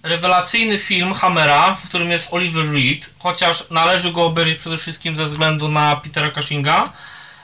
rewelacyjny 0.02 0.78
film 0.78 1.14
Hammera, 1.14 1.74
w 1.74 1.88
którym 1.88 2.10
jest 2.10 2.32
Oliver 2.32 2.72
Reed, 2.72 3.10
chociaż 3.18 3.70
należy 3.70 4.12
go 4.12 4.24
obejrzeć 4.24 4.58
przede 4.58 4.76
wszystkim 4.76 5.16
ze 5.16 5.24
względu 5.24 5.68
na 5.68 5.96
Petera 5.96 6.30
Cushinga, 6.30 6.92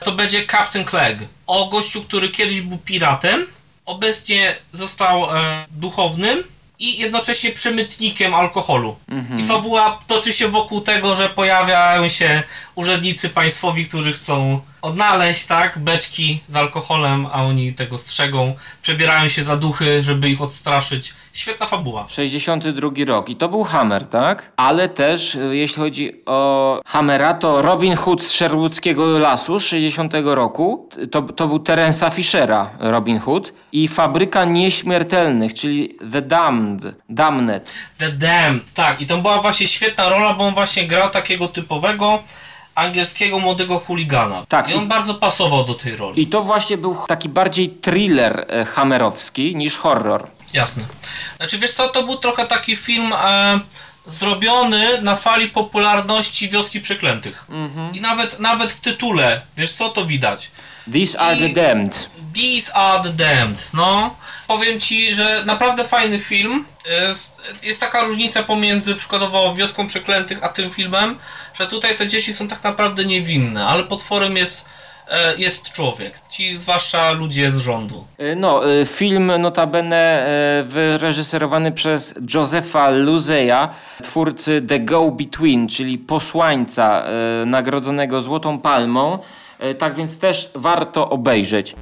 to 0.05 0.13
będzie 0.13 0.47
Captain 0.47 0.85
Clegg. 0.85 1.23
O 1.47 1.69
gościu, 1.69 2.03
który 2.03 2.29
kiedyś 2.29 2.61
był 2.61 2.79
piratem, 2.79 3.47
obecnie 3.87 4.57
został 4.73 5.37
e, 5.37 5.67
duchownym 5.71 6.45
i 6.81 6.99
jednocześnie 6.99 7.53
przemytnikiem 7.53 8.35
alkoholu. 8.35 8.97
I 9.39 9.43
fabuła 9.43 9.99
toczy 10.07 10.33
się 10.33 10.49
wokół 10.49 10.81
tego, 10.81 11.15
że 11.15 11.29
pojawiają 11.29 12.09
się 12.09 12.43
urzędnicy 12.75 13.29
państwowi, 13.29 13.87
którzy 13.87 14.13
chcą 14.13 14.61
odnaleźć, 14.83 15.47
tak, 15.47 15.79
beczki 15.79 16.41
z 16.49 16.57
alkoholem, 16.57 17.27
a 17.33 17.45
oni 17.45 17.75
tego 17.75 17.99
strzegą, 17.99 18.55
przebierają 18.83 19.29
się 19.29 19.43
za 19.43 19.57
duchy, 19.57 20.03
żeby 20.03 20.31
ich 20.31 20.43
odstraszyć. 20.43 21.15
Świetna 21.33 21.67
fabuła. 21.67 22.07
62 22.09 22.91
rok 23.07 23.29
i 23.29 23.37
to 23.37 23.49
był 23.49 23.65
Hammer, 23.65 24.07
tak? 24.07 24.53
Ale 24.57 24.89
też 24.89 25.35
y, 25.35 25.57
jeśli 25.57 25.77
chodzi 25.77 26.13
o 26.27 26.81
Hammera, 26.87 27.35
to 27.35 27.63
Robin 27.63 27.97
Hood 27.97 28.25
z 28.25 28.31
Sherwoodzkiego 28.31 29.19
Lasu 29.19 29.61
z 29.61 29.65
60 29.65 30.13
roku, 30.25 30.89
to, 31.11 31.23
to 31.23 31.47
był 31.47 31.59
Terensa 31.59 32.11
Fishera 32.11 32.71
Robin 32.79 33.19
Hood 33.19 33.53
i 33.73 33.89
Fabryka 33.89 34.45
Nieśmiertelnych, 34.45 35.55
czyli 35.55 35.97
The 36.13 36.23
Damned, 36.23 36.95
Damned. 37.09 37.75
The 37.99 38.13
Damned, 38.13 38.73
tak. 38.73 39.01
I 39.01 39.07
to 39.07 39.19
była 39.19 39.43
właśnie 39.43 39.69
świetna 39.69 40.09
rola, 40.09 40.35
bo 40.35 40.47
on 40.47 40.55
właśnie 40.55 40.87
grał 40.87 41.11
takiego 41.11 41.49
typowego 41.49 42.23
angielskiego 42.81 43.39
młodego 43.39 43.79
chuligana. 43.79 44.45
Tak. 44.49 44.71
I 44.71 44.75
on 44.75 44.89
bardzo 44.89 45.15
pasował 45.15 45.65
do 45.65 45.75
tej 45.75 45.97
roli. 45.97 46.23
I 46.23 46.27
to 46.27 46.43
właśnie 46.43 46.79
był 46.79 46.97
taki 47.09 47.29
bardziej 47.29 47.69
thriller 47.69 48.47
e, 48.49 48.65
hammerowski 48.65 49.57
niż 49.57 49.77
horror. 49.77 50.27
Jasne. 50.55 50.83
Znaczy 51.37 51.59
wiesz 51.59 51.71
co, 51.73 51.89
to 51.89 52.03
był 52.03 52.17
trochę 52.17 52.47
taki 52.47 52.77
film 52.77 53.13
e, 53.13 53.61
zrobiony 54.07 55.03
na 55.03 55.17
fali 55.17 55.49
popularności 55.49 56.49
Wioski 56.49 56.81
Przeklętych. 56.81 57.45
I 57.93 58.01
nawet, 58.01 58.41
nawet 58.41 58.73
w 58.73 58.81
tytule, 58.81 59.41
wiesz 59.57 59.73
co, 59.73 59.89
to 59.89 60.05
widać. 60.05 60.51
These 60.93 61.21
are 61.21 61.37
I- 61.37 61.55
the 61.55 61.63
damned. 61.69 62.11
These 62.35 62.75
are 62.75 63.03
the 63.03 63.11
damned. 63.11 63.71
No, 63.75 64.15
powiem 64.47 64.81
ci, 64.81 65.15
że 65.15 65.43
naprawdę 65.47 65.85
fajny 65.85 66.19
film. 66.19 66.65
Jest, 67.09 67.43
jest 67.63 67.81
taka 67.81 68.01
różnica 68.01 68.43
pomiędzy 68.43 68.95
przykładowo 68.95 69.55
Wioską 69.55 69.87
Przeklętych 69.87 70.45
a 70.45 70.49
tym 70.49 70.71
filmem, 70.71 71.19
że 71.55 71.67
tutaj 71.67 71.97
te 71.97 72.09
dzieci 72.09 72.33
są 72.33 72.49
tak 72.49 72.65
naprawdę 72.65 73.05
niewinne, 73.05 73.67
ale 73.67 73.85
potworem 73.85 74.37
jest, 74.37 74.69
e, 75.09 75.37
jest 75.37 75.73
człowiek. 75.73 76.21
Ci 76.31 76.57
zwłaszcza 76.57 77.11
ludzie 77.13 77.51
z 77.51 77.59
rządu. 77.59 78.07
E, 78.19 78.35
No, 78.35 78.73
e, 78.81 78.87
film 78.87 79.33
notabene 79.39 80.27
wyreżyserowany 80.65 81.73
przez 81.73 82.15
Josepha 82.35 82.91
Luzeya, 82.91 83.69
twórcy 84.03 84.63
The 84.69 84.81
Go 84.81 85.11
Between, 85.11 85.69
czyli 85.69 85.99
posłańca 85.99 87.05
nagrodzonego 87.47 88.23
Złotą 88.23 88.59
Palmą. 88.59 89.19
E, 89.61 89.75
tak 89.75 89.95
więc 89.95 90.19
też 90.19 90.51
warto 90.55 91.11
obejrzeć. 91.11 91.75